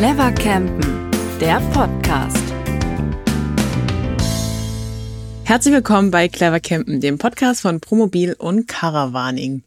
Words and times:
Clever 0.00 0.30
Campen, 0.30 1.10
der 1.40 1.58
Podcast. 1.72 2.36
Herzlich 5.42 5.74
willkommen 5.74 6.12
bei 6.12 6.28
Clever 6.28 6.60
Campen, 6.60 7.00
dem 7.00 7.18
Podcast 7.18 7.62
von 7.62 7.80
Promobil 7.80 8.36
und 8.38 8.68
Caravaning. 8.68 9.64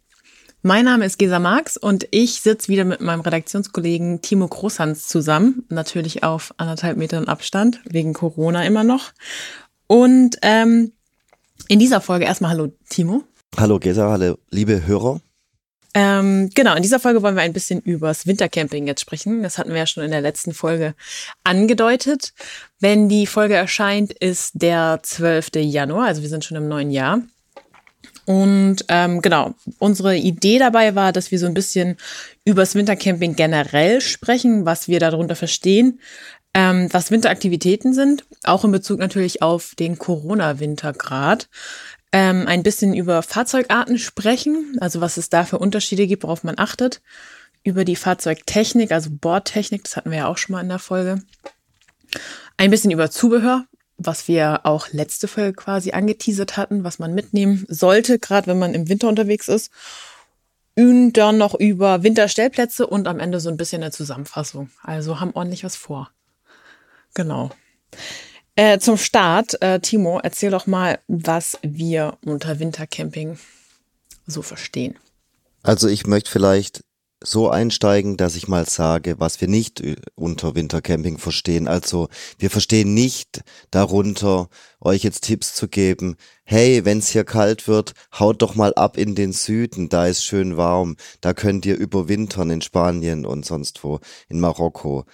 Mein 0.62 0.86
Name 0.86 1.04
ist 1.04 1.20
Gesa 1.20 1.40
Marx 1.40 1.76
und 1.76 2.08
ich 2.12 2.40
sitze 2.40 2.70
wieder 2.70 2.86
mit 2.86 3.02
meinem 3.02 3.20
Redaktionskollegen 3.20 4.22
Timo 4.22 4.48
Großhans 4.48 5.10
zusammen, 5.10 5.66
natürlich 5.68 6.24
auf 6.24 6.54
anderthalb 6.56 6.96
Metern 6.96 7.28
Abstand, 7.28 7.82
wegen 7.84 8.14
Corona 8.14 8.66
immer 8.66 8.86
noch. 8.86 9.12
Und 9.88 10.38
ähm, 10.44 10.94
in 11.68 11.80
dieser 11.80 12.00
Folge 12.00 12.24
erstmal 12.24 12.52
Hallo 12.52 12.72
Timo. 12.88 13.26
Hallo 13.58 13.80
Gesa, 13.80 14.10
hallo 14.10 14.38
liebe 14.50 14.88
Hörer. 14.88 15.20
Ähm, 15.94 16.50
genau, 16.54 16.76
in 16.76 16.84
dieser 16.84 17.00
Folge 17.00 17.22
wollen 17.22 17.36
wir 17.36 17.42
ein 17.42 17.54
bisschen 17.54 17.82
übers 17.82 18.26
Wintercamping 18.26 18.88
jetzt 18.88 19.02
sprechen. 19.02 19.44
Das 19.44 19.58
hatten 19.58 19.72
wir 19.72 19.78
ja 19.78 19.88
schon 19.88 20.04
in 20.04 20.12
der 20.12 20.22
letzten 20.22 20.54
Folge 20.54 20.96
angedeutet. 21.44 22.34
Wenn 22.80 23.10
die 23.10 23.28
Folge 23.28 23.56
erscheint, 23.56 24.14
ist 24.14 24.54
der 24.62 25.00
12. 25.04 25.50
Januar, 25.56 26.08
also 26.08 26.22
wir 26.22 26.30
sind 26.30 26.46
schon 26.46 26.58
im 26.58 26.68
neuen 26.68 26.92
Jahr. 26.92 27.22
Und 28.26 28.86
ähm, 28.88 29.22
genau, 29.22 29.56
unsere 29.80 30.16
Idee 30.16 30.60
dabei 30.60 30.96
war, 30.96 31.12
dass 31.12 31.32
wir 31.32 31.40
so 31.40 31.48
ein 31.48 31.54
bisschen 31.54 31.98
übers 32.46 32.76
Wintercamping 32.76 33.36
generell 33.36 34.00
sprechen, 34.00 34.66
was 34.66 34.88
wir 34.88 35.00
darunter 35.00 35.36
verstehen, 35.36 36.00
ähm, 36.54 36.88
was 36.92 37.12
Winteraktivitäten 37.12 37.94
sind, 37.94 38.26
auch 38.44 38.64
in 38.64 38.72
Bezug 38.72 39.00
natürlich 39.00 39.42
auf 39.42 39.74
den 39.76 39.98
Corona-Wintergrad 39.98 41.50
ähm, 42.12 42.48
ein 42.48 42.64
bisschen 42.64 42.94
über 42.94 43.24
Fahrzeugarten 43.24 43.98
sprechen, 43.98 44.78
also 44.80 45.02
was 45.02 45.18
es 45.18 45.30
da 45.30 45.44
für 45.46 45.60
Unterschiede 45.60 46.08
gibt, 46.08 46.24
worauf 46.24 46.44
man 46.44 46.58
achtet, 46.58 47.02
über 47.64 47.86
die 47.86 47.96
Fahrzeugtechnik, 47.96 48.92
also 48.92 49.10
Bordtechnik, 49.12 49.84
das 49.84 49.96
hatten 49.96 50.12
wir 50.12 50.20
ja 50.20 50.28
auch 50.28 50.38
schon 50.38 50.54
mal 50.54 50.62
in 50.62 50.70
der 50.70 50.80
Folge. 50.80 51.22
Ein 52.58 52.72
bisschen 52.72 52.92
über 52.92 53.10
Zubehör, 53.12 53.66
was 53.98 54.28
wir 54.28 54.62
auch 54.66 54.90
letzte 54.92 55.28
Folge 55.28 55.54
quasi 55.54 55.92
angeteasert 55.92 56.58
hatten, 56.58 56.84
was 56.84 57.00
man 57.00 57.14
mitnehmen 57.14 57.66
sollte, 57.70 58.20
gerade 58.20 58.48
wenn 58.48 58.60
man 58.60 58.74
im 58.74 58.90
Winter 58.90 59.08
unterwegs 59.08 59.48
ist. 59.48 59.72
Und 60.76 61.14
dann 61.14 61.38
noch 61.38 61.54
über 61.54 62.02
Winterstellplätze 62.02 62.88
und 62.88 63.08
am 63.08 63.20
Ende 63.20 63.40
so 63.40 63.50
ein 63.50 63.58
bisschen 63.58 63.84
eine 63.84 63.92
Zusammenfassung. 63.92 64.70
Also 64.82 65.20
haben 65.20 65.34
ordentlich 65.34 65.64
was 65.64 65.76
vor. 65.76 66.10
Genau. 67.14 67.52
Äh, 68.64 68.78
zum 68.78 68.96
Start, 68.96 69.60
äh, 69.64 69.80
Timo, 69.80 70.20
erzähl 70.22 70.52
doch 70.52 70.68
mal, 70.68 71.00
was 71.08 71.58
wir 71.64 72.20
unter 72.24 72.60
Wintercamping 72.60 73.40
so 74.28 74.44
verstehen. 74.44 75.00
Also 75.64 75.88
ich 75.88 76.06
möchte 76.06 76.30
vielleicht 76.30 76.84
so 77.24 77.50
einsteigen, 77.50 78.18
dass 78.18 78.36
ich 78.36 78.48
mal 78.48 78.68
sage, 78.70 79.20
was 79.20 79.42
wir 79.42 79.48
nicht 79.48 79.82
äh, 79.82 79.96
unter 80.14 80.54
Wintercamping 80.54 81.18
verstehen. 81.18 81.68
Also 81.68 82.10
wir 82.38 82.52
verstehen 82.52 82.94
nicht 82.94 83.42
darunter, 83.72 84.48
euch 84.80 85.02
jetzt 85.02 85.22
Tipps 85.22 85.56
zu 85.56 85.68
geben. 85.68 86.16
Hey, 86.44 86.86
wenn's 86.86 87.10
hier 87.10 87.24
kalt 87.24 87.68
wird, 87.68 87.96
haut 88.20 88.44
doch 88.44 88.54
mal 88.54 88.76
ab 88.76 88.96
in 88.96 89.16
den 89.16 89.34
Süden, 89.34 89.90
da 89.90 90.06
ist 90.06 90.24
schön 90.24 90.56
warm. 90.56 90.98
Da 91.20 91.34
könnt 91.34 91.66
ihr 91.66 91.78
überwintern 91.78 92.52
in 92.52 92.62
Spanien 92.62 93.26
und 93.26 93.44
sonst 93.44 93.84
wo, 93.84 94.02
in 94.30 94.40
Marokko. 94.40 95.08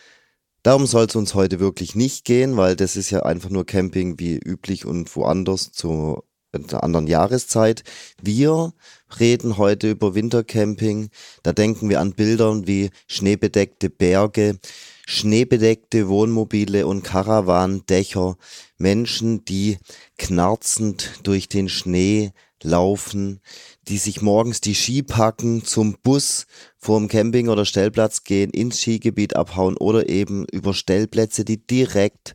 Darum 0.68 0.86
soll 0.86 1.06
es 1.06 1.16
uns 1.16 1.34
heute 1.34 1.62
wirklich 1.62 1.96
nicht 1.96 2.26
gehen, 2.26 2.58
weil 2.58 2.76
das 2.76 2.98
ist 2.98 3.10
ja 3.10 3.23
einfach 3.23 3.50
nur 3.50 3.66
Camping 3.66 4.20
wie 4.20 4.36
üblich 4.36 4.86
und 4.86 5.16
woanders 5.16 5.72
zu 5.72 6.26
einer 6.52 6.84
anderen 6.84 7.08
Jahreszeit. 7.08 7.86
Wir 8.22 8.74
reden 9.18 9.58
heute 9.58 9.90
über 9.90 10.14
Wintercamping. 10.14 11.08
Da 11.42 11.54
denken 11.54 11.88
wir 11.88 12.02
an 12.02 12.16
Bildern 12.16 12.68
wie 12.68 12.90
schneebedeckte 13.08 13.90
Berge, 13.90 14.59
schneebedeckte 15.06 16.09
Wohnmobile 16.09 16.86
und 16.86 17.02
Karawandächer, 17.02 18.36
Menschen, 18.78 19.46
die 19.46 19.78
knarzend 20.18 21.22
durch 21.24 21.47
den 21.47 21.70
Schnee 21.70 22.34
laufen, 22.62 23.40
die 23.88 23.97
sich 23.97 24.22
morgens 24.22 24.59
die 24.59 24.75
Ski 24.75 25.02
packen, 25.02 25.64
zum 25.64 25.96
Bus 26.03 26.46
vorm 26.88 27.09
Camping 27.09 27.50
oder 27.50 27.66
Stellplatz 27.66 28.24
gehen, 28.24 28.50
ins 28.52 28.80
Skigebiet 28.80 29.36
abhauen 29.36 29.75
oder 29.75 30.08
eben 30.08 30.46
über 30.53 30.74
Stellplätze, 30.74 31.44
die 31.44 31.58
direkt 31.58 32.34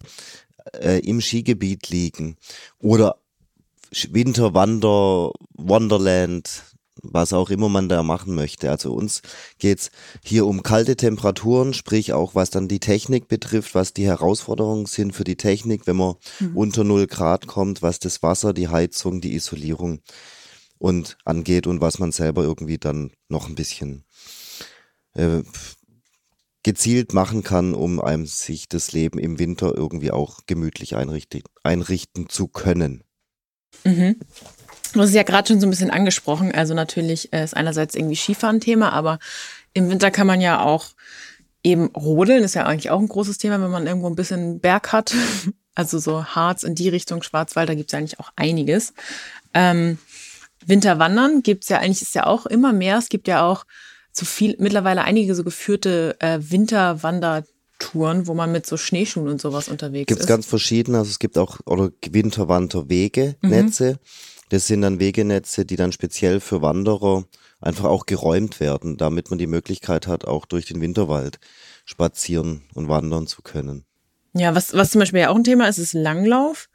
äh, 0.78 0.98
im 0.98 1.22
Skigebiet 1.22 1.88
liegen. 1.88 2.36
Oder 2.78 3.16
Winterwander, 4.10 5.32
Wonderland, 5.54 6.64
was 7.02 7.32
auch 7.32 7.48
immer 7.48 7.70
man 7.70 7.88
da 7.88 8.02
machen 8.02 8.34
möchte. 8.34 8.70
Also 8.70 8.92
uns 8.92 9.22
geht's 9.58 9.90
hier 10.22 10.44
um 10.44 10.62
kalte 10.62 10.96
Temperaturen, 10.96 11.72
sprich 11.72 12.12
auch 12.12 12.34
was 12.34 12.50
dann 12.50 12.68
die 12.68 12.80
Technik 12.80 13.28
betrifft, 13.28 13.74
was 13.74 13.94
die 13.94 14.04
Herausforderungen 14.04 14.84
sind 14.84 15.14
für 15.14 15.24
die 15.24 15.36
Technik, 15.36 15.86
wenn 15.86 15.96
man 15.96 16.16
mhm. 16.40 16.54
unter 16.58 16.84
null 16.84 17.06
Grad 17.06 17.46
kommt, 17.46 17.80
was 17.80 18.00
das 18.00 18.22
Wasser, 18.22 18.52
die 18.52 18.68
Heizung, 18.68 19.22
die 19.22 19.34
Isolierung 19.34 20.00
und 20.76 21.16
angeht 21.24 21.66
und 21.66 21.80
was 21.80 21.98
man 21.98 22.12
selber 22.12 22.42
irgendwie 22.42 22.76
dann 22.76 23.12
noch 23.30 23.48
ein 23.48 23.54
bisschen 23.54 24.04
äh, 25.14 25.42
gezielt 26.62 27.12
machen 27.12 27.42
kann, 27.42 27.74
um 27.74 28.00
einem 28.00 28.26
sich 28.26 28.68
das 28.68 28.92
Leben 28.92 29.18
im 29.18 29.38
Winter 29.38 29.74
irgendwie 29.74 30.12
auch 30.12 30.40
gemütlich 30.46 30.94
einrichten, 30.94 31.42
einrichten 31.64 32.28
zu 32.28 32.46
können. 32.48 33.02
Mhm. 33.84 34.16
Du 34.92 35.00
hast 35.00 35.08
es 35.08 35.14
ja 35.14 35.22
gerade 35.22 35.48
schon 35.48 35.60
so 35.60 35.66
ein 35.66 35.70
bisschen 35.70 35.90
angesprochen. 35.90 36.52
Also 36.52 36.74
natürlich 36.74 37.32
ist 37.32 37.56
einerseits 37.56 37.94
irgendwie 37.94 38.16
Skifahren 38.16 38.60
Thema, 38.60 38.92
aber 38.92 39.18
im 39.72 39.88
Winter 39.88 40.10
kann 40.10 40.26
man 40.26 40.40
ja 40.40 40.62
auch 40.62 40.90
eben 41.64 41.86
rodeln. 41.96 42.44
Ist 42.44 42.54
ja 42.54 42.66
eigentlich 42.66 42.90
auch 42.90 43.00
ein 43.00 43.08
großes 43.08 43.38
Thema, 43.38 43.60
wenn 43.60 43.70
man 43.70 43.86
irgendwo 43.86 44.08
ein 44.08 44.16
bisschen 44.16 44.60
Berg 44.60 44.92
hat. 44.92 45.14
Also 45.74 45.98
so 45.98 46.22
Harz 46.22 46.64
in 46.64 46.74
die 46.74 46.90
Richtung, 46.90 47.22
Schwarzwald, 47.22 47.66
da 47.66 47.74
gibt 47.74 47.88
es 47.88 47.92
ja 47.92 47.98
eigentlich 47.98 48.20
auch 48.20 48.30
einiges. 48.36 48.92
Ähm, 49.54 49.96
Winterwandern 50.66 51.42
gibt's 51.42 51.70
ja 51.70 51.78
eigentlich, 51.78 52.02
ist 52.02 52.14
ja 52.14 52.26
auch 52.26 52.44
immer 52.44 52.74
mehr. 52.74 52.98
Es 52.98 53.08
gibt 53.08 53.26
ja 53.26 53.42
auch 53.42 53.64
so 54.12 54.26
viel, 54.26 54.56
mittlerweile 54.58 55.02
einige 55.02 55.34
so 55.34 55.44
geführte 55.44 56.16
äh, 56.20 56.38
Winterwandertouren, 56.40 58.26
wo 58.26 58.34
man 58.34 58.52
mit 58.52 58.66
so 58.66 58.76
Schneeschuhen 58.76 59.28
und 59.28 59.40
sowas 59.40 59.68
unterwegs 59.68 60.06
gibt's 60.06 60.22
ist. 60.22 60.26
Gibt 60.26 60.36
ganz 60.36 60.46
verschiedene, 60.46 60.98
also 60.98 61.10
es 61.10 61.18
gibt 61.18 61.38
auch 61.38 61.60
oder 61.64 61.90
Winterwanderwege, 62.08 63.36
Netze. 63.40 63.92
Mhm. 63.92 63.98
Das 64.50 64.66
sind 64.66 64.82
dann 64.82 65.00
Wegenetze, 65.00 65.64
die 65.64 65.76
dann 65.76 65.92
speziell 65.92 66.38
für 66.38 66.60
Wanderer 66.60 67.24
einfach 67.62 67.84
auch 67.84 68.04
geräumt 68.04 68.60
werden, 68.60 68.98
damit 68.98 69.30
man 69.30 69.38
die 69.38 69.46
Möglichkeit 69.46 70.06
hat, 70.06 70.26
auch 70.26 70.44
durch 70.44 70.66
den 70.66 70.82
Winterwald 70.82 71.38
spazieren 71.86 72.62
und 72.74 72.88
wandern 72.88 73.26
zu 73.26 73.40
können. 73.40 73.86
Ja, 74.34 74.54
was, 74.54 74.74
was 74.74 74.90
zum 74.90 74.98
Beispiel 74.98 75.20
ja 75.20 75.30
auch 75.30 75.36
ein 75.36 75.44
Thema 75.44 75.68
ist, 75.68 75.78
ist 75.78 75.94
Langlauf. 75.94 76.68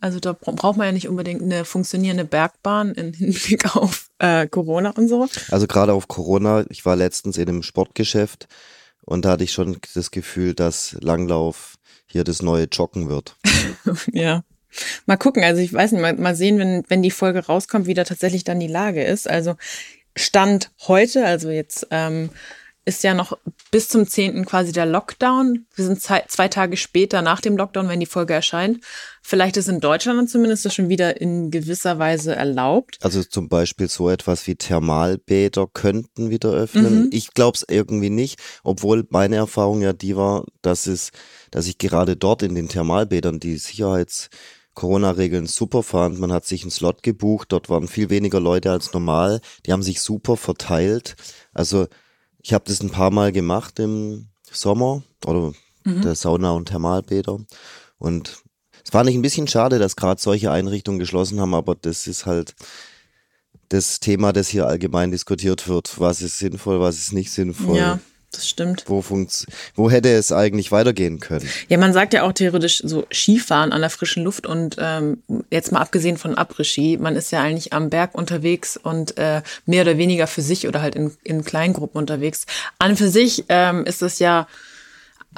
Also 0.00 0.20
da 0.20 0.32
braucht 0.32 0.76
man 0.76 0.86
ja 0.86 0.92
nicht 0.92 1.08
unbedingt 1.08 1.42
eine 1.42 1.64
funktionierende 1.64 2.24
Bergbahn 2.24 2.92
im 2.94 3.12
Hinblick 3.12 3.76
auf 3.76 4.08
äh, 4.18 4.46
Corona 4.46 4.90
und 4.90 5.08
so. 5.08 5.28
Also 5.50 5.66
gerade 5.66 5.92
auf 5.92 6.08
Corona, 6.08 6.64
ich 6.68 6.84
war 6.84 6.96
letztens 6.96 7.38
in 7.38 7.48
einem 7.48 7.62
Sportgeschäft 7.62 8.48
und 9.04 9.24
da 9.24 9.32
hatte 9.32 9.44
ich 9.44 9.52
schon 9.52 9.78
das 9.94 10.10
Gefühl, 10.10 10.54
dass 10.54 10.96
Langlauf 11.00 11.76
hier 12.06 12.24
das 12.24 12.42
neue 12.42 12.64
Joggen 12.64 13.08
wird. 13.08 13.36
ja. 14.12 14.44
Mal 15.06 15.16
gucken, 15.16 15.44
also 15.44 15.60
ich 15.60 15.72
weiß 15.72 15.92
nicht, 15.92 16.00
mal, 16.00 16.14
mal 16.14 16.34
sehen, 16.34 16.58
wenn, 16.58 16.84
wenn 16.88 17.02
die 17.02 17.10
Folge 17.10 17.46
rauskommt, 17.46 17.86
wie 17.86 17.94
da 17.94 18.04
tatsächlich 18.04 18.44
dann 18.44 18.58
die 18.58 18.66
Lage 18.66 19.04
ist. 19.04 19.28
Also 19.28 19.54
Stand 20.16 20.70
heute, 20.86 21.24
also 21.24 21.50
jetzt 21.50 21.86
ähm, 21.90 22.30
ist 22.84 23.02
ja 23.02 23.14
noch 23.14 23.38
bis 23.70 23.88
zum 23.88 24.06
10. 24.06 24.44
quasi 24.44 24.72
der 24.72 24.86
Lockdown. 24.86 25.66
Wir 25.74 25.84
sind 25.84 26.00
zwei, 26.02 26.24
zwei, 26.28 26.48
Tage 26.48 26.76
später 26.76 27.22
nach 27.22 27.40
dem 27.40 27.56
Lockdown, 27.56 27.88
wenn 27.88 28.00
die 28.00 28.06
Folge 28.06 28.34
erscheint. 28.34 28.80
Vielleicht 29.22 29.56
ist 29.56 29.68
in 29.68 29.80
Deutschland 29.80 30.18
dann 30.18 30.28
zumindest 30.28 30.66
das 30.66 30.74
schon 30.74 30.90
wieder 30.90 31.20
in 31.20 31.50
gewisser 31.50 31.98
Weise 31.98 32.34
erlaubt. 32.34 32.98
Also 33.00 33.24
zum 33.24 33.48
Beispiel 33.48 33.88
so 33.88 34.10
etwas 34.10 34.46
wie 34.46 34.54
Thermalbäder 34.54 35.66
könnten 35.72 36.28
wieder 36.28 36.50
öffnen. 36.50 37.04
Mhm. 37.04 37.10
Ich 37.10 37.32
glaube 37.32 37.56
es 37.56 37.64
irgendwie 37.66 38.10
nicht, 38.10 38.38
obwohl 38.62 39.06
meine 39.08 39.36
Erfahrung 39.36 39.80
ja 39.80 39.94
die 39.94 40.16
war, 40.16 40.44
dass 40.60 40.86
es, 40.86 41.10
dass 41.50 41.66
ich 41.66 41.78
gerade 41.78 42.16
dort 42.16 42.42
in 42.42 42.54
den 42.54 42.68
Thermalbädern 42.68 43.40
die 43.40 43.56
Sicherheits 43.56 44.28
Corona-Regeln 44.74 45.46
super 45.46 45.82
fand. 45.82 46.18
Man 46.18 46.32
hat 46.32 46.44
sich 46.44 46.62
einen 46.62 46.70
Slot 46.70 47.02
gebucht, 47.02 47.52
dort 47.52 47.70
waren 47.70 47.88
viel 47.88 48.10
weniger 48.10 48.40
Leute 48.40 48.70
als 48.70 48.92
normal. 48.92 49.40
Die 49.64 49.72
haben 49.72 49.82
sich 49.82 50.00
super 50.00 50.36
verteilt. 50.36 51.14
Also 51.52 51.86
ich 52.44 52.52
habe 52.52 52.64
das 52.66 52.82
ein 52.82 52.90
paar 52.90 53.10
Mal 53.10 53.32
gemacht 53.32 53.78
im 53.78 54.28
Sommer 54.50 55.02
oder 55.24 55.52
mhm. 55.84 56.02
der 56.02 56.14
Sauna 56.14 56.50
und 56.52 56.68
Thermalbäder. 56.68 57.38
Und 57.98 58.42
es 58.84 58.92
war 58.92 59.02
nicht 59.02 59.14
ein 59.14 59.22
bisschen 59.22 59.48
schade, 59.48 59.78
dass 59.78 59.96
gerade 59.96 60.20
solche 60.20 60.52
Einrichtungen 60.52 60.98
geschlossen 60.98 61.40
haben, 61.40 61.54
aber 61.54 61.74
das 61.74 62.06
ist 62.06 62.26
halt 62.26 62.54
das 63.70 63.98
Thema, 63.98 64.34
das 64.34 64.48
hier 64.48 64.66
allgemein 64.66 65.10
diskutiert 65.10 65.66
wird. 65.68 65.98
Was 65.98 66.20
ist 66.20 66.38
sinnvoll, 66.38 66.80
was 66.80 66.98
ist 66.98 67.14
nicht 67.14 67.32
sinnvoll. 67.32 67.78
Ja. 67.78 67.98
Das 68.36 68.48
stimmt. 68.48 68.84
Wo, 68.86 69.04
wo 69.74 69.90
hätte 69.90 70.10
es 70.10 70.32
eigentlich 70.32 70.72
weitergehen 70.72 71.20
können? 71.20 71.48
Ja, 71.68 71.78
man 71.78 71.92
sagt 71.92 72.14
ja 72.14 72.22
auch 72.22 72.32
theoretisch 72.32 72.82
so 72.84 73.06
Skifahren 73.12 73.72
an 73.72 73.80
der 73.80 73.90
frischen 73.90 74.24
Luft 74.24 74.46
und 74.46 74.76
ähm, 74.78 75.22
jetzt 75.50 75.72
mal 75.72 75.80
abgesehen 75.80 76.16
von 76.16 76.36
Après-Ski, 76.36 76.98
man 76.98 77.16
ist 77.16 77.32
ja 77.32 77.40
eigentlich 77.40 77.72
am 77.72 77.90
Berg 77.90 78.14
unterwegs 78.14 78.76
und 78.76 79.16
äh, 79.18 79.42
mehr 79.66 79.82
oder 79.82 79.98
weniger 79.98 80.26
für 80.26 80.42
sich 80.42 80.66
oder 80.68 80.82
halt 80.82 80.94
in, 80.94 81.12
in 81.22 81.44
Kleingruppen 81.44 81.98
unterwegs. 81.98 82.46
An 82.78 82.96
für 82.96 83.08
sich 83.08 83.44
ähm, 83.48 83.84
ist 83.84 84.02
das 84.02 84.18
ja 84.18 84.46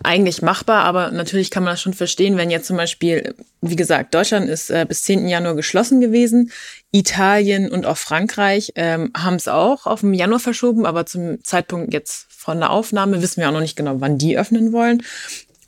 eigentlich 0.03 0.43
machbar, 0.43 0.85
aber 0.85 1.11
natürlich 1.11 1.51
kann 1.51 1.65
man 1.65 1.73
das 1.73 1.81
schon 1.81 1.95
verstehen, 1.95 2.37
wenn 2.37 2.51
jetzt 2.51 2.67
zum 2.67 2.77
Beispiel, 2.77 3.35
wie 3.63 3.77
gesagt, 3.77 4.15
Deutschland 4.15 4.49
ist 4.49 4.71
äh, 4.71 4.85
bis 4.87 5.03
10. 5.03 5.27
Januar 5.27 5.55
geschlossen 5.55 6.01
gewesen, 6.01 6.51
Italien 6.97 7.71
und 7.71 7.85
auch 7.85 7.99
Frankreich 7.99 8.73
ähm, 8.75 9.11
haben 9.17 9.37
es 9.37 9.49
auch 9.49 9.87
auf 9.87 10.01
den 10.01 10.15
Januar 10.15 10.41
verschoben, 10.41 10.87
aber 10.87 11.05
zum 11.05 11.43
Zeitpunkt 11.45 11.93
jetzt 11.93 12.27
von 12.31 12.59
der 12.59 12.71
Aufnahme 12.71 13.21
wissen 13.21 13.41
wir 13.41 13.49
auch 13.49 13.53
noch 13.53 13.61
nicht 13.61 13.77
genau, 13.77 14.01
wann 14.01 14.19
die 14.19 14.39
öffnen 14.39 14.73
wollen. 14.73 15.03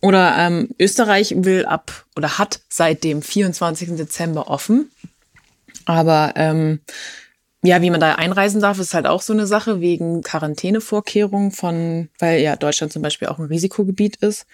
Oder 0.00 0.36
ähm, 0.38 0.70
Österreich 0.78 1.34
will 1.36 1.66
ab 1.66 2.06
oder 2.16 2.38
hat 2.38 2.60
seit 2.68 3.04
dem 3.04 3.20
24. 3.20 3.96
Dezember 3.96 4.48
offen. 4.48 4.90
Aber 5.84 6.32
ähm, 6.36 6.80
ja, 7.62 7.82
wie 7.82 7.90
man 7.90 8.00
da 8.00 8.14
einreisen 8.14 8.60
darf, 8.60 8.78
ist 8.78 8.94
halt 8.94 9.06
auch 9.06 9.20
so 9.20 9.32
eine 9.32 9.46
Sache 9.46 9.80
wegen 9.80 10.22
Quarantänevorkehrungen 10.22 11.50
von, 11.50 12.08
weil 12.20 12.40
ja 12.40 12.56
Deutschland 12.56 12.92
zum 12.92 13.02
Beispiel 13.02 13.28
auch 13.28 13.38
ein 13.38 13.46
Risikogebiet 13.46 14.16
ist. 14.16 14.46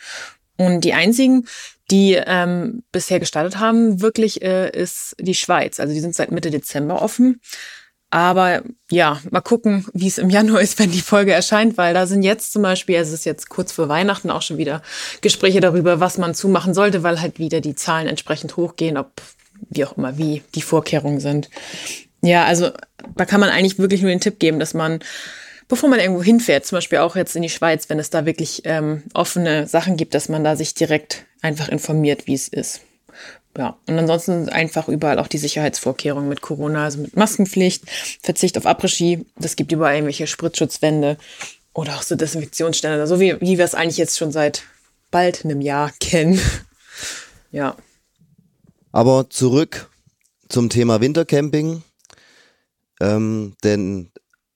Und 0.56 0.82
die 0.82 0.92
einzigen, 0.92 1.46
die 1.90 2.14
ähm, 2.14 2.82
bisher 2.92 3.20
gestartet 3.20 3.58
haben, 3.58 4.00
wirklich 4.00 4.42
äh, 4.42 4.70
ist 4.70 5.16
die 5.18 5.34
Schweiz. 5.34 5.80
Also 5.80 5.92
die 5.92 6.00
sind 6.00 6.14
seit 6.14 6.30
Mitte 6.30 6.50
Dezember 6.50 7.02
offen. 7.02 7.40
Aber 8.10 8.62
ja, 8.92 9.20
mal 9.32 9.40
gucken, 9.40 9.86
wie 9.92 10.06
es 10.06 10.18
im 10.18 10.30
Januar 10.30 10.60
ist, 10.60 10.78
wenn 10.78 10.92
die 10.92 11.00
Folge 11.00 11.32
erscheint, 11.32 11.76
weil 11.76 11.94
da 11.94 12.06
sind 12.06 12.22
jetzt 12.22 12.52
zum 12.52 12.62
Beispiel, 12.62 12.96
es 12.96 13.12
ist 13.12 13.24
jetzt 13.24 13.48
kurz 13.48 13.72
vor 13.72 13.88
Weihnachten 13.88 14.30
auch 14.30 14.42
schon 14.42 14.56
wieder 14.56 14.82
Gespräche 15.20 15.60
darüber, 15.60 15.98
was 15.98 16.16
man 16.16 16.34
zumachen 16.34 16.74
sollte, 16.74 17.02
weil 17.02 17.20
halt 17.20 17.38
wieder 17.38 17.60
die 17.60 17.74
Zahlen 17.74 18.06
entsprechend 18.06 18.56
hochgehen, 18.56 18.96
ob 18.96 19.10
wie 19.68 19.84
auch 19.84 19.96
immer, 19.96 20.16
wie 20.16 20.42
die 20.54 20.62
Vorkehrungen 20.62 21.20
sind. 21.20 21.50
Ja, 22.22 22.44
also 22.44 22.70
da 23.16 23.24
kann 23.24 23.40
man 23.40 23.50
eigentlich 23.50 23.78
wirklich 23.78 24.00
nur 24.00 24.10
den 24.10 24.20
Tipp 24.20 24.38
geben, 24.38 24.58
dass 24.58 24.74
man, 24.74 25.00
bevor 25.68 25.88
man 25.88 26.00
irgendwo 26.00 26.22
hinfährt, 26.22 26.66
zum 26.66 26.76
Beispiel 26.76 26.98
auch 26.98 27.16
jetzt 27.16 27.36
in 27.36 27.42
die 27.42 27.48
Schweiz, 27.48 27.88
wenn 27.88 27.98
es 27.98 28.10
da 28.10 28.26
wirklich 28.26 28.62
ähm, 28.64 29.02
offene 29.14 29.66
Sachen 29.66 29.96
gibt, 29.96 30.14
dass 30.14 30.28
man 30.28 30.44
da 30.44 30.56
sich 30.56 30.74
direkt 30.74 31.26
einfach 31.42 31.68
informiert, 31.68 32.26
wie 32.26 32.34
es 32.34 32.48
ist. 32.48 32.80
Ja, 33.56 33.78
und 33.86 33.96
ansonsten 33.98 34.48
einfach 34.48 34.88
überall 34.88 35.20
auch 35.20 35.28
die 35.28 35.38
Sicherheitsvorkehrungen 35.38 36.28
mit 36.28 36.40
Corona, 36.40 36.84
also 36.84 36.98
mit 36.98 37.16
Maskenpflicht, 37.16 37.84
Verzicht 38.20 38.58
auf 38.58 38.66
Après-Ski, 38.66 39.26
das 39.36 39.54
gibt 39.54 39.70
überall 39.70 39.94
irgendwelche 39.94 40.26
Spritzschutzwände 40.26 41.18
oder 41.72 41.94
auch 41.94 42.02
so 42.02 42.16
Desinfektionsstände, 42.16 43.06
so 43.06 43.20
wie, 43.20 43.40
wie 43.40 43.58
wir 43.58 43.64
es 43.64 43.76
eigentlich 43.76 43.96
jetzt 43.96 44.18
schon 44.18 44.32
seit 44.32 44.64
bald 45.12 45.44
einem 45.44 45.60
Jahr 45.60 45.92
kennen. 46.00 46.40
ja. 47.52 47.76
Aber 48.90 49.30
zurück 49.30 49.88
zum 50.48 50.68
Thema 50.68 51.00
Wintercamping. 51.00 51.82
Ähm, 53.00 53.56
denn 53.62 54.10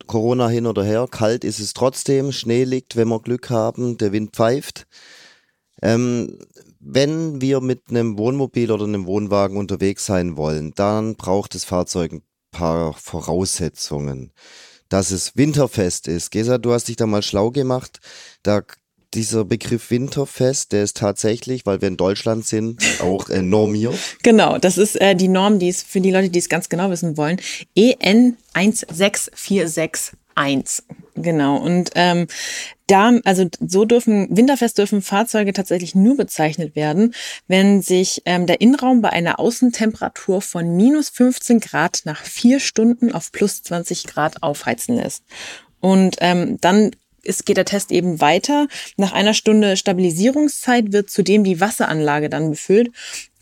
Corona 0.09 0.49
hin 0.49 0.67
oder 0.67 0.83
her, 0.83 1.07
kalt 1.09 1.45
ist 1.45 1.61
es 1.61 1.73
trotzdem, 1.75 2.33
Schnee 2.33 2.65
liegt, 2.65 2.97
wenn 2.97 3.09
wir 3.09 3.21
Glück 3.21 3.51
haben, 3.51 3.97
der 3.99 4.11
Wind 4.11 4.35
pfeift. 4.35 4.89
Ähm, 5.81 6.39
wenn 6.81 7.41
wir 7.41 7.61
mit 7.61 7.91
einem 7.91 8.19
Wohnmobil 8.19 8.73
oder 8.73 8.85
einem 8.85 9.07
Wohnwagen 9.07 9.57
unterwegs 9.57 10.07
sein 10.07 10.37
wollen, 10.37 10.73
dann 10.75 11.15
braucht 11.15 11.55
das 11.55 11.65
Fahrzeug 11.65 12.13
ein 12.13 12.23
paar 12.51 12.95
Voraussetzungen. 12.95 14.33
Dass 14.89 15.11
es 15.11 15.37
winterfest 15.37 16.09
ist. 16.09 16.31
Gesa, 16.31 16.59
du 16.59 16.73
hast 16.73 16.89
dich 16.89 16.97
da 16.97 17.07
mal 17.07 17.23
schlau 17.23 17.51
gemacht. 17.51 18.01
Da 18.43 18.63
dieser 19.15 19.45
Begriff 19.45 19.91
Winterfest, 19.91 20.73
der 20.73 20.85
ist 20.85 20.97
tatsächlich, 20.97 21.65
weil 21.67 21.81
wir 21.81 21.89
in 21.89 21.97
Deutschland 21.97 22.47
sind, 22.47 22.83
auch 23.01 23.29
äh, 23.31 23.43
normiert. 23.43 23.95
Genau, 24.23 24.59
das 24.59 24.77
ist 24.79 25.01
äh, 25.01 25.15
die 25.15 25.29
Norm, 25.29 25.59
die 25.59 25.69
ist 25.69 25.87
für 25.87 26.01
die 26.01 26.11
Leute, 26.11 26.29
die 26.31 26.39
es 26.39 26.49
ganz 26.49 26.69
genau 26.69 26.91
wissen 26.91 27.17
wollen, 27.17 27.41
EN 27.75 28.37
16461. 28.55 30.19
Genau. 31.17 31.57
Und 31.57 31.91
ähm, 31.95 32.29
da, 32.87 33.13
also 33.25 33.49
so 33.61 33.85
dürfen, 33.85 34.29
winterfest 34.31 34.79
dürfen 34.79 35.03
Fahrzeuge 35.03 35.53
tatsächlich 35.53 35.95
nur 35.95 36.17
bezeichnet 36.17 36.77
werden, 36.77 37.15
wenn 37.49 37.83
sich 37.83 38.23
ähm, 38.25 38.47
der 38.47 38.61
Innenraum 38.61 39.03
bei 39.03 39.11
einer 39.11 39.41
Außentemperatur 39.41 40.41
von 40.41 40.77
minus 40.77 41.09
15 41.09 41.61
Grad 41.61 42.03
nach 42.05 42.23
vier 42.23 42.61
Stunden 42.61 43.13
auf 43.13 43.33
plus 43.33 43.63
20 43.63 44.05
Grad 44.05 44.43
aufheizen 44.43 44.97
lässt. 44.97 45.25
Und 45.81 46.17
ähm, 46.21 46.59
dann 46.61 46.93
ist, 47.29 47.47
geht 47.47 47.57
der 47.57 47.65
Test 47.65 47.93
eben 47.93 48.21
weiter. 48.21 48.67
Nach 48.97 49.13
einer 49.13 49.35
Stunde 49.35 49.77
Stabilisierungszeit 49.77 50.93
wird 50.93 51.11
zudem 51.11 51.45
die 51.45 51.61
Wasseranlage 51.61 52.29
dann 52.29 52.51
befüllt 52.51 52.91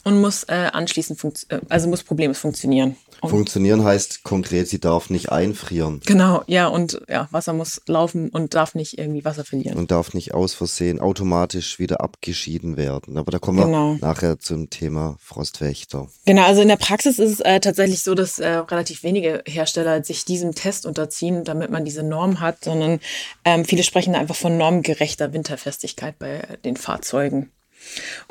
und 0.06 0.20
muss 0.20 0.44
äh, 0.44 0.70
anschließend, 0.72 1.46
äh, 1.48 1.58
also 1.68 1.88
muss 1.88 2.04
problemlos 2.04 2.38
funktionieren. 2.38 2.94
Und 3.22 3.30
funktionieren 3.30 3.82
heißt 3.82 4.22
konkret, 4.22 4.68
sie 4.68 4.78
darf 4.78 5.10
nicht 5.10 5.32
einfrieren. 5.32 6.00
Genau, 6.06 6.44
ja, 6.46 6.68
und 6.68 7.00
ja, 7.08 7.26
Wasser 7.32 7.52
muss 7.52 7.80
laufen 7.88 8.28
und 8.28 8.54
darf 8.54 8.76
nicht 8.76 8.98
irgendwie 8.98 9.24
Wasser 9.24 9.44
verlieren. 9.44 9.76
Und 9.76 9.90
darf 9.90 10.14
nicht 10.14 10.32
aus 10.32 10.54
Versehen 10.54 11.00
automatisch 11.00 11.80
wieder 11.80 12.02
abgeschieden 12.02 12.76
werden. 12.76 13.18
Aber 13.18 13.32
da 13.32 13.40
kommen 13.40 13.64
genau. 13.64 13.94
wir 13.94 14.06
nachher 14.06 14.38
zum 14.38 14.70
Thema 14.70 15.16
Frostwächter. 15.18 16.06
Genau, 16.24 16.44
also 16.44 16.62
in 16.62 16.68
der 16.68 16.76
Praxis 16.76 17.18
ist 17.18 17.32
es 17.32 17.40
äh, 17.40 17.58
tatsächlich 17.58 18.04
so, 18.04 18.14
dass 18.14 18.38
äh, 18.38 18.48
relativ 18.48 19.02
wenige 19.02 19.42
Hersteller 19.44 20.04
sich 20.04 20.24
diesem 20.24 20.54
Test 20.54 20.86
unterziehen, 20.86 21.42
damit 21.42 21.72
man 21.72 21.84
diese 21.84 22.04
Norm 22.04 22.38
hat, 22.38 22.62
sondern 22.62 23.00
ähm, 23.44 23.64
viele 23.64 23.82
sprechen 23.82 24.14
einfach 24.14 24.36
von 24.36 24.56
normgerechter 24.56 25.32
Winterfestigkeit 25.32 26.16
bei 26.20 26.46
den 26.64 26.76
Fahrzeugen. 26.76 27.50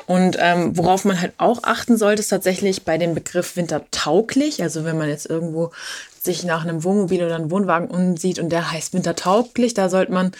Und 0.06 0.36
ähm, 0.38 0.76
worauf 0.76 1.04
man 1.04 1.20
halt 1.20 1.32
auch 1.38 1.64
achten 1.64 1.96
sollte, 1.96 2.20
ist 2.20 2.28
tatsächlich 2.28 2.84
bei 2.84 2.98
dem 2.98 3.14
Begriff 3.14 3.56
wintertauglich. 3.56 4.62
Also 4.62 4.84
wenn 4.84 4.98
man 4.98 5.08
jetzt 5.08 5.26
irgendwo 5.26 5.72
sich 6.22 6.44
nach 6.44 6.62
einem 6.62 6.84
Wohnmobil 6.84 7.24
oder 7.24 7.36
einem 7.36 7.50
Wohnwagen 7.50 7.88
umsieht 7.88 8.38
und 8.38 8.50
der 8.50 8.70
heißt 8.70 8.94
wintertauglich, 8.94 9.74
da 9.74 9.88
sollte 9.88 10.12
man 10.12 10.32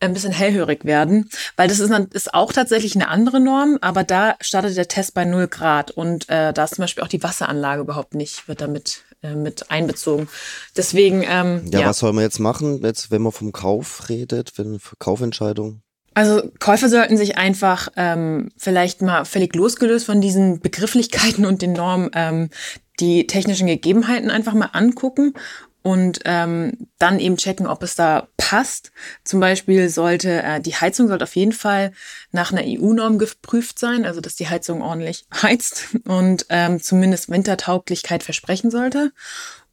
ein 0.00 0.12
bisschen 0.12 0.32
hellhörig 0.32 0.84
werden, 0.84 1.28
weil 1.56 1.68
das 1.68 1.80
ist, 1.80 1.92
ist 2.12 2.34
auch 2.34 2.52
tatsächlich 2.52 2.94
eine 2.94 3.08
andere 3.08 3.40
Norm, 3.40 3.78
aber 3.80 4.04
da 4.04 4.36
startet 4.40 4.76
der 4.76 4.88
Test 4.88 5.14
bei 5.14 5.24
0 5.24 5.48
Grad 5.48 5.90
und 5.90 6.28
äh, 6.28 6.52
da 6.52 6.64
ist 6.64 6.76
zum 6.76 6.82
Beispiel 6.82 7.02
auch 7.02 7.08
die 7.08 7.22
Wasseranlage 7.22 7.82
überhaupt 7.82 8.14
nicht, 8.14 8.46
wird 8.46 8.60
damit 8.60 9.02
äh, 9.22 9.34
mit 9.34 9.70
einbezogen. 9.70 10.28
Deswegen, 10.76 11.24
ähm, 11.28 11.68
ja, 11.72 11.80
ja, 11.80 11.86
was 11.88 11.98
soll 11.98 12.12
man 12.12 12.22
jetzt 12.22 12.38
machen, 12.38 12.80
jetzt, 12.84 13.10
wenn 13.10 13.22
man 13.22 13.32
vom 13.32 13.52
Kauf 13.52 14.08
redet, 14.08 14.52
wenn 14.56 14.78
Kaufentscheidung? 14.98 15.82
Also 16.18 16.50
Käufer 16.58 16.88
sollten 16.88 17.16
sich 17.16 17.38
einfach 17.38 17.90
ähm, 17.94 18.50
vielleicht 18.56 19.02
mal 19.02 19.24
völlig 19.24 19.54
losgelöst 19.54 20.04
von 20.04 20.20
diesen 20.20 20.58
Begrifflichkeiten 20.58 21.46
und 21.46 21.62
den 21.62 21.74
Normen 21.74 22.10
ähm, 22.12 22.50
die 22.98 23.28
technischen 23.28 23.68
Gegebenheiten 23.68 24.28
einfach 24.28 24.54
mal 24.54 24.70
angucken 24.72 25.34
und 25.82 26.18
ähm, 26.24 26.88
dann 26.98 27.20
eben 27.20 27.36
checken, 27.36 27.68
ob 27.68 27.84
es 27.84 27.94
da 27.94 28.26
passt. 28.36 28.90
Zum 29.22 29.38
Beispiel 29.38 29.90
sollte 29.90 30.42
äh, 30.42 30.60
die 30.60 30.74
Heizung 30.74 31.06
sollte 31.06 31.22
auf 31.22 31.36
jeden 31.36 31.52
Fall 31.52 31.92
nach 32.32 32.50
einer 32.50 32.64
EU-Norm 32.64 33.20
geprüft 33.20 33.78
sein, 33.78 34.04
also 34.04 34.20
dass 34.20 34.34
die 34.34 34.48
Heizung 34.48 34.82
ordentlich 34.82 35.24
heizt 35.40 35.84
und 36.04 36.46
ähm, 36.48 36.82
zumindest 36.82 37.30
Wintertauglichkeit 37.30 38.24
versprechen 38.24 38.72
sollte. 38.72 39.12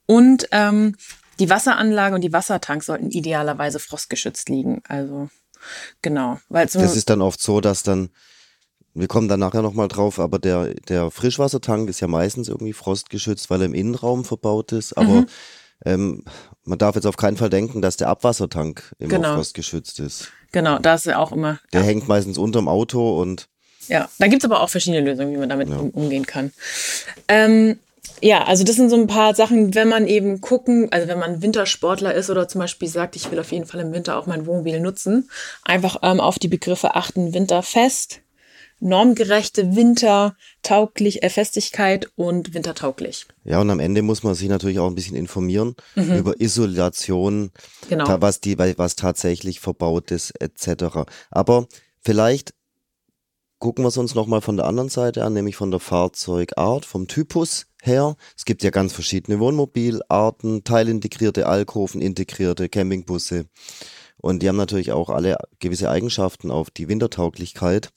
Und 0.05 0.47
ähm, 0.51 0.95
die 1.39 1.49
Wasseranlage 1.49 2.13
und 2.13 2.21
die 2.21 2.33
Wassertanks 2.33 2.85
sollten 2.85 3.09
idealerweise 3.09 3.79
frostgeschützt 3.79 4.47
liegen. 4.49 4.83
Also 4.87 5.31
Genau. 6.01 6.39
Weil 6.49 6.67
das 6.67 6.95
ist 6.95 7.09
dann 7.09 7.21
oft 7.21 7.41
so, 7.41 7.61
dass 7.61 7.83
dann, 7.83 8.09
wir 8.93 9.07
kommen 9.07 9.27
dann 9.27 9.39
nachher 9.39 9.61
nochmal 9.61 9.87
drauf, 9.87 10.19
aber 10.19 10.39
der, 10.39 10.73
der 10.73 11.11
Frischwassertank 11.11 11.89
ist 11.89 11.99
ja 11.99 12.07
meistens 12.07 12.47
irgendwie 12.47 12.73
frostgeschützt, 12.73 13.49
weil 13.49 13.61
er 13.61 13.65
im 13.65 13.73
Innenraum 13.73 14.25
verbaut 14.25 14.71
ist. 14.71 14.97
Aber 14.97 15.21
mhm. 15.21 15.27
ähm, 15.85 16.23
man 16.63 16.77
darf 16.77 16.95
jetzt 16.95 17.05
auf 17.05 17.17
keinen 17.17 17.37
Fall 17.37 17.49
denken, 17.49 17.81
dass 17.81 17.97
der 17.97 18.07
Abwassertank 18.07 18.93
immer 18.99 19.09
genau. 19.09 19.35
frostgeschützt 19.35 19.99
ist. 19.99 20.31
Genau, 20.51 20.79
da 20.79 20.95
ist 20.95 21.07
er 21.07 21.19
auch 21.19 21.31
immer. 21.31 21.59
Der 21.73 21.81
ja. 21.81 21.87
hängt 21.87 22.07
meistens 22.07 22.37
unterm 22.37 22.67
Auto 22.67 23.21
und. 23.21 23.49
Ja, 23.87 24.09
da 24.17 24.27
gibt's 24.27 24.45
aber 24.45 24.61
auch 24.61 24.69
verschiedene 24.69 25.03
Lösungen, 25.03 25.33
wie 25.33 25.37
man 25.37 25.49
damit 25.49 25.69
ja. 25.69 25.77
umgehen 25.77 26.25
kann. 26.25 26.51
Ähm, 27.27 27.77
ja, 28.21 28.43
also 28.43 28.63
das 28.63 28.75
sind 28.75 28.89
so 28.89 28.95
ein 28.95 29.07
paar 29.07 29.35
Sachen, 29.35 29.75
wenn 29.75 29.89
man 29.89 30.07
eben 30.07 30.41
gucken, 30.41 30.91
also 30.91 31.07
wenn 31.07 31.19
man 31.19 31.41
Wintersportler 31.41 32.13
ist 32.13 32.29
oder 32.29 32.47
zum 32.47 32.59
Beispiel 32.59 32.87
sagt, 32.87 33.15
ich 33.15 33.29
will 33.31 33.39
auf 33.39 33.51
jeden 33.51 33.65
Fall 33.65 33.81
im 33.81 33.93
Winter 33.93 34.17
auch 34.17 34.25
mein 34.25 34.45
Wohnmobil 34.45 34.79
nutzen, 34.79 35.29
einfach 35.63 35.97
ähm, 36.01 36.19
auf 36.19 36.39
die 36.39 36.47
Begriffe 36.47 36.95
achten, 36.95 37.33
winterfest, 37.33 38.21
normgerechte 38.79 39.75
Wintertauglich, 39.75 41.23
äh, 41.23 41.29
Festigkeit 41.29 42.09
und 42.15 42.53
wintertauglich. 42.53 43.25
Ja, 43.43 43.61
und 43.61 43.69
am 43.69 43.79
Ende 43.79 44.01
muss 44.01 44.23
man 44.23 44.35
sich 44.35 44.49
natürlich 44.49 44.79
auch 44.79 44.87
ein 44.87 44.95
bisschen 44.95 45.15
informieren 45.15 45.75
mhm. 45.95 46.15
über 46.15 46.39
Isolation, 46.39 47.51
genau. 47.89 48.21
was 48.21 48.41
die, 48.41 48.57
was 48.57 48.95
tatsächlich 48.95 49.59
verbaut 49.59 50.11
ist, 50.11 50.31
etc. 50.41 51.05
Aber 51.31 51.67
vielleicht 52.01 52.53
gucken 53.59 53.83
wir 53.83 53.89
es 53.89 53.97
uns 53.97 54.15
nochmal 54.15 54.41
von 54.41 54.57
der 54.57 54.67
anderen 54.67 54.89
Seite 54.89 55.23
an, 55.23 55.33
nämlich 55.33 55.55
von 55.55 55.71
der 55.71 55.79
Fahrzeugart, 55.79 56.85
vom 56.85 57.07
Typus 57.07 57.67
her. 57.85 58.15
Es 58.37 58.45
gibt 58.45 58.63
ja 58.63 58.69
ganz 58.69 58.93
verschiedene 58.93 59.39
Wohnmobilarten, 59.39 60.63
teilintegrierte 60.63 61.47
Alkoven, 61.47 62.01
integrierte 62.01 62.69
Campingbusse. 62.69 63.45
Und 64.17 64.41
die 64.41 64.49
haben 64.49 64.57
natürlich 64.57 64.91
auch 64.91 65.09
alle 65.09 65.37
gewisse 65.59 65.89
Eigenschaften 65.89 66.51
auf 66.51 66.69
die 66.71 66.87
Wintertauglichkeit. 66.87 67.89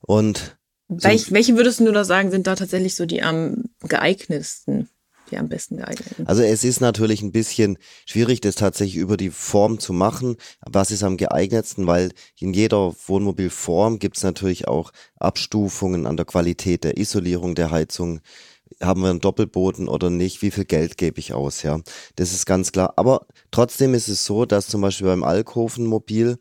Und 0.00 0.56
Welch, 0.88 1.32
welche 1.32 1.56
würdest 1.56 1.80
du 1.80 1.90
da 1.90 2.04
sagen, 2.04 2.30
sind 2.30 2.46
da 2.46 2.54
tatsächlich 2.54 2.94
so 2.96 3.06
die 3.06 3.22
am 3.22 3.64
geeignetsten? 3.80 4.90
Die 5.32 5.38
am 5.38 5.48
besten 5.48 5.78
geeignet 5.78 6.08
sind. 6.16 6.28
Also 6.28 6.42
es 6.42 6.62
ist 6.62 6.80
natürlich 6.80 7.22
ein 7.22 7.32
bisschen 7.32 7.78
schwierig, 8.06 8.40
das 8.40 8.54
tatsächlich 8.54 8.96
über 8.96 9.16
die 9.16 9.30
Form 9.30 9.80
zu 9.80 9.92
machen. 9.92 10.36
Was 10.60 10.90
ist 10.90 11.02
am 11.02 11.16
geeignetsten? 11.16 11.86
Weil 11.86 12.12
in 12.38 12.52
jeder 12.54 12.94
Wohnmobilform 13.06 13.98
gibt 13.98 14.18
es 14.18 14.22
natürlich 14.22 14.68
auch 14.68 14.92
Abstufungen 15.18 16.06
an 16.06 16.16
der 16.16 16.26
Qualität 16.26 16.84
der 16.84 16.98
Isolierung 16.98 17.54
der 17.54 17.70
Heizung. 17.70 18.20
Haben 18.80 19.02
wir 19.02 19.10
einen 19.10 19.20
Doppelboden 19.20 19.88
oder 19.88 20.10
nicht? 20.10 20.42
Wie 20.42 20.50
viel 20.50 20.64
Geld 20.64 20.96
gebe 20.96 21.18
ich 21.18 21.32
aus? 21.32 21.62
Ja, 21.62 21.80
das 22.16 22.32
ist 22.32 22.46
ganz 22.46 22.72
klar. 22.72 22.94
Aber 22.96 23.26
trotzdem 23.50 23.94
ist 23.94 24.08
es 24.08 24.24
so, 24.24 24.44
dass 24.44 24.68
zum 24.68 24.80
Beispiel 24.80 25.06
beim 25.06 25.24
Alkovenmobil 25.24 26.38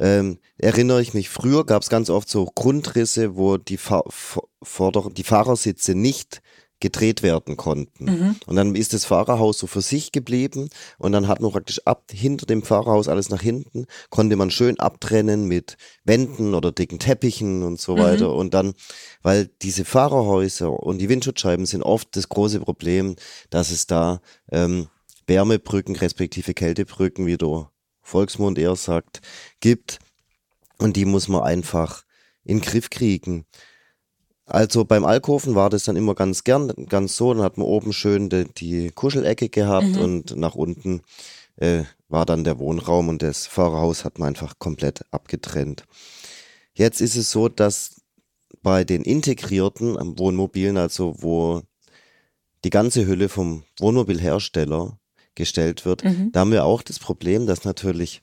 ähm, 0.00 0.38
erinnere 0.56 1.02
ich 1.02 1.12
mich, 1.12 1.28
früher 1.28 1.66
gab 1.66 1.82
es 1.82 1.90
ganz 1.90 2.08
oft 2.08 2.28
so 2.28 2.46
Grundrisse, 2.46 3.36
wo 3.36 3.58
die, 3.58 3.78
Vorder 3.78 5.08
die 5.10 5.24
Fahrersitze 5.24 5.94
nicht 5.94 6.40
gedreht 6.82 7.22
werden 7.22 7.56
konnten. 7.56 8.04
Mhm. 8.04 8.36
Und 8.44 8.56
dann 8.56 8.74
ist 8.74 8.92
das 8.92 9.04
Fahrerhaus 9.04 9.56
so 9.56 9.66
für 9.68 9.80
sich 9.80 10.10
geblieben 10.10 10.68
und 10.98 11.12
dann 11.12 11.28
hat 11.28 11.40
man 11.40 11.52
praktisch 11.52 11.80
ab 11.86 12.10
hinter 12.12 12.44
dem 12.44 12.62
Fahrerhaus 12.62 13.08
alles 13.08 13.30
nach 13.30 13.40
hinten, 13.40 13.86
konnte 14.10 14.34
man 14.36 14.50
schön 14.50 14.78
abtrennen 14.80 15.46
mit 15.46 15.78
Wänden 16.04 16.54
oder 16.54 16.72
dicken 16.72 16.98
Teppichen 16.98 17.62
und 17.62 17.80
so 17.80 17.94
mhm. 17.94 18.00
weiter. 18.00 18.34
Und 18.34 18.52
dann, 18.52 18.74
weil 19.22 19.48
diese 19.62 19.84
Fahrerhäuser 19.84 20.70
und 20.72 20.98
die 20.98 21.08
Windschutzscheiben 21.08 21.66
sind 21.66 21.82
oft 21.82 22.14
das 22.16 22.28
große 22.28 22.60
Problem, 22.60 23.14
dass 23.48 23.70
es 23.70 23.86
da 23.86 24.20
ähm, 24.50 24.88
Wärmebrücken 25.28 25.94
respektive 25.94 26.52
Kältebrücken, 26.52 27.26
wie 27.26 27.38
der 27.38 27.70
Volksmund 28.02 28.58
eher 28.58 28.74
sagt, 28.74 29.20
gibt. 29.60 30.00
Und 30.78 30.96
die 30.96 31.04
muss 31.04 31.28
man 31.28 31.42
einfach 31.42 32.02
in 32.42 32.58
den 32.58 32.64
Griff 32.64 32.90
kriegen. 32.90 33.46
Also 34.52 34.84
beim 34.84 35.06
Alkoven 35.06 35.54
war 35.54 35.70
das 35.70 35.84
dann 35.84 35.96
immer 35.96 36.14
ganz 36.14 36.44
gern, 36.44 36.70
ganz 36.90 37.16
so. 37.16 37.32
Dann 37.32 37.42
hat 37.42 37.56
man 37.56 37.66
oben 37.66 37.94
schön 37.94 38.28
die, 38.28 38.44
die 38.44 38.90
Kuschelecke 38.90 39.48
gehabt 39.48 39.86
mhm. 39.86 39.98
und 39.98 40.36
nach 40.36 40.54
unten 40.54 41.00
äh, 41.56 41.84
war 42.10 42.26
dann 42.26 42.44
der 42.44 42.58
Wohnraum 42.58 43.08
und 43.08 43.22
das 43.22 43.46
Fahrerhaus 43.46 44.04
hat 44.04 44.18
man 44.18 44.28
einfach 44.28 44.58
komplett 44.58 45.06
abgetrennt. 45.10 45.84
Jetzt 46.74 47.00
ist 47.00 47.16
es 47.16 47.30
so, 47.30 47.48
dass 47.48 48.02
bei 48.62 48.84
den 48.84 49.04
integrierten 49.04 49.96
Wohnmobilen, 50.18 50.76
also 50.76 51.14
wo 51.22 51.62
die 52.62 52.70
ganze 52.70 53.06
Hülle 53.06 53.30
vom 53.30 53.64
Wohnmobilhersteller 53.78 54.98
gestellt 55.34 55.86
wird, 55.86 56.04
mhm. 56.04 56.30
da 56.30 56.40
haben 56.40 56.52
wir 56.52 56.66
auch 56.66 56.82
das 56.82 56.98
Problem, 56.98 57.46
dass 57.46 57.64
natürlich 57.64 58.20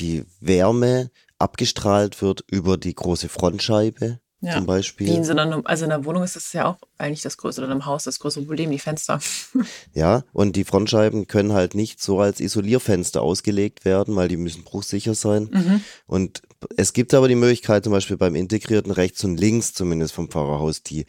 die 0.00 0.24
Wärme 0.40 1.12
abgestrahlt 1.38 2.20
wird 2.20 2.42
über 2.50 2.78
die 2.78 2.96
große 2.96 3.28
Frontscheibe 3.28 4.18
ja. 4.40 4.54
zum 4.54 4.66
Beispiel. 4.66 5.08
Wie 5.08 5.14
in 5.14 5.24
so 5.24 5.32
einer, 5.32 5.62
also 5.64 5.84
in 5.84 5.90
der 5.90 6.04
Wohnung 6.04 6.22
ist 6.22 6.36
das 6.36 6.52
ja 6.52 6.66
auch 6.66 6.78
eigentlich 6.96 7.22
das 7.22 7.36
größte, 7.36 7.62
oder 7.62 7.72
im 7.72 7.86
Haus 7.86 8.04
das 8.04 8.18
größte 8.18 8.42
Problem, 8.42 8.70
die 8.70 8.78
Fenster. 8.78 9.20
ja, 9.94 10.24
und 10.32 10.56
die 10.56 10.64
Frontscheiben 10.64 11.26
können 11.26 11.52
halt 11.52 11.74
nicht 11.74 12.02
so 12.02 12.20
als 12.20 12.40
Isolierfenster 12.40 13.22
ausgelegt 13.22 13.84
werden, 13.84 14.16
weil 14.16 14.28
die 14.28 14.36
müssen 14.36 14.64
bruchsicher 14.64 15.14
sein. 15.14 15.48
Mhm. 15.52 15.80
Und 16.06 16.42
es 16.76 16.92
gibt 16.92 17.14
aber 17.14 17.28
die 17.28 17.34
Möglichkeit, 17.34 17.84
zum 17.84 17.92
Beispiel 17.92 18.16
beim 18.16 18.34
integrierten 18.34 18.92
rechts 18.92 19.24
und 19.24 19.38
links 19.38 19.74
zumindest 19.74 20.14
vom 20.14 20.30
Fahrerhaus, 20.30 20.82
die 20.82 21.06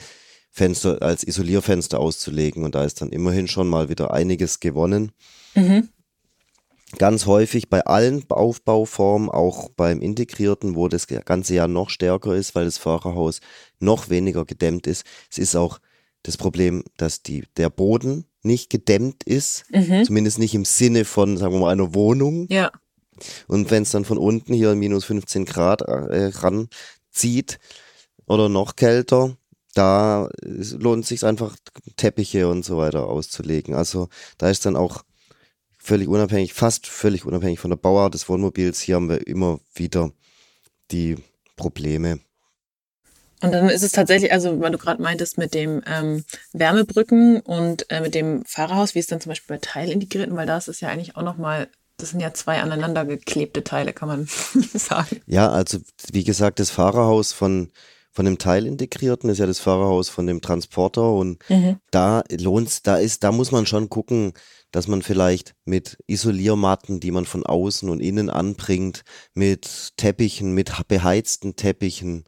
Fenster 0.52 1.02
als 1.02 1.24
Isolierfenster 1.24 2.00
auszulegen. 2.00 2.64
Und 2.64 2.76
da 2.76 2.84
ist 2.84 3.02
dann 3.02 3.10
immerhin 3.10 3.48
schon 3.48 3.68
mal 3.68 3.90
wieder 3.90 4.14
einiges 4.14 4.60
gewonnen. 4.60 5.12
Mhm 5.56 5.90
ganz 6.98 7.26
häufig 7.26 7.70
bei 7.70 7.86
allen 7.86 8.24
Aufbauformen, 8.30 9.30
auch 9.30 9.70
beim 9.70 10.02
integrierten, 10.02 10.76
wo 10.76 10.88
das 10.88 11.08
ganze 11.08 11.54
Jahr 11.54 11.68
noch 11.68 11.90
stärker 11.90 12.36
ist, 12.36 12.56
weil 12.56 12.66
das 12.66 12.78
Fahrerhaus 12.78 13.42
noch 13.80 14.10
weniger 14.10 14.46
gedämmt 14.46 14.88
ist. 14.88 15.06
Es 15.30 15.38
ist 15.38 15.56
auch 15.56 15.80
das 16.24 16.38
Problem, 16.38 16.84
dass 16.98 17.22
die, 17.22 17.46
der 17.58 17.70
Boden 17.70 18.26
nicht 18.42 18.70
gedämmt 18.70 19.24
ist, 19.24 19.66
mhm. 19.72 20.04
zumindest 20.04 20.40
nicht 20.40 20.56
im 20.56 20.66
Sinne 20.66 21.06
von, 21.06 21.38
sagen 21.38 21.54
wir 21.54 21.60
mal, 21.60 21.72
einer 21.72 21.94
Wohnung. 21.94 22.48
Ja. 22.50 22.72
Und 23.48 23.70
wenn 23.70 23.84
es 23.84 23.92
dann 23.92 24.06
von 24.06 24.18
unten 24.18 24.54
hier 24.54 24.76
minus 24.76 25.06
15 25.06 25.46
Grad 25.46 25.82
äh, 25.82 26.32
ranzieht 26.34 27.60
oder 28.26 28.50
noch 28.50 28.76
kälter, 28.76 29.36
da 29.74 30.30
lohnt 30.42 31.04
es 31.04 31.10
sich 31.10 31.24
einfach 31.24 31.56
Teppiche 31.96 32.48
und 32.48 32.66
so 32.66 32.78
weiter 32.78 33.08
auszulegen. 33.08 33.76
Also 33.76 34.08
da 34.38 34.50
ist 34.50 34.66
dann 34.66 34.76
auch 34.76 35.04
völlig 35.80 36.08
unabhängig, 36.08 36.54
fast 36.54 36.88
völlig 36.88 37.26
unabhängig 37.26 37.60
von 37.60 37.72
der 37.72 37.78
Bauart 37.78 38.14
des 38.14 38.30
Wohnmobils, 38.30 38.82
hier 38.82 38.96
haben 38.96 39.10
wir 39.10 39.26
immer 39.26 39.60
wieder 39.74 40.12
die 40.92 41.16
Probleme. 41.56 42.20
Und 43.42 43.54
dann 43.54 43.70
ist 43.70 43.84
es 43.84 43.94
tatsächlich, 43.94 44.34
also 44.34 44.60
weil 44.60 44.72
du 44.72 44.78
gerade 44.78 45.02
meintest 45.02 45.38
mit 45.38 45.54
dem 45.54 45.82
ähm, 45.88 46.26
Wärmebrücken 46.52 47.40
und 47.40 47.90
äh, 47.90 48.02
mit 48.02 48.14
dem 48.14 48.44
Fahrerhaus, 48.46 48.96
wie 48.96 49.00
ist 49.00 49.12
dann 49.12 49.22
zum 49.22 49.30
Beispiel 49.30 49.56
bei 49.56 49.62
Teilintegrierten, 49.62 50.36
weil 50.36 50.46
da 50.46 50.58
ist 50.58 50.68
es 50.68 50.82
ja 50.82 50.90
eigentlich 50.90 51.16
auch 51.16 51.24
nochmal, 51.24 51.70
das 51.96 52.10
sind 52.10 52.20
ja 52.20 52.34
zwei 52.34 52.60
aneinander 52.60 53.06
geklebte 53.06 53.64
Teile, 53.64 53.94
kann 53.94 54.10
man 54.10 54.28
sagen. 54.74 55.22
Ja, 55.26 55.50
also 55.50 55.80
wie 56.12 56.26
gesagt, 56.26 56.60
das 56.60 56.70
Fahrerhaus 56.70 57.32
von 57.32 57.72
von 58.12 58.26
dem 58.26 58.40
Teilintegrierten 58.40 59.30
ist 59.30 59.38
ja 59.38 59.46
das 59.46 59.60
Fahrerhaus 59.60 60.10
von 60.10 60.26
dem 60.28 60.42
Transporter 60.42 61.14
und 61.14 61.38
mhm. 61.48 61.78
da 61.92 62.24
lohnt 62.30 62.88
da 62.88 62.98
ist, 62.98 63.24
da 63.24 63.32
muss 63.32 63.52
man 63.52 63.66
schon 63.66 63.88
gucken, 63.88 64.34
dass 64.72 64.88
man 64.88 65.02
vielleicht 65.02 65.56
mit 65.66 65.98
Isoliermatten, 66.08 67.00
die 67.00 67.12
man 67.12 67.26
von 67.26 67.46
außen 67.46 67.90
und 67.90 68.00
innen 68.00 68.30
anbringt, 68.30 69.04
mit 69.34 69.94
Teppichen, 69.98 70.54
mit 70.54 70.72
beheizten 70.88 71.56
Teppichen, 71.56 72.26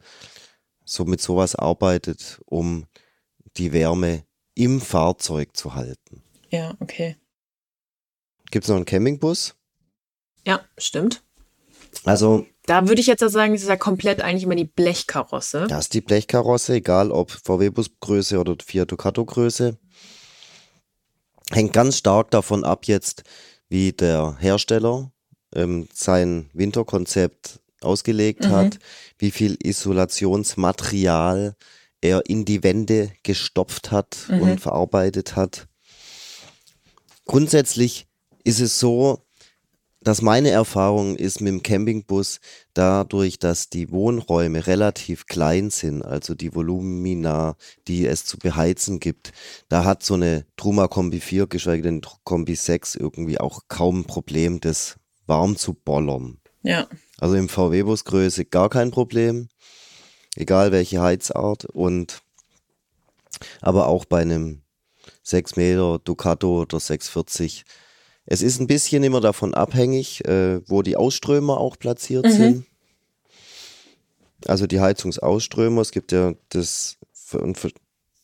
so 0.84 1.04
mit 1.04 1.20
sowas 1.20 1.54
arbeitet, 1.54 2.40
um 2.46 2.86
die 3.56 3.72
Wärme 3.72 4.24
im 4.54 4.80
Fahrzeug 4.80 5.56
zu 5.56 5.74
halten. 5.74 6.22
Ja, 6.50 6.74
okay. 6.80 7.16
Gibt 8.50 8.64
es 8.64 8.68
noch 8.68 8.76
einen 8.76 8.84
Campingbus? 8.84 9.54
Ja, 10.44 10.60
stimmt. 10.76 11.22
Also. 12.04 12.46
Da 12.66 12.86
würde 12.86 13.00
ich 13.00 13.06
jetzt 13.06 13.20
sagen, 13.20 13.54
das 13.54 13.62
ist 13.62 13.68
ja 13.68 13.76
komplett 13.76 14.20
eigentlich 14.20 14.44
immer 14.44 14.54
die 14.54 14.64
Blechkarosse. 14.64 15.66
Das 15.68 15.86
ist 15.86 15.94
die 15.94 16.00
Blechkarosse, 16.00 16.74
egal 16.74 17.10
ob 17.10 17.30
VW-Bus-Größe 17.30 18.38
oder 18.38 18.56
Fiat 18.64 18.92
Ducato-Größe. 18.92 19.78
Hängt 21.52 21.72
ganz 21.72 21.98
stark 21.98 22.30
davon 22.30 22.64
ab 22.64 22.86
jetzt, 22.86 23.24
wie 23.68 23.92
der 23.92 24.36
Hersteller 24.40 25.12
ähm, 25.54 25.88
sein 25.92 26.48
Winterkonzept 26.52 27.60
ausgelegt 27.80 28.44
mhm. 28.44 28.50
hat, 28.50 28.78
wie 29.18 29.30
viel 29.30 29.56
Isolationsmaterial 29.62 31.56
er 32.00 32.22
in 32.26 32.44
die 32.44 32.62
Wände 32.62 33.12
gestopft 33.22 33.90
hat 33.90 34.16
mhm. 34.28 34.40
und 34.40 34.60
verarbeitet 34.60 35.36
hat. 35.36 35.68
Grundsätzlich 37.26 38.06
ist 38.44 38.60
es 38.60 38.78
so, 38.78 39.22
dass 40.04 40.22
meine 40.22 40.50
Erfahrung 40.50 41.16
ist 41.16 41.40
mit 41.40 41.52
dem 41.52 41.62
Campingbus 41.62 42.40
dadurch, 42.74 43.38
dass 43.38 43.68
die 43.68 43.90
Wohnräume 43.90 44.66
relativ 44.66 45.26
klein 45.26 45.70
sind, 45.70 46.02
also 46.02 46.34
die 46.34 46.54
Volumina, 46.54 47.56
die 47.88 48.06
es 48.06 48.24
zu 48.24 48.38
beheizen 48.38 49.00
gibt, 49.00 49.32
da 49.68 49.84
hat 49.84 50.02
so 50.02 50.14
eine 50.14 50.46
Truma 50.56 50.88
Kombi 50.88 51.20
4, 51.20 51.46
geschweige 51.46 51.82
denn 51.82 52.02
Kombi 52.24 52.54
6 52.54 52.96
irgendwie 52.96 53.38
auch 53.38 53.62
kaum 53.68 54.00
ein 54.00 54.04
Problem, 54.04 54.60
das 54.60 54.96
warm 55.26 55.56
zu 55.56 55.74
bollern. 55.74 56.38
Ja. 56.62 56.88
Also 57.18 57.36
im 57.36 57.48
VW-Bus-Größe 57.48 58.44
gar 58.46 58.68
kein 58.68 58.90
Problem, 58.90 59.48
egal 60.36 60.72
welche 60.72 61.00
Heizart 61.00 61.64
und 61.66 62.22
aber 63.60 63.88
auch 63.88 64.04
bei 64.04 64.20
einem 64.20 64.62
6 65.22 65.56
Meter 65.56 65.98
Ducato 65.98 66.62
oder 66.62 66.80
640 66.80 67.64
es 68.32 68.40
ist 68.40 68.60
ein 68.60 68.66
bisschen 68.66 69.04
immer 69.04 69.20
davon 69.20 69.52
abhängig, 69.52 70.26
äh, 70.26 70.66
wo 70.66 70.80
die 70.80 70.96
Ausströmer 70.96 71.58
auch 71.58 71.78
platziert 71.78 72.24
mhm. 72.24 72.30
sind. 72.30 72.66
Also 74.46 74.66
die 74.66 74.80
Heizungsausströmer, 74.80 75.82
es 75.82 75.90
gibt 75.90 76.12
ja 76.12 76.32
das, 76.48 76.96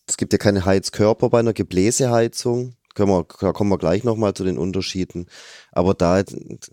es 0.07 0.17
gibt 0.17 0.33
ja 0.33 0.39
keine 0.39 0.65
Heizkörper 0.65 1.29
bei 1.29 1.41
einer 1.41 1.53
Gebläseheizung. 1.53 2.75
Können 2.95 3.11
wir, 3.11 3.27
da 3.39 3.53
kommen 3.53 3.69
wir 3.69 3.77
gleich 3.77 4.03
nochmal 4.03 4.33
zu 4.33 4.45
den 4.45 4.57
Unterschieden. 4.57 5.27
Aber 5.73 5.93
da 5.93 6.23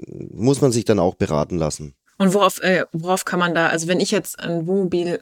muss 0.08 0.62
man 0.62 0.72
sich 0.72 0.86
dann 0.86 1.00
auch 1.00 1.16
beraten 1.16 1.58
lassen. 1.58 1.94
Und 2.18 2.34
worauf, 2.34 2.62
äh, 2.62 2.86
worauf 2.94 3.26
kann 3.26 3.40
man 3.40 3.54
da, 3.54 3.68
also 3.68 3.90
wenn 3.90 4.00
ich 4.00 4.12
jetzt 4.12 4.40
ein 4.40 4.66
Wohnmobil 4.66 5.22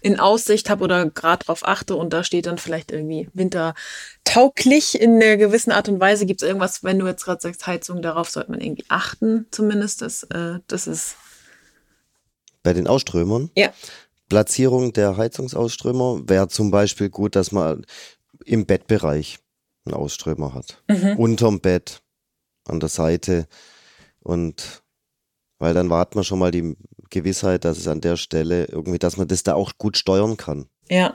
in 0.00 0.18
Aussicht 0.18 0.70
habe 0.70 0.84
oder 0.84 1.08
gerade 1.10 1.44
drauf 1.44 1.66
achte 1.66 1.96
und 1.96 2.12
da 2.12 2.24
steht 2.24 2.46
dann 2.46 2.58
vielleicht 2.58 2.90
irgendwie 2.90 3.28
wintertauglich 3.32 5.00
in 5.00 5.16
einer 5.22 5.36
gewissen 5.36 5.72
Art 5.72 5.88
und 5.88 6.00
Weise. 6.00 6.26
Gibt 6.26 6.42
es 6.42 6.48
irgendwas, 6.48 6.82
wenn 6.82 6.98
du 6.98 7.06
jetzt 7.06 7.24
gerade 7.24 7.40
sagst 7.40 7.66
Heizung, 7.66 8.02
darauf 8.02 8.30
sollte 8.30 8.50
man 8.50 8.60
irgendwie 8.60 8.86
achten, 8.88 9.46
zumindest. 9.50 10.02
Das, 10.02 10.22
äh, 10.24 10.58
das 10.66 10.86
ist. 10.86 11.16
Bei 12.62 12.72
den 12.72 12.86
Ausströmern? 12.86 13.50
Ja. 13.56 13.72
Platzierung 14.28 14.92
der 14.92 15.16
Heizungsausströmer 15.16 16.22
wäre 16.28 16.48
zum 16.48 16.70
Beispiel 16.70 17.10
gut, 17.10 17.34
dass 17.36 17.52
man 17.52 17.84
im 18.44 18.66
Bettbereich 18.66 19.38
einen 19.84 19.94
Ausströmer 19.94 20.54
hat. 20.54 20.82
Mhm. 20.88 21.16
Unterm 21.16 21.60
Bett, 21.60 22.02
an 22.66 22.80
der 22.80 22.88
Seite 22.88 23.48
und 24.20 24.82
weil 25.58 25.74
dann 25.74 25.90
warten 25.90 26.18
wir 26.18 26.24
schon 26.24 26.38
mal 26.38 26.50
die 26.50 26.76
Gewissheit, 27.10 27.64
dass 27.64 27.78
es 27.78 27.88
an 27.88 28.00
der 28.00 28.16
Stelle 28.16 28.66
irgendwie, 28.66 28.98
dass 28.98 29.16
man 29.16 29.28
das 29.28 29.42
da 29.42 29.54
auch 29.54 29.72
gut 29.78 29.96
steuern 29.96 30.36
kann. 30.36 30.66
Ja. 30.88 31.12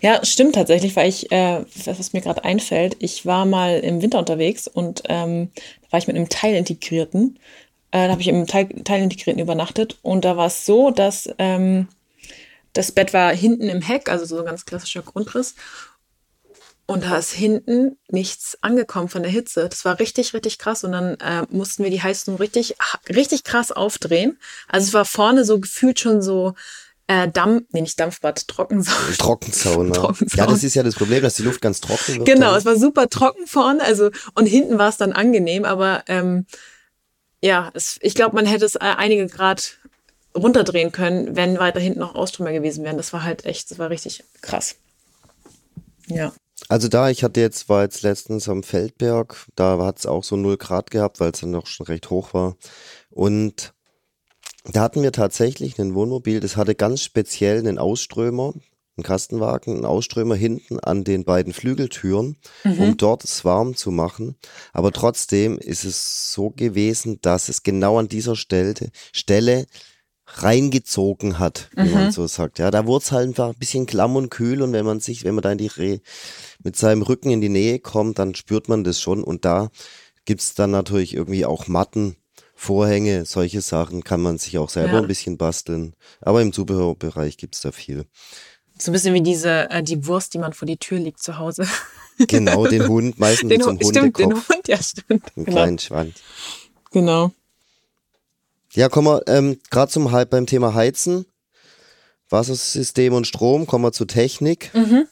Ja, 0.00 0.24
stimmt 0.24 0.54
tatsächlich, 0.54 0.96
weil 0.96 1.08
ich, 1.08 1.30
äh, 1.30 1.62
was 1.84 2.14
mir 2.14 2.22
gerade 2.22 2.44
einfällt, 2.44 2.96
ich 2.98 3.26
war 3.26 3.44
mal 3.44 3.78
im 3.80 4.00
Winter 4.00 4.18
unterwegs 4.18 4.68
und 4.68 5.02
ähm, 5.08 5.50
da 5.82 5.92
war 5.92 5.98
ich 5.98 6.06
mit 6.06 6.16
einem 6.16 6.30
Teilintegrierten. 6.30 7.38
Äh, 7.90 8.06
da 8.06 8.12
habe 8.12 8.22
ich 8.22 8.28
im 8.28 8.46
Teil, 8.46 8.68
Teilintegrierten 8.68 9.42
übernachtet 9.42 9.98
und 10.00 10.24
da 10.24 10.38
war 10.38 10.46
es 10.46 10.64
so, 10.64 10.90
dass 10.90 11.28
ähm, 11.38 11.88
das 12.72 12.92
Bett 12.92 13.12
war 13.12 13.34
hinten 13.34 13.68
im 13.68 13.82
Heck, 13.82 14.08
also 14.08 14.24
so 14.24 14.38
ein 14.38 14.46
ganz 14.46 14.64
klassischer 14.64 15.02
Grundriss. 15.02 15.54
Und 16.86 17.02
da 17.02 17.18
ist 17.18 17.32
hinten 17.32 17.98
nichts 18.08 18.56
angekommen 18.60 19.08
von 19.08 19.22
der 19.22 19.30
Hitze. 19.30 19.68
Das 19.68 19.84
war 19.84 19.98
richtig, 19.98 20.34
richtig 20.34 20.58
krass. 20.58 20.84
Und 20.84 20.92
dann 20.92 21.14
äh, 21.16 21.44
mussten 21.50 21.82
wir 21.82 21.90
die 21.90 22.02
Heizung 22.02 22.36
richtig, 22.36 22.76
richtig 23.08 23.42
krass 23.42 23.72
aufdrehen. 23.72 24.38
Also 24.68 24.86
es 24.86 24.94
war 24.94 25.04
vorne 25.04 25.44
so 25.44 25.58
gefühlt 25.58 25.98
schon 25.98 26.22
so 26.22 26.54
äh, 27.08 27.28
Dampf, 27.28 27.66
nee, 27.72 27.80
nicht 27.80 27.98
Dampfbad, 27.98 28.46
Trockensauna. 28.48 29.16
Trockensauna. 29.18 29.94
Trockensauna. 29.94 30.44
Ja, 30.44 30.52
das 30.52 30.64
ist 30.64 30.74
ja 30.74 30.82
das 30.82 30.94
Problem, 30.94 31.22
dass 31.22 31.34
die 31.34 31.42
Luft 31.42 31.60
ganz 31.60 31.80
trocken 31.80 32.18
wird. 32.18 32.26
Genau, 32.26 32.50
dann. 32.50 32.58
es 32.58 32.64
war 32.64 32.76
super 32.76 33.08
trocken 33.08 33.46
vorne, 33.46 33.82
also 33.82 34.10
und 34.34 34.46
hinten 34.46 34.78
war 34.78 34.88
es 34.88 34.96
dann 34.96 35.12
angenehm, 35.12 35.64
aber 35.64 36.02
ähm, 36.08 36.46
ja, 37.40 37.70
es, 37.74 37.98
ich 38.00 38.14
glaube, 38.14 38.34
man 38.34 38.46
hätte 38.46 38.64
es 38.64 38.74
äh, 38.76 38.80
einige 38.80 39.26
Grad 39.26 39.78
runterdrehen 40.36 40.92
können, 40.92 41.36
wenn 41.36 41.58
weiter 41.58 41.80
hinten 41.80 42.00
noch 42.00 42.14
Austrümmer 42.14 42.52
gewesen 42.52 42.84
wären. 42.84 42.96
Das 42.96 43.12
war 43.12 43.22
halt 43.22 43.44
echt, 43.44 43.70
das 43.70 43.78
war 43.78 43.90
richtig 43.90 44.24
krass. 44.42 44.76
Ja. 46.08 46.32
Also 46.68 46.88
da, 46.88 47.10
ich 47.10 47.22
hatte 47.22 47.40
jetzt, 47.40 47.68
war 47.68 47.82
jetzt 47.82 48.02
letztens 48.02 48.48
am 48.48 48.62
Feldberg, 48.62 49.46
da 49.54 49.78
hat 49.84 49.98
es 49.98 50.06
auch 50.06 50.24
so 50.24 50.36
0 50.36 50.56
Grad 50.56 50.90
gehabt, 50.90 51.20
weil 51.20 51.30
es 51.30 51.40
dann 51.40 51.50
noch 51.50 51.66
schon 51.66 51.86
recht 51.86 52.10
hoch 52.10 52.34
war. 52.34 52.56
Und 53.10 53.74
da 54.64 54.82
hatten 54.82 55.02
wir 55.02 55.12
tatsächlich 55.12 55.78
ein 55.78 55.94
Wohnmobil, 55.94 56.40
das 56.40 56.56
hatte 56.56 56.74
ganz 56.74 57.02
speziell 57.02 57.58
einen 57.58 57.78
Ausströmer, 57.78 58.52
einen 58.96 59.04
Kastenwagen, 59.04 59.74
einen 59.74 59.84
Ausströmer 59.84 60.34
hinten 60.34 60.80
an 60.80 61.04
den 61.04 61.24
beiden 61.24 61.52
Flügeltüren, 61.52 62.36
mhm. 62.64 62.80
um 62.80 62.96
dort 62.96 63.22
es 63.24 63.44
warm 63.44 63.76
zu 63.76 63.90
machen. 63.90 64.36
Aber 64.72 64.90
trotzdem 64.90 65.58
ist 65.58 65.84
es 65.84 66.32
so 66.32 66.50
gewesen, 66.50 67.20
dass 67.20 67.48
es 67.48 67.62
genau 67.62 67.98
an 67.98 68.08
dieser 68.08 68.34
Stelle, 68.34 68.74
Stelle 69.12 69.66
reingezogen 70.26 71.38
hat, 71.38 71.70
wie 71.76 71.88
mhm. 71.88 71.94
man 71.94 72.12
so 72.12 72.26
sagt. 72.26 72.58
Ja, 72.58 72.70
da 72.70 72.86
wurde 72.86 73.04
es 73.04 73.12
halt 73.12 73.28
einfach 73.28 73.48
ein 73.48 73.58
bisschen 73.58 73.86
klamm 73.86 74.16
und 74.16 74.30
kühl 74.30 74.60
und 74.62 74.72
wenn 74.72 74.84
man 74.84 75.00
sich, 75.00 75.24
wenn 75.24 75.34
man 75.34 75.42
da 75.42 75.52
in 75.52 75.58
die 75.58 75.68
Re 75.68 76.00
mit 76.62 76.76
seinem 76.76 77.02
Rücken 77.02 77.30
in 77.30 77.40
die 77.40 77.48
Nähe 77.48 77.78
kommt, 77.78 78.18
dann 78.18 78.34
spürt 78.34 78.68
man 78.68 78.84
das 78.84 79.00
schon 79.00 79.22
und 79.22 79.44
da 79.44 79.70
gibt's 80.24 80.54
dann 80.54 80.72
natürlich 80.72 81.14
irgendwie 81.14 81.46
auch 81.46 81.68
Matten, 81.68 82.16
Vorhänge, 82.58 83.26
solche 83.26 83.60
Sachen 83.60 84.02
kann 84.02 84.22
man 84.22 84.38
sich 84.38 84.56
auch 84.58 84.70
selber 84.70 84.94
ja. 84.94 85.00
ein 85.00 85.06
bisschen 85.06 85.36
basteln. 85.36 85.94
Aber 86.22 86.40
im 86.40 86.54
Zubehörbereich 86.54 87.36
gibt's 87.36 87.60
da 87.60 87.70
viel. 87.70 88.06
So 88.78 88.90
ein 88.90 88.94
bisschen 88.94 89.14
wie 89.14 89.22
diese, 89.22 89.70
äh, 89.70 89.82
die 89.82 90.06
Wurst, 90.06 90.32
die 90.32 90.38
man 90.38 90.54
vor 90.54 90.66
die 90.66 90.78
Tür 90.78 90.98
liegt 90.98 91.22
zu 91.22 91.38
Hause. 91.38 91.66
Genau, 92.18 92.66
den 92.66 92.88
Hund, 92.88 93.18
meistens 93.18 93.50
den, 93.50 93.60
zum 93.60 93.78
Stimmt, 93.78 94.18
den 94.18 94.32
Hund, 94.32 94.68
ja, 94.68 94.82
stimmt. 94.82 95.10
Einen 95.36 95.44
genau. 95.44 95.56
kleinen 95.58 95.78
Schwanz. 95.78 96.14
Genau. 96.90 97.30
Ja, 98.76 98.90
kommen 98.90 99.08
wir 99.08 99.22
ähm, 99.26 99.58
gerade 99.70 99.90
zum 99.90 100.04
beim 100.28 100.46
Thema 100.46 100.74
Heizen, 100.74 101.24
Wassersystem 102.28 103.14
und 103.14 103.26
Strom, 103.26 103.66
kommen 103.66 103.84
wir 103.84 103.92
zur 103.92 104.06
Technik. 104.06 104.70
Mhm. 104.74 105.08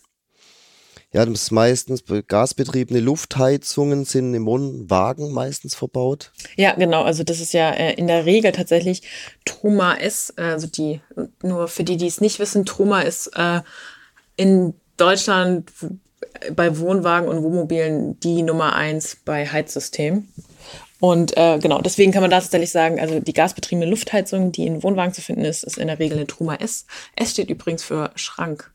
Ja, 1.13 1.25
das 1.25 1.45
ist 1.45 1.51
meistens 1.51 2.05
gasbetriebene 2.29 3.01
Luftheizungen 3.01 4.05
sind 4.05 4.35
im 4.35 4.45
Wohnwagen 4.45 5.33
meistens 5.33 5.75
verbaut. 5.75 6.33
Ja, 6.57 6.75
genau. 6.75 7.05
Also 7.05 7.25
das 7.25 7.41
ist 7.41 7.55
ja 7.55 7.71
äh, 7.71 7.95
in 7.95 8.07
der 8.07 8.27
Regel 8.27 8.53
tatsächlich 8.53 9.01
Truma 9.47 9.95
S. 9.95 10.35
Also 10.37 10.67
die, 10.67 11.01
nur 11.43 11.69
für 11.69 11.85
die, 11.85 11.97
die 11.97 12.09
es 12.09 12.21
nicht 12.21 12.41
wissen, 12.41 12.67
Truma 12.67 13.01
ist 13.01 13.31
äh, 13.35 13.63
in 14.37 14.75
Deutschland 14.99 15.73
bei 16.55 16.79
Wohnwagen 16.79 17.29
und 17.31 17.43
Wohnmobilen 17.43 18.21
die 18.21 18.43
Nummer 18.43 18.75
eins 18.75 19.17
bei 19.25 19.47
Heizsystemen. 19.47 20.29
Und 21.05 21.37
äh, 21.37 21.59
genau, 21.59 21.83
deswegen 21.83 22.13
kann 22.13 22.23
man 22.23 22.31
da 22.31 22.41
tatsächlich 22.41 22.71
sagen, 22.71 22.99
also 22.99 23.21
die 23.21 23.35
gasbetriebene 23.35 23.85
Luftheizung, 23.85 24.53
die 24.53 24.67
in 24.67 24.83
Wohnwagen 24.83 25.13
zu 25.13 25.21
finden 25.21 25.45
ist, 25.45 25.63
ist 25.63 25.77
in 25.77 25.89
der 25.89 25.99
Regel 25.99 26.17
eine 26.17 26.27
Truma 26.27 26.55
S. 26.55 26.87
S 27.15 27.33
steht 27.33 27.51
übrigens 27.51 27.85
für 27.85 28.11
Schrank. 28.15 28.73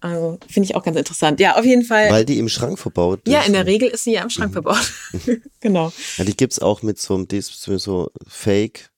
Also 0.00 0.38
finde 0.48 0.70
ich 0.70 0.74
auch 0.74 0.82
ganz 0.82 0.96
interessant. 0.96 1.40
Ja, 1.40 1.58
auf 1.58 1.66
jeden 1.66 1.84
Fall. 1.84 2.10
Weil 2.10 2.24
die 2.24 2.38
im 2.38 2.48
Schrank 2.48 2.78
verbaut 2.78 3.20
ist. 3.24 3.30
Ja, 3.30 3.42
in 3.42 3.52
der 3.52 3.66
Regel 3.66 3.90
ist 3.90 4.04
sie 4.04 4.14
ja 4.14 4.22
im 4.22 4.30
Schrank 4.30 4.52
mhm. 4.52 4.54
verbaut. 4.54 4.90
genau. 5.60 5.92
Ja, 6.16 6.24
die 6.24 6.34
gibt's 6.34 6.60
auch 6.60 6.80
mit 6.80 6.98
so 6.98 7.14
einem 7.14 7.28
so 7.40 8.10
Fake 8.26 8.88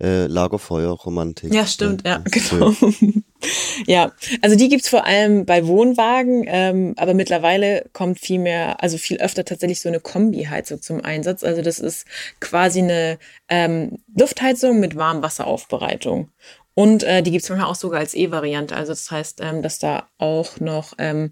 äh, 0.00 0.26
Lagerfeuer-Romantik. 0.26 1.52
Ja, 1.54 1.66
stimmt, 1.66 2.06
ja, 2.06 2.22
ja 2.24 2.24
genau. 2.24 2.74
ja, 3.86 4.12
also 4.42 4.56
die 4.56 4.68
gibt's 4.68 4.88
vor 4.88 5.04
allem 5.04 5.46
bei 5.46 5.66
Wohnwagen, 5.66 6.44
ähm, 6.46 6.94
aber 6.96 7.14
mittlerweile 7.14 7.86
kommt 7.92 8.18
viel 8.18 8.38
mehr, 8.38 8.82
also 8.82 8.98
viel 8.98 9.18
öfter 9.18 9.44
tatsächlich 9.44 9.80
so 9.80 9.88
eine 9.88 10.00
Kombi-Heizung 10.00 10.82
zum 10.82 11.04
Einsatz. 11.04 11.44
Also 11.44 11.62
das 11.62 11.78
ist 11.78 12.06
quasi 12.40 12.80
eine 12.80 13.18
ähm, 13.48 13.98
Luftheizung 14.16 14.80
mit 14.80 14.96
Warmwasseraufbereitung. 14.96 16.30
Und 16.74 17.04
äh, 17.04 17.22
die 17.22 17.30
gibt's 17.30 17.48
manchmal 17.48 17.70
auch 17.70 17.76
sogar 17.76 18.00
als 18.00 18.14
E-Variante. 18.14 18.74
Also 18.74 18.92
das 18.92 19.10
heißt, 19.10 19.40
ähm, 19.42 19.62
dass 19.62 19.78
da 19.78 20.08
auch 20.18 20.58
noch 20.58 20.94
ähm, 20.98 21.30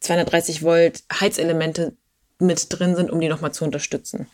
230 0.00 0.62
Volt 0.62 1.02
Heizelemente 1.18 1.96
mit 2.38 2.66
drin 2.70 2.96
sind, 2.96 3.10
um 3.10 3.20
die 3.20 3.28
nochmal 3.28 3.52
zu 3.52 3.64
unterstützen. 3.64 4.26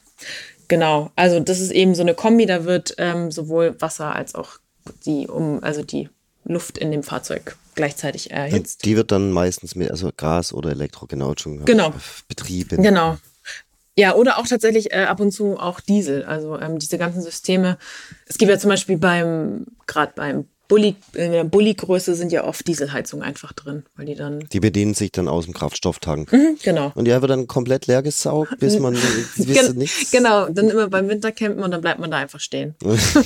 Genau, 0.68 1.10
also 1.16 1.40
das 1.40 1.60
ist 1.60 1.70
eben 1.70 1.94
so 1.94 2.02
eine 2.02 2.14
Kombi, 2.14 2.46
da 2.46 2.64
wird 2.64 2.94
ähm, 2.98 3.30
sowohl 3.30 3.80
Wasser 3.80 4.14
als 4.14 4.34
auch 4.34 4.58
die 5.04 5.28
um, 5.28 5.62
also 5.62 5.82
die 5.82 6.08
Luft 6.44 6.78
in 6.78 6.90
dem 6.90 7.02
Fahrzeug 7.02 7.56
gleichzeitig 7.74 8.30
erhitzt. 8.30 8.84
Die 8.84 8.96
wird 8.96 9.12
dann 9.12 9.30
meistens 9.30 9.74
mit 9.74 9.90
also 9.90 10.10
Gas 10.16 10.52
oder 10.52 10.70
Elektro 10.70 11.06
genau 11.06 11.34
schon 11.36 11.64
genau. 11.64 11.92
betrieben. 12.28 12.82
Genau. 12.82 13.18
Ja, 13.98 14.14
oder 14.14 14.38
auch 14.38 14.46
tatsächlich 14.46 14.92
äh, 14.92 15.04
ab 15.04 15.20
und 15.20 15.32
zu 15.32 15.58
auch 15.58 15.80
Diesel. 15.80 16.24
Also 16.24 16.58
ähm, 16.58 16.78
diese 16.78 16.98
ganzen 16.98 17.22
Systeme. 17.22 17.78
Es 18.26 18.36
gibt 18.38 18.50
ja 18.50 18.58
zum 18.58 18.68
Beispiel 18.70 18.98
beim, 18.98 19.66
gerade 19.86 20.12
beim 20.14 20.46
Bulli, 20.68 20.96
in 21.14 21.32
der 21.32 21.44
Bulli-Größe 21.44 22.14
sind 22.14 22.32
ja 22.32 22.44
oft 22.44 22.66
Dieselheizungen 22.66 23.24
einfach 23.24 23.52
drin, 23.52 23.84
weil 23.96 24.06
die 24.06 24.14
dann. 24.14 24.40
Die 24.52 24.60
bedienen 24.60 24.94
sich 24.94 25.12
dann 25.12 25.28
aus 25.28 25.44
dem 25.44 25.54
Kraftstofftank. 25.54 26.32
Mhm, 26.32 26.58
genau. 26.62 26.92
Und 26.94 27.04
die 27.04 27.12
wird 27.12 27.30
dann 27.30 27.46
komplett 27.46 27.86
leer 27.86 28.02
gesaugt, 28.02 28.58
bis 28.58 28.78
man 28.78 28.94
Gen 29.36 29.76
nichts. 29.76 30.10
Genau, 30.10 30.48
dann 30.48 30.68
immer 30.68 30.88
beim 30.88 31.08
Wintercampen 31.08 31.62
und 31.62 31.70
dann 31.70 31.80
bleibt 31.80 32.00
man 32.00 32.10
da 32.10 32.18
einfach 32.18 32.40
stehen. 32.40 32.74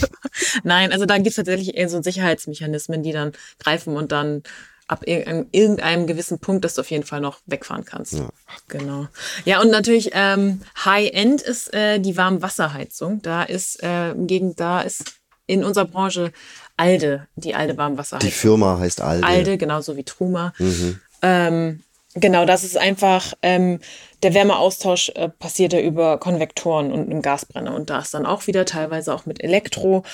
Nein, 0.64 0.92
also 0.92 1.06
da 1.06 1.16
gibt 1.16 1.28
es 1.28 1.36
tatsächlich 1.36 1.76
eher 1.76 1.88
so 1.88 2.02
Sicherheitsmechanismen, 2.02 3.02
die 3.02 3.12
dann 3.12 3.32
greifen 3.58 3.96
und 3.96 4.12
dann 4.12 4.42
ab 4.90 5.06
irgendeinem, 5.06 5.46
irgendeinem 5.52 6.06
gewissen 6.06 6.40
Punkt, 6.40 6.64
dass 6.64 6.74
du 6.74 6.80
auf 6.80 6.90
jeden 6.90 7.04
Fall 7.04 7.20
noch 7.20 7.38
wegfahren 7.46 7.84
kannst. 7.84 8.14
Ja. 8.14 8.28
Genau. 8.68 9.06
Ja, 9.44 9.60
und 9.60 9.70
natürlich 9.70 10.10
ähm, 10.12 10.62
High-End 10.84 11.42
ist 11.42 11.72
äh, 11.72 12.00
die 12.00 12.16
Warmwasserheizung. 12.16 13.22
Da 13.22 13.44
ist 13.44 13.82
äh, 13.82 14.14
gegen 14.16 14.56
da 14.56 14.80
ist 14.80 15.20
in 15.46 15.64
unserer 15.64 15.84
Branche 15.84 16.32
Alde, 16.80 17.26
die 17.36 17.54
Alde 17.54 17.76
Warmwasserheizung. 17.76 18.28
Die 18.28 18.34
Firma 18.34 18.78
heißt 18.78 19.02
Alde. 19.02 19.26
Alde, 19.26 19.58
genauso 19.58 19.96
wie 19.96 20.04
Truma. 20.04 20.54
Mhm. 20.58 20.98
Ähm, 21.20 21.80
genau, 22.14 22.46
das 22.46 22.64
ist 22.64 22.78
einfach, 22.78 23.34
ähm, 23.42 23.80
der 24.22 24.32
Wärmeaustausch 24.32 25.10
äh, 25.10 25.28
passiert 25.28 25.74
ja 25.74 25.80
über 25.80 26.18
Konvektoren 26.18 26.90
und 26.90 27.10
einem 27.10 27.20
Gasbrenner. 27.20 27.74
Und 27.74 27.90
da 27.90 27.98
ist 27.98 28.14
dann 28.14 28.24
auch 28.24 28.46
wieder 28.46 28.64
teilweise 28.64 29.14
auch 29.14 29.26
mit 29.26 29.44
Elektro. 29.44 30.04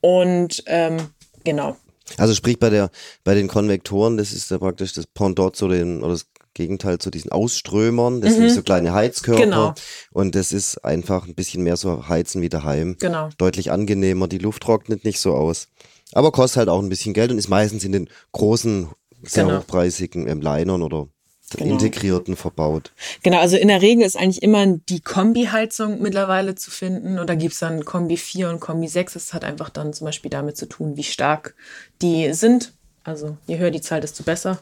Und 0.00 0.62
ähm, 0.66 1.08
genau. 1.42 1.76
Also 2.18 2.34
sprich 2.34 2.60
bei 2.60 2.70
der 2.70 2.90
bei 3.24 3.34
den 3.34 3.48
Konvektoren, 3.48 4.16
das 4.16 4.32
ist 4.32 4.50
ja 4.52 4.58
praktisch 4.58 4.92
das 4.92 5.08
Pendant 5.08 5.56
zu 5.56 5.66
den 5.66 6.04
oder 6.04 6.12
das 6.12 6.26
Gegenteil 6.54 6.98
zu 6.98 7.10
diesen 7.10 7.32
Ausströmern. 7.32 8.20
Das 8.20 8.34
mhm. 8.34 8.36
sind 8.36 8.50
so 8.50 8.62
kleine 8.62 8.94
Heizkörper. 8.94 9.42
Genau. 9.42 9.74
Und 10.12 10.34
das 10.34 10.52
ist 10.52 10.78
einfach 10.84 11.26
ein 11.26 11.34
bisschen 11.34 11.62
mehr 11.62 11.76
so 11.76 12.08
heizen 12.08 12.40
wie 12.42 12.48
daheim. 12.48 12.96
Genau. 12.98 13.28
Deutlich 13.38 13.70
angenehmer. 13.70 14.26
Die 14.28 14.38
Luft 14.38 14.62
trocknet 14.62 15.04
nicht 15.04 15.20
so 15.20 15.34
aus. 15.34 15.68
Aber 16.12 16.32
kostet 16.32 16.58
halt 16.58 16.68
auch 16.68 16.80
ein 16.80 16.88
bisschen 16.88 17.14
Geld 17.14 17.30
und 17.30 17.38
ist 17.38 17.48
meistens 17.48 17.84
in 17.84 17.92
den 17.92 18.08
großen, 18.32 18.88
sehr 19.22 19.44
genau. 19.44 19.58
hochpreisigen 19.58 20.28
ähm, 20.28 20.40
Linern 20.40 20.82
oder 20.82 21.08
genau. 21.50 21.72
integrierten 21.72 22.36
verbaut. 22.36 22.92
Genau, 23.22 23.38
also 23.38 23.56
in 23.56 23.68
der 23.68 23.82
Regel 23.82 24.04
ist 24.04 24.16
eigentlich 24.16 24.42
immer 24.42 24.66
die 24.66 25.00
Kombi-Heizung 25.00 26.00
mittlerweile 26.00 26.54
zu 26.54 26.70
finden. 26.70 27.18
Und 27.18 27.28
da 27.28 27.34
gibt 27.34 27.54
es 27.54 27.60
dann 27.60 27.84
Kombi 27.84 28.16
4 28.16 28.50
und 28.50 28.60
Kombi 28.60 28.88
6. 28.88 29.14
Das 29.14 29.34
hat 29.34 29.44
einfach 29.44 29.70
dann 29.70 29.92
zum 29.92 30.04
Beispiel 30.04 30.30
damit 30.30 30.56
zu 30.56 30.66
tun, 30.66 30.96
wie 30.96 31.04
stark 31.04 31.54
die 32.02 32.32
sind. 32.32 32.72
Also 33.06 33.36
je 33.46 33.58
höher 33.58 33.70
die 33.70 33.80
Zahl, 33.80 34.00
desto 34.00 34.24
besser. 34.24 34.58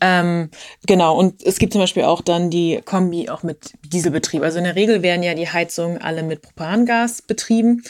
Ähm, 0.00 0.48
genau, 0.86 1.18
und 1.18 1.44
es 1.44 1.58
gibt 1.58 1.72
zum 1.72 1.82
Beispiel 1.82 2.04
auch 2.04 2.20
dann 2.20 2.48
die 2.48 2.80
Kombi 2.84 3.28
auch 3.28 3.42
mit 3.42 3.72
Dieselbetrieb. 3.92 4.42
Also 4.42 4.58
in 4.58 4.64
der 4.64 4.76
Regel 4.76 5.02
werden 5.02 5.24
ja 5.24 5.34
die 5.34 5.48
Heizungen 5.48 6.00
alle 6.00 6.22
mit 6.22 6.42
Propangas 6.42 7.20
betrieben. 7.20 7.82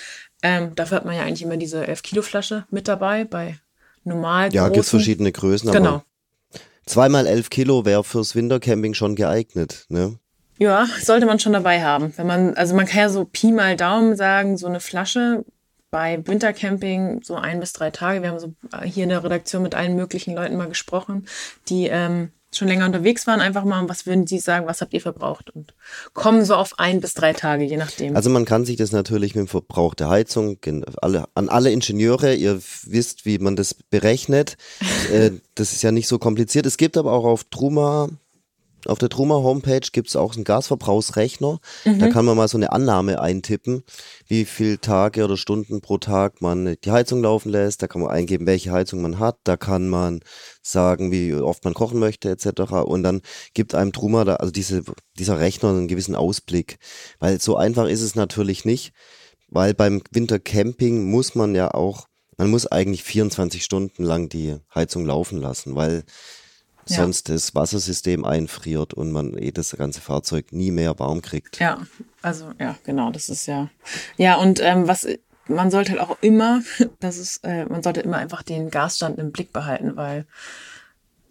Ähm, 0.44 0.74
dafür 0.74 0.98
hat 0.98 1.06
man 1.06 1.16
ja 1.16 1.22
eigentlich 1.22 1.42
immer 1.42 1.56
diese 1.56 1.86
11 1.86 2.02
Kilo 2.02 2.20
Flasche 2.20 2.66
mit 2.70 2.86
dabei 2.86 3.24
bei 3.24 3.58
normal. 4.04 4.52
Ja, 4.52 4.68
gibt 4.68 4.84
es 4.84 4.90
verschiedene 4.90 5.32
Größen. 5.32 5.72
Genau. 5.72 6.02
Zweimal 6.84 7.26
11 7.26 7.48
Kilo 7.48 7.86
wäre 7.86 8.04
fürs 8.04 8.34
Wintercamping 8.36 8.92
schon 8.92 9.16
geeignet, 9.16 9.86
ne? 9.88 10.18
Ja, 10.58 10.86
sollte 11.02 11.24
man 11.24 11.40
schon 11.40 11.54
dabei 11.54 11.82
haben. 11.82 12.12
Wenn 12.16 12.26
man, 12.26 12.54
also 12.54 12.74
man 12.74 12.84
kann 12.84 13.00
ja 13.00 13.08
so 13.08 13.24
Pi 13.24 13.52
mal 13.52 13.74
Daumen 13.74 14.16
sagen, 14.16 14.58
so 14.58 14.66
eine 14.66 14.80
Flasche 14.80 15.46
bei 15.90 16.20
Wintercamping 16.26 17.22
so 17.22 17.36
ein 17.36 17.58
bis 17.58 17.72
drei 17.72 17.90
Tage. 17.90 18.20
Wir 18.20 18.28
haben 18.28 18.38
so 18.38 18.52
hier 18.84 19.04
in 19.04 19.08
der 19.08 19.24
Redaktion 19.24 19.62
mit 19.62 19.74
allen 19.74 19.96
möglichen 19.96 20.34
Leuten 20.34 20.56
mal 20.56 20.68
gesprochen, 20.68 21.26
die 21.68 21.86
ähm, 21.86 22.32
schon 22.58 22.68
länger 22.68 22.86
unterwegs 22.86 23.26
waren, 23.26 23.40
einfach 23.40 23.64
mal, 23.64 23.88
was 23.88 24.06
würden 24.06 24.26
Sie 24.26 24.38
sagen, 24.38 24.66
was 24.66 24.80
habt 24.80 24.94
ihr 24.94 25.00
verbraucht? 25.00 25.50
Und 25.50 25.74
kommen 26.12 26.44
so 26.44 26.54
auf 26.54 26.78
ein 26.78 27.00
bis 27.00 27.14
drei 27.14 27.32
Tage, 27.32 27.64
je 27.64 27.76
nachdem. 27.76 28.16
Also 28.16 28.30
man 28.30 28.44
kann 28.44 28.64
sich 28.64 28.76
das 28.76 28.92
natürlich 28.92 29.34
mit 29.34 29.46
dem 29.46 29.48
Verbrauch 29.48 29.94
der 29.94 30.08
Heizung, 30.08 30.58
alle, 31.00 31.24
an 31.34 31.48
alle 31.48 31.70
Ingenieure, 31.70 32.34
ihr 32.34 32.60
wisst, 32.84 33.26
wie 33.26 33.38
man 33.38 33.56
das 33.56 33.74
berechnet. 33.74 34.56
äh, 35.12 35.32
das 35.54 35.72
ist 35.72 35.82
ja 35.82 35.92
nicht 35.92 36.08
so 36.08 36.18
kompliziert. 36.18 36.66
Es 36.66 36.76
gibt 36.76 36.96
aber 36.96 37.12
auch 37.12 37.24
auf 37.24 37.44
Truma 37.44 38.08
auf 38.86 38.98
der 38.98 39.08
Truma 39.08 39.36
Homepage 39.36 39.86
gibt 39.92 40.08
es 40.08 40.16
auch 40.16 40.34
einen 40.34 40.44
Gasverbrauchsrechner. 40.44 41.58
Mhm. 41.84 41.98
Da 41.98 42.08
kann 42.08 42.24
man 42.24 42.36
mal 42.36 42.48
so 42.48 42.58
eine 42.58 42.72
Annahme 42.72 43.20
eintippen, 43.20 43.82
wie 44.26 44.44
viele 44.44 44.80
Tage 44.80 45.24
oder 45.24 45.36
Stunden 45.36 45.80
pro 45.80 45.98
Tag 45.98 46.40
man 46.40 46.76
die 46.84 46.90
Heizung 46.90 47.22
laufen 47.22 47.50
lässt. 47.50 47.82
Da 47.82 47.86
kann 47.86 48.02
man 48.02 48.10
eingeben, 48.10 48.46
welche 48.46 48.72
Heizung 48.72 49.02
man 49.02 49.18
hat. 49.18 49.38
Da 49.44 49.56
kann 49.56 49.88
man 49.88 50.20
sagen, 50.62 51.10
wie 51.12 51.34
oft 51.34 51.64
man 51.64 51.74
kochen 51.74 51.98
möchte 51.98 52.30
etc. 52.30 52.72
Und 52.84 53.02
dann 53.02 53.22
gibt 53.54 53.74
einem 53.74 53.92
Truma, 53.92 54.24
da, 54.24 54.36
also 54.36 54.52
diese, 54.52 54.82
dieser 55.18 55.38
Rechner 55.38 55.70
einen 55.70 55.88
gewissen 55.88 56.14
Ausblick. 56.14 56.78
Weil 57.18 57.40
so 57.40 57.56
einfach 57.56 57.86
ist 57.86 58.02
es 58.02 58.14
natürlich 58.14 58.64
nicht, 58.64 58.92
weil 59.48 59.74
beim 59.74 60.02
Wintercamping 60.10 61.10
muss 61.10 61.34
man 61.34 61.54
ja 61.54 61.72
auch, 61.72 62.06
man 62.36 62.50
muss 62.50 62.66
eigentlich 62.66 63.04
24 63.04 63.62
Stunden 63.62 64.02
lang 64.02 64.28
die 64.28 64.56
Heizung 64.74 65.06
laufen 65.06 65.38
lassen, 65.38 65.76
weil 65.76 66.04
ja. 66.88 66.96
sonst 66.96 67.28
das 67.28 67.54
Wassersystem 67.54 68.24
einfriert 68.24 68.94
und 68.94 69.12
man 69.12 69.36
eh 69.36 69.50
das 69.50 69.76
ganze 69.76 70.00
Fahrzeug 70.00 70.52
nie 70.52 70.70
mehr 70.70 70.98
warm 70.98 71.22
kriegt. 71.22 71.58
Ja, 71.58 71.78
also 72.22 72.52
ja, 72.58 72.76
genau, 72.84 73.10
das 73.10 73.28
ist 73.28 73.46
ja. 73.46 73.68
Ja, 74.16 74.36
und 74.36 74.60
ähm, 74.60 74.88
was 74.88 75.06
man 75.46 75.70
sollte 75.70 75.92
halt 75.92 76.00
auch 76.00 76.16
immer, 76.20 76.62
das 77.00 77.18
ist, 77.18 77.44
äh, 77.44 77.66
man 77.66 77.82
sollte 77.82 78.00
immer 78.00 78.18
einfach 78.18 78.42
den 78.42 78.70
Gasstand 78.70 79.18
im 79.18 79.32
Blick 79.32 79.52
behalten, 79.52 79.96
weil 79.96 80.26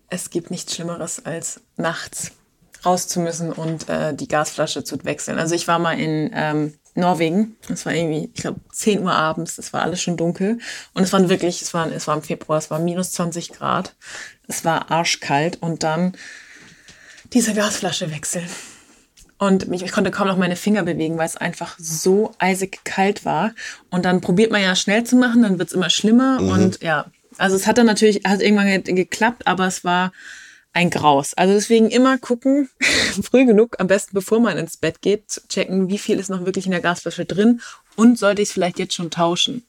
es 0.09 0.29
gibt 0.29 0.51
nichts 0.51 0.75
Schlimmeres 0.75 1.25
als 1.25 1.61
nachts 1.75 2.31
raus 2.85 3.07
zu 3.07 3.19
müssen 3.19 3.51
und 3.51 3.89
äh, 3.89 4.13
die 4.13 4.27
Gasflasche 4.27 4.83
zu 4.83 5.03
wechseln. 5.03 5.39
Also 5.39 5.55
ich 5.55 5.67
war 5.67 5.79
mal 5.79 5.99
in 5.99 6.29
ähm, 6.33 6.73
Norwegen. 6.95 7.55
Es 7.69 7.85
war 7.85 7.93
irgendwie, 7.93 8.29
ich 8.33 8.41
glaube, 8.41 8.59
10 8.71 9.03
Uhr 9.03 9.13
abends, 9.13 9.57
es 9.57 9.73
war 9.73 9.81
alles 9.81 10.01
schon 10.01 10.17
dunkel. 10.17 10.59
Und 10.93 11.03
es 11.03 11.13
waren 11.13 11.29
wirklich, 11.29 11.61
es 11.61 11.73
war, 11.73 11.91
es 11.91 12.07
war 12.07 12.15
im 12.15 12.21
Februar, 12.21 12.57
es 12.57 12.69
war 12.69 12.79
minus 12.79 13.11
20 13.13 13.51
Grad. 13.51 13.95
Es 14.47 14.63
war 14.65 14.91
arschkalt 14.91 15.61
und 15.61 15.83
dann 15.83 16.13
diese 17.33 17.53
Gasflasche 17.53 18.11
wechseln. 18.11 18.47
Und 19.39 19.69
ich 19.71 19.91
konnte 19.91 20.11
kaum 20.11 20.27
noch 20.27 20.37
meine 20.37 20.55
Finger 20.55 20.83
bewegen, 20.83 21.17
weil 21.17 21.25
es 21.25 21.35
einfach 21.35 21.75
so 21.77 22.33
eisig 22.37 22.83
kalt 22.85 23.25
war. 23.25 23.53
Und 23.89 24.05
dann 24.05 24.21
probiert 24.21 24.51
man 24.51 24.61
ja 24.61 24.75
schnell 24.75 25.03
zu 25.03 25.15
machen, 25.15 25.41
dann 25.41 25.59
wird 25.59 25.69
es 25.69 25.73
immer 25.73 25.89
schlimmer. 25.89 26.39
Mhm. 26.39 26.49
Und 26.49 26.83
ja, 26.83 27.07
also 27.37 27.55
es 27.55 27.67
hat 27.67 27.77
dann 27.77 27.85
natürlich, 27.85 28.21
hat 28.25 28.41
irgendwann 28.41 28.83
geklappt, 28.83 29.47
aber 29.47 29.67
es 29.67 29.83
war 29.83 30.11
ein 30.73 30.89
Graus. 30.89 31.33
Also 31.35 31.53
deswegen 31.53 31.89
immer 31.89 32.17
gucken, 32.17 32.69
früh 33.21 33.45
genug, 33.45 33.75
am 33.79 33.87
besten 33.87 34.13
bevor 34.13 34.39
man 34.39 34.57
ins 34.57 34.77
Bett 34.77 35.01
geht, 35.01 35.41
checken, 35.49 35.89
wie 35.89 35.97
viel 35.97 36.19
ist 36.19 36.29
noch 36.29 36.45
wirklich 36.45 36.65
in 36.65 36.71
der 36.71 36.81
Gasflasche 36.81 37.25
drin 37.25 37.61
und 37.95 38.17
sollte 38.17 38.41
ich 38.41 38.49
es 38.49 38.53
vielleicht 38.53 38.79
jetzt 38.79 38.95
schon 38.95 39.11
tauschen, 39.11 39.65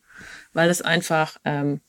weil 0.53 0.71
es 0.71 0.83
einfach 0.83 1.37
ähm, 1.45 1.81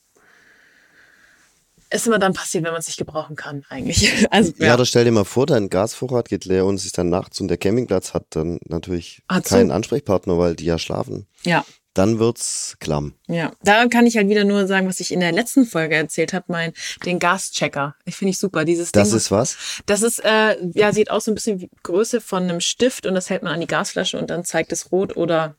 ist 1.88 2.06
immer 2.06 2.18
dann 2.18 2.34
passiert, 2.34 2.64
wenn 2.64 2.72
man 2.72 2.80
es 2.80 2.88
nicht 2.88 2.98
gebrauchen 2.98 3.36
kann, 3.36 3.64
eigentlich. 3.68 4.26
Also, 4.30 4.52
ja. 4.58 4.66
ja, 4.66 4.76
da 4.76 4.84
stell 4.84 5.04
dir 5.04 5.12
mal 5.12 5.24
vor, 5.24 5.46
dein 5.46 5.70
Gasvorrat 5.70 6.28
geht 6.28 6.44
leer 6.44 6.66
und 6.66 6.74
es 6.74 6.84
ist 6.84 6.98
dann 6.98 7.08
nachts 7.08 7.40
und 7.40 7.48
der 7.48 7.58
Campingplatz 7.58 8.12
hat 8.12 8.26
dann 8.30 8.58
natürlich 8.66 9.22
hat 9.28 9.44
keinen 9.44 9.68
so. 9.68 9.74
Ansprechpartner, 9.74 10.36
weil 10.36 10.56
die 10.56 10.64
ja 10.64 10.78
schlafen. 10.78 11.26
Ja 11.44 11.64
dann 11.96 12.18
wird's 12.18 12.76
klamm. 12.80 13.14
Ja, 13.26 13.52
da 13.62 13.86
kann 13.86 14.06
ich 14.06 14.16
halt 14.16 14.28
wieder 14.28 14.44
nur 14.44 14.66
sagen, 14.66 14.88
was 14.88 15.00
ich 15.00 15.12
in 15.12 15.20
der 15.20 15.32
letzten 15.32 15.64
Folge 15.64 15.94
erzählt 15.94 16.32
habe, 16.32 16.46
mein 16.48 16.72
den 17.04 17.18
Gaschecker. 17.18 17.96
Ich 18.04 18.16
finde 18.16 18.30
ich 18.30 18.38
super. 18.38 18.64
Dieses 18.64 18.92
Das 18.92 19.08
Ding, 19.08 19.16
ist 19.16 19.30
was? 19.30 19.56
Das 19.86 20.02
ist 20.02 20.18
äh, 20.24 20.56
ja 20.74 20.92
sieht 20.92 21.10
aus 21.10 21.24
so 21.24 21.30
ein 21.30 21.34
bisschen 21.34 21.60
wie 21.60 21.70
Größe 21.82 22.20
von 22.20 22.42
einem 22.44 22.60
Stift 22.60 23.06
und 23.06 23.14
das 23.14 23.30
hält 23.30 23.42
man 23.42 23.52
an 23.52 23.60
die 23.60 23.66
Gasflasche 23.66 24.18
und 24.18 24.30
dann 24.30 24.44
zeigt 24.44 24.72
es 24.72 24.92
rot 24.92 25.16
oder 25.16 25.56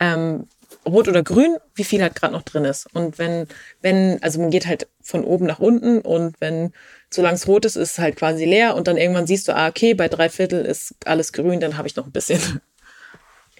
ähm, 0.00 0.46
rot 0.86 1.08
oder 1.08 1.22
grün, 1.22 1.56
wie 1.74 1.84
viel 1.84 2.02
halt 2.02 2.14
gerade 2.14 2.32
noch 2.32 2.42
drin 2.42 2.64
ist. 2.64 2.86
Und 2.94 3.18
wenn 3.18 3.46
wenn 3.80 4.22
also 4.22 4.40
man 4.40 4.50
geht 4.50 4.66
halt 4.66 4.88
von 5.00 5.24
oben 5.24 5.46
nach 5.46 5.58
unten 5.58 6.00
und 6.00 6.34
wenn 6.40 6.72
solange 7.10 7.34
es 7.34 7.46
rot 7.46 7.64
ist, 7.64 7.76
ist 7.76 7.92
es 7.92 7.98
halt 7.98 8.16
quasi 8.16 8.44
leer 8.44 8.74
und 8.74 8.88
dann 8.88 8.96
irgendwann 8.96 9.26
siehst 9.26 9.48
du, 9.48 9.54
ah 9.54 9.68
okay, 9.68 9.94
bei 9.94 10.08
drei 10.08 10.28
Viertel 10.28 10.64
ist 10.64 10.94
alles 11.04 11.32
grün, 11.32 11.60
dann 11.60 11.76
habe 11.76 11.88
ich 11.88 11.96
noch 11.96 12.06
ein 12.06 12.12
bisschen 12.12 12.60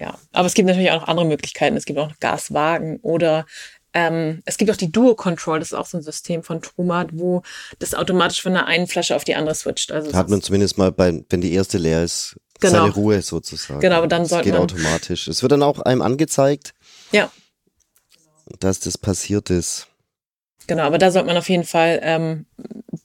ja, 0.01 0.19
aber 0.33 0.47
es 0.47 0.55
gibt 0.55 0.67
natürlich 0.67 0.91
auch 0.91 1.03
noch 1.03 1.09
andere 1.09 1.27
Möglichkeiten. 1.27 1.77
Es 1.77 1.85
gibt 1.85 1.99
auch 1.99 2.11
Gaswagen 2.21 2.99
oder 3.03 3.47
ähm, 3.93 4.43
es 4.47 4.57
gibt 4.57 4.71
auch 4.71 4.77
die 4.77 4.91
Duo 4.91 5.15
Control, 5.15 5.59
das 5.59 5.73
ist 5.73 5.79
auch 5.79 5.87
so 5.87 5.99
ein 5.99 6.03
System 6.03 6.43
von 6.43 6.63
Trumat, 6.63 7.09
wo 7.13 7.43
das 7.81 7.95
automatisch 7.95 8.41
von 8.41 8.55
der 8.55 8.67
einen 8.67 8.87
Flasche 8.87 9.15
auf 9.15 9.25
die 9.25 9.35
andere 9.35 9.55
switcht. 9.55 9.93
Also 9.93 10.13
hat 10.13 10.31
man 10.31 10.43
zumindest 10.43 10.79
mal 10.79 10.91
bei, 10.91 11.23
wenn 11.29 11.41
die 11.41 11.53
erste 11.53 11.77
leer 11.77 12.03
ist, 12.03 12.37
genau. 12.61 12.79
seine 12.79 12.91
Ruhe 12.93 13.21
sozusagen. 13.21 13.81
Genau, 13.81 13.97
aber 13.97 14.07
dann 14.07 14.25
sollte 14.27 14.45
geht 14.45 14.55
man 14.55 14.63
automatisch. 14.63 15.29
Es 15.29 15.43
wird 15.43 15.53
dann 15.53 15.63
auch 15.63 15.81
einem 15.81 16.03
angezeigt, 16.03 16.73
ja. 17.13 17.31
dass 18.61 18.81
das 18.81 18.97
passiert 18.97 19.51
ist. 19.51 19.89
Genau, 20.67 20.85
aber 20.85 20.99
da 20.99 21.11
sollte 21.11 21.27
man 21.27 21.37
auf 21.37 21.49
jeden 21.49 21.65
Fall 21.65 21.99
ähm, 22.03 22.47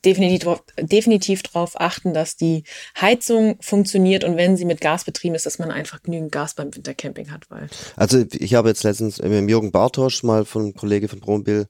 definitiv, 0.05 0.61
definitiv 0.79 1.43
darauf 1.43 1.79
achten, 1.79 2.13
dass 2.13 2.35
die 2.35 2.63
Heizung 2.99 3.57
funktioniert 3.61 4.23
und 4.23 4.37
wenn 4.37 4.57
sie 4.57 4.65
mit 4.65 4.81
Gas 4.81 5.03
betrieben 5.03 5.35
ist, 5.35 5.45
dass 5.45 5.59
man 5.59 5.71
einfach 5.71 6.03
genügend 6.03 6.31
Gas 6.31 6.53
beim 6.53 6.73
Wintercamping 6.75 7.31
hat. 7.31 7.49
Weil 7.49 7.67
also 7.95 8.23
ich 8.31 8.53
habe 8.53 8.69
jetzt 8.69 8.83
letztens 8.83 9.21
mit 9.21 9.49
Jürgen 9.49 9.71
Bartosch 9.71 10.23
mal 10.23 10.45
von 10.45 10.63
einem 10.63 10.75
Kollege 10.75 11.07
von 11.07 11.19
Brombill 11.19 11.67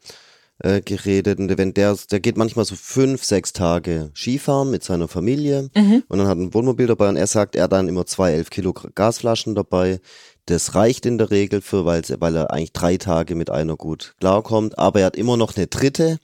äh, 0.60 0.82
geredet 0.82 1.40
und 1.40 1.58
wenn 1.58 1.74
der, 1.74 1.98
der 2.10 2.20
geht 2.20 2.38
manchmal 2.38 2.66
so 2.66 2.76
fünf, 2.76 3.24
sechs 3.24 3.54
Tage 3.54 4.12
Skifahren 4.14 4.72
mit 4.72 4.84
seiner 4.84 5.08
Familie 5.08 5.70
mhm. 5.76 6.04
und 6.08 6.18
dann 6.18 6.28
hat 6.28 6.38
ein 6.38 6.54
Wohnmobil 6.54 6.88
dabei 6.88 7.10
und 7.10 7.18
er 7.18 7.28
sagt, 7.28 7.56
er 7.56 7.64
hat 7.64 7.74
dann 7.74 7.90
immer 7.90 8.06
zwei 8.06 8.34
elf 8.34 8.50
Kilo 8.50 8.74
Gasflaschen 8.74 9.56
dabei. 9.56 10.00
Das 10.46 10.76
reicht 10.76 11.06
in 11.06 11.18
der 11.18 11.32
Regel 11.32 11.60
für, 11.62 11.86
weil, 11.86 12.04
weil 12.20 12.36
er 12.36 12.52
eigentlich 12.52 12.72
drei 12.72 12.98
Tage 12.98 13.36
mit 13.36 13.50
einer 13.50 13.76
gut 13.76 14.14
klarkommt, 14.20 14.78
aber 14.78 15.00
er 15.00 15.08
hat 15.08 15.16
immer 15.16 15.38
noch 15.38 15.56
eine 15.58 15.68
dritte 15.68 16.20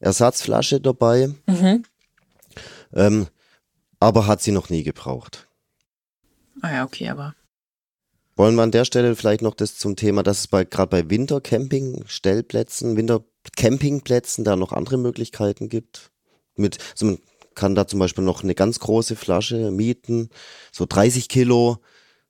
Ersatzflasche 0.00 0.80
dabei, 0.80 1.28
mhm. 1.46 1.84
ähm, 2.94 3.28
aber 4.00 4.26
hat 4.26 4.42
sie 4.42 4.52
noch 4.52 4.70
nie 4.70 4.82
gebraucht. 4.82 5.46
Ah 6.62 6.72
ja, 6.72 6.84
okay, 6.84 7.08
aber. 7.08 7.34
Wollen 8.36 8.54
wir 8.54 8.62
an 8.62 8.70
der 8.70 8.86
Stelle 8.86 9.14
vielleicht 9.16 9.42
noch 9.42 9.54
das 9.54 9.76
zum 9.76 9.96
Thema, 9.96 10.22
dass 10.22 10.40
es 10.40 10.48
bei 10.48 10.64
gerade 10.64 10.88
bei 10.88 11.10
Wintercamping-Stellplätzen, 11.10 12.96
Wintercampingplätzen 12.96 14.44
da 14.44 14.56
noch 14.56 14.72
andere 14.72 14.96
Möglichkeiten 14.96 15.68
gibt? 15.68 16.10
Mit, 16.56 16.78
also 16.92 17.06
man 17.06 17.18
kann 17.54 17.74
da 17.74 17.86
zum 17.86 17.98
Beispiel 18.00 18.24
noch 18.24 18.42
eine 18.42 18.54
ganz 18.54 18.80
große 18.80 19.16
Flasche 19.16 19.70
mieten, 19.70 20.30
so 20.72 20.86
30 20.88 21.28
Kilo. 21.28 21.78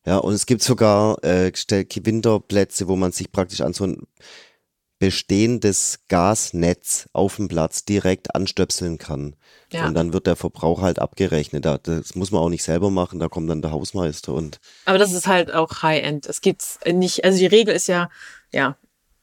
Ja, 0.04 0.16
und 0.16 0.32
es 0.32 0.46
gibt 0.46 0.62
sogar 0.62 1.22
äh, 1.22 1.52
Winterplätze, 1.52 2.88
wo 2.88 2.96
man 2.96 3.12
sich 3.12 3.30
praktisch 3.30 3.60
an 3.60 3.74
so 3.74 3.84
ein 3.84 4.08
bestehendes 5.00 6.00
Gasnetz 6.08 7.08
auf 7.12 7.36
dem 7.36 7.48
Platz 7.48 7.84
direkt 7.84 8.34
anstöpseln 8.36 8.98
kann. 8.98 9.34
Ja. 9.72 9.86
Und 9.86 9.94
dann 9.94 10.12
wird 10.12 10.26
der 10.26 10.36
Verbrauch 10.36 10.82
halt 10.82 10.98
abgerechnet. 10.98 11.64
Das 11.64 12.14
muss 12.14 12.30
man 12.30 12.42
auch 12.42 12.50
nicht 12.50 12.62
selber 12.62 12.90
machen, 12.90 13.18
da 13.18 13.28
kommt 13.28 13.48
dann 13.50 13.62
der 13.62 13.72
Hausmeister 13.72 14.34
und. 14.34 14.60
Aber 14.84 14.98
das 14.98 15.12
ist 15.12 15.26
halt 15.26 15.52
auch 15.52 15.82
High-End. 15.82 16.26
Es 16.26 16.42
gibt's 16.42 16.78
nicht, 16.86 17.24
also 17.24 17.38
die 17.38 17.46
Regel 17.46 17.74
ist 17.74 17.88
ja, 17.88 18.10
ja, 18.52 18.76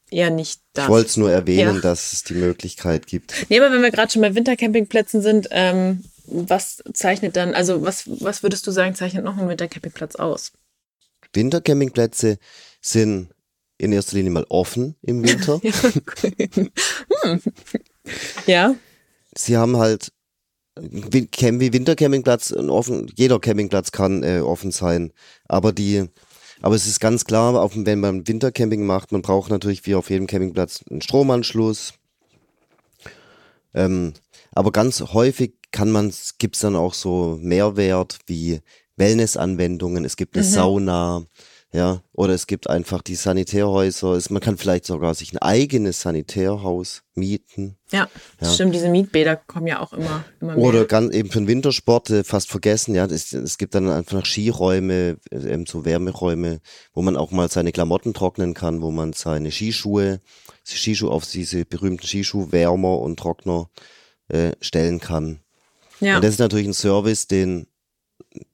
eher 0.10 0.32
nicht 0.32 0.62
da. 0.74 0.84
Ich 0.84 0.90
wollte 0.90 1.10
es 1.10 1.18
nur 1.18 1.32
erwähnen, 1.32 1.76
ja. 1.76 1.82
dass 1.82 2.12
es 2.12 2.24
die 2.24 2.34
Möglichkeit 2.34 3.06
gibt. 3.06 3.46
Nee, 3.50 3.60
aber 3.60 3.72
wenn 3.72 3.84
wir 3.84 3.92
gerade 3.92 4.12
schon 4.12 4.24
bei 4.24 4.34
Wintercampingplätzen 4.34 5.22
sind, 5.22 5.48
ähm, 5.52 6.04
was 6.26 6.84
zeichnet 6.94 7.36
dann, 7.36 7.54
also 7.54 7.84
was, 7.84 8.06
was 8.08 8.42
würdest 8.42 8.66
du 8.66 8.72
sagen, 8.72 8.96
zeichnet 8.96 9.24
noch 9.24 9.38
ein 9.38 9.48
Wintercampingplatz 9.48 10.16
aus? 10.16 10.54
Wintercampingplätze 11.34 12.40
sind 12.82 13.30
in 13.78 13.92
erster 13.92 14.16
Linie 14.16 14.32
mal 14.32 14.46
offen 14.50 14.96
im 15.02 15.24
Winter. 15.24 15.60
hm. 17.22 17.42
ja. 18.46 18.76
Sie 19.36 19.58
haben 19.58 19.78
halt 19.78 20.12
wie 20.80 21.74
Wintercampingplatz 21.74 22.52
offen, 22.52 23.12
jeder 23.16 23.40
Campingplatz 23.40 23.92
kann 23.92 24.24
äh, 24.24 24.42
offen 24.42 24.72
sein, 24.72 25.12
aber 25.48 25.72
die 25.72 26.08
aber 26.62 26.76
es 26.76 26.88
ist 26.88 27.00
ganz 27.00 27.26
klar, 27.26 27.70
wenn 27.74 28.00
man 28.00 28.28
Wintercamping 28.28 28.86
macht, 28.86 29.12
man 29.12 29.22
braucht 29.22 29.52
natürlich 29.52 29.86
wie 29.86 29.96
auf 29.96 30.10
jedem 30.10 30.28
Campingplatz 30.28 30.84
einen 30.90 31.02
Stromanschluss. 31.02 31.94
Ähm, 33.74 34.14
aber 34.54 34.72
ganz 34.72 35.02
häufig 35.02 35.54
kann 35.72 35.92
man, 35.92 36.12
gibt 36.40 36.56
es 36.56 36.62
dann 36.62 36.76
auch 36.76 36.94
so 36.94 37.38
Mehrwert 37.42 38.20
wie 38.26 38.62
Wellnessanwendungen, 38.96 40.04
es 40.06 40.16
gibt 40.16 40.36
eine 40.36 40.46
mhm. 40.46 40.50
Sauna, 40.50 41.26
Ja, 41.78 42.02
oder 42.12 42.34
es 42.34 42.48
gibt 42.48 42.68
einfach 42.72 43.04
die 43.04 43.14
Sanitärhäuser. 43.14 44.20
Man 44.32 44.42
kann 44.42 44.58
vielleicht 44.58 44.86
sogar 44.86 45.14
sich 45.14 45.32
ein 45.32 45.38
eigenes 45.38 46.02
Sanitärhaus 46.02 47.04
mieten. 47.14 47.78
Ja, 47.92 48.10
Ja. 48.42 48.50
stimmt. 48.50 48.74
Diese 48.74 48.90
Mietbäder 48.90 49.36
kommen 49.36 49.68
ja 49.68 49.80
auch 49.80 49.94
immer, 49.94 50.26
immer 50.42 50.56
mehr. 50.56 50.66
Oder 50.66 50.86
ganz 50.86 51.14
eben 51.14 51.30
für 51.30 51.38
den 51.38 51.48
Wintersport 51.48 52.10
äh, 52.10 52.24
fast 52.24 52.50
vergessen, 52.50 52.96
ja. 52.96 53.06
Es, 53.06 53.32
es 53.32 53.60
gibt 53.60 53.76
dann 53.76 53.92
einfach 53.92 54.26
Skiräume, 54.26 55.18
äh, 55.30 55.54
eben 55.54 55.68
so 55.68 55.86
Wärmeräume, 55.86 56.62
wo 56.94 57.04
man 57.04 57.16
auch 57.16 57.30
mal 57.30 57.48
seine 57.52 57.72
Klamotten 57.72 58.16
trocknen 58.16 58.56
kann, 58.56 58.82
wo 58.82 58.90
man 58.90 59.14
seine 59.14 59.52
Skischuhe, 59.52 60.20
Skischuhe 60.66 61.12
auf 61.12 61.30
diese 61.30 61.64
berühmten 61.64 62.08
Skischuhwärmer 62.08 62.98
und 62.98 63.20
Trockner 63.20 63.70
äh, 64.30 64.54
stellen 64.62 65.00
kann. 65.00 65.42
ja. 66.00 66.16
Und 66.16 66.24
das 66.24 66.32
ist 66.32 66.40
natürlich 66.40 66.66
ein 66.68 66.74
Service, 66.74 67.28
den 67.28 67.68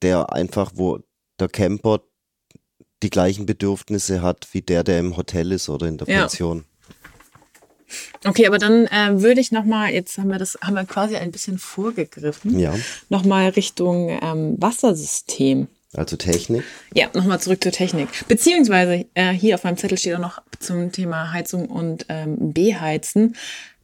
der 0.01 0.33
einfach, 0.33 0.73
wo 0.75 0.99
der 1.39 1.47
Camper 1.47 2.01
die 3.03 3.09
gleichen 3.09 3.45
Bedürfnisse 3.45 4.21
hat 4.21 4.47
wie 4.53 4.61
der, 4.61 4.83
der 4.83 4.99
im 4.99 5.15
Hotel 5.17 5.51
ist 5.51 5.69
oder 5.69 5.87
in 5.87 5.97
der 5.97 6.07
Ja. 6.07 6.21
Pension. 6.21 6.65
Okay, 8.25 8.47
aber 8.47 8.57
dann 8.57 8.87
äh, 8.87 9.21
würde 9.21 9.39
ich 9.41 9.51
nochmal, 9.51 9.91
jetzt 9.93 10.17
haben 10.17 10.29
wir 10.29 10.39
das, 10.39 10.57
haben 10.61 10.73
wir 10.73 10.85
quasi 10.85 11.15
ein 11.15 11.31
bisschen 11.31 11.59
vorgegriffen, 11.59 12.57
Ja, 12.57 12.73
nochmal 13.09 13.49
Richtung 13.49 14.09
ähm, 14.09 14.55
Wassersystem. 14.59 15.67
also 15.93 16.15
Technik. 16.15 16.63
Ja, 16.95 17.07
nochmal 17.13 17.39
zurück 17.39 17.61
zur 17.61 17.71
Technik. 17.71 18.07
Beziehungsweise 18.27 19.05
äh, 19.13 19.31
hier 19.33 19.53
auf 19.55 19.63
meinem 19.63 19.77
Zettel 19.77 19.97
steht 19.99 20.15
auch 20.15 20.19
noch 20.19 20.41
zum 20.59 20.91
Thema 20.91 21.33
Heizung 21.33 21.67
und 21.67 22.05
ähm, 22.09 22.53
Beheizen, 22.53 23.35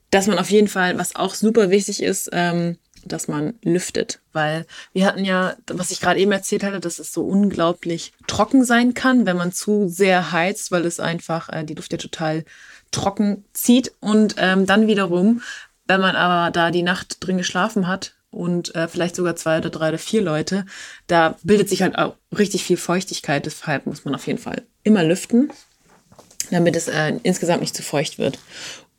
dass 0.09 0.25
man 0.25 0.39
auf 0.39 0.49
jeden 0.49 0.69
Fall, 0.69 0.97
was 0.97 1.15
auch 1.15 1.35
super 1.35 1.69
wichtig 1.69 2.01
ist, 2.01 2.29
ähm, 2.31 2.77
dass 3.11 3.27
man 3.27 3.55
lüftet. 3.63 4.21
Weil 4.33 4.65
wir 4.93 5.05
hatten 5.05 5.25
ja, 5.25 5.55
was 5.67 5.91
ich 5.91 5.99
gerade 5.99 6.19
eben 6.19 6.31
erzählt 6.31 6.63
hatte, 6.63 6.79
dass 6.79 6.99
es 6.99 7.11
so 7.11 7.23
unglaublich 7.25 8.13
trocken 8.27 8.63
sein 8.63 8.93
kann, 8.93 9.25
wenn 9.25 9.37
man 9.37 9.51
zu 9.51 9.87
sehr 9.89 10.31
heizt, 10.31 10.71
weil 10.71 10.85
es 10.85 10.99
einfach 10.99 11.49
äh, 11.49 11.63
die 11.63 11.75
Luft 11.75 11.91
ja 11.91 11.97
total 11.97 12.45
trocken 12.91 13.45
zieht. 13.53 13.91
Und 13.99 14.35
ähm, 14.37 14.65
dann 14.65 14.87
wiederum, 14.87 15.41
wenn 15.87 16.01
man 16.01 16.15
aber 16.15 16.51
da 16.51 16.71
die 16.71 16.83
Nacht 16.83 17.17
drin 17.19 17.37
geschlafen 17.37 17.87
hat 17.87 18.15
und 18.31 18.75
äh, 18.75 18.87
vielleicht 18.87 19.15
sogar 19.15 19.35
zwei 19.35 19.57
oder 19.57 19.69
drei 19.69 19.89
oder 19.89 19.97
vier 19.97 20.21
Leute, 20.21 20.65
da 21.07 21.35
bildet 21.43 21.69
sich 21.69 21.81
halt 21.81 21.97
auch 21.97 22.15
richtig 22.37 22.63
viel 22.63 22.77
Feuchtigkeit. 22.77 23.45
Deshalb 23.45 23.85
muss 23.85 24.05
man 24.05 24.15
auf 24.15 24.27
jeden 24.27 24.39
Fall 24.39 24.63
immer 24.83 25.03
lüften, 25.03 25.51
damit 26.51 26.75
es 26.75 26.87
äh, 26.87 27.13
insgesamt 27.23 27.61
nicht 27.61 27.75
zu 27.75 27.83
feucht 27.83 28.19
wird. 28.19 28.37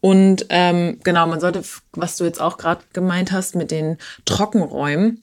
Und 0.01 0.47
ähm, 0.49 0.99
genau, 1.05 1.27
man 1.27 1.41
sollte, 1.41 1.63
was 1.93 2.17
du 2.17 2.25
jetzt 2.25 2.41
auch 2.41 2.57
gerade 2.57 2.83
gemeint 2.93 3.33
hast 3.33 3.55
mit 3.55 3.71
den 3.71 3.99
Trockenräumen, 4.25 5.21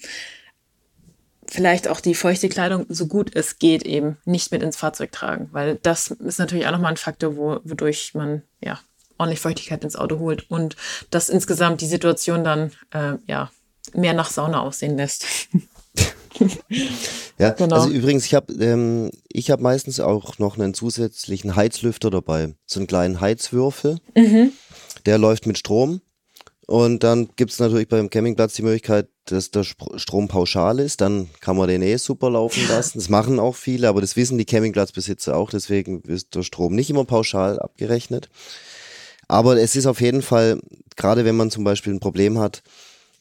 vielleicht 1.49 1.87
auch 1.87 1.99
die 1.99 2.13
feuchte 2.13 2.49
Kleidung 2.49 2.85
so 2.89 3.07
gut 3.07 3.31
es 3.33 3.57
geht 3.57 3.83
eben 3.83 4.17
nicht 4.25 4.51
mit 4.51 4.61
ins 4.61 4.75
Fahrzeug 4.75 5.11
tragen, 5.11 5.49
weil 5.51 5.79
das 5.81 6.11
ist 6.11 6.39
natürlich 6.39 6.67
auch 6.67 6.71
nochmal 6.71 6.91
ein 6.91 6.97
Faktor, 6.97 7.37
wo, 7.37 7.59
wodurch 7.63 8.13
man 8.13 8.43
ja 8.61 8.79
ordentlich 9.17 9.39
Feuchtigkeit 9.39 9.83
ins 9.83 9.95
Auto 9.95 10.19
holt 10.19 10.49
und 10.51 10.75
das 11.09 11.29
insgesamt 11.29 11.81
die 11.81 11.87
Situation 11.87 12.43
dann 12.43 12.71
äh, 12.91 13.13
ja 13.25 13.49
mehr 13.93 14.13
nach 14.13 14.29
Sauna 14.29 14.61
aussehen 14.61 14.97
lässt. 14.97 15.25
Ja, 17.39 17.51
Genau. 17.51 17.75
also 17.75 17.89
übrigens, 17.89 18.25
ich 18.25 18.33
habe 18.33 18.53
ähm, 18.53 19.11
ich 19.27 19.51
hab 19.51 19.59
meistens 19.59 19.99
auch 19.99 20.39
noch 20.39 20.57
einen 20.57 20.73
zusätzlichen 20.73 21.55
Heizlüfter 21.55 22.09
dabei. 22.09 22.55
So 22.65 22.79
einen 22.79 22.87
kleinen 22.87 23.21
Heizwürfel. 23.21 23.99
Der 25.07 25.17
läuft 25.17 25.47
mit 25.47 25.57
Strom. 25.57 26.01
Und 26.67 27.03
dann 27.03 27.29
gibt's 27.37 27.59
natürlich 27.59 27.87
beim 27.87 28.09
Campingplatz 28.09 28.53
die 28.55 28.61
Möglichkeit, 28.61 29.07
dass 29.25 29.51
der 29.51 29.63
Strom 29.63 30.27
pauschal 30.27 30.79
ist. 30.79 30.99
Dann 30.99 31.29
kann 31.39 31.55
man 31.55 31.69
den 31.69 31.81
eh 31.81 31.95
super 31.95 32.29
laufen 32.29 32.67
lassen. 32.67 32.99
Das 32.99 33.07
machen 33.07 33.39
auch 33.39 33.55
viele, 33.55 33.87
aber 33.87 34.01
das 34.01 34.17
wissen 34.17 34.37
die 34.37 34.43
Campingplatzbesitzer 34.43 35.37
auch. 35.37 35.49
Deswegen 35.49 36.01
ist 36.01 36.35
der 36.35 36.43
Strom 36.43 36.75
nicht 36.75 36.89
immer 36.89 37.05
pauschal 37.05 37.57
abgerechnet. 37.57 38.29
Aber 39.29 39.57
es 39.57 39.77
ist 39.77 39.85
auf 39.85 40.01
jeden 40.01 40.21
Fall, 40.21 40.59
gerade 40.97 41.23
wenn 41.23 41.37
man 41.37 41.51
zum 41.51 41.63
Beispiel 41.63 41.93
ein 41.93 42.01
Problem 42.01 42.37
hat, 42.37 42.63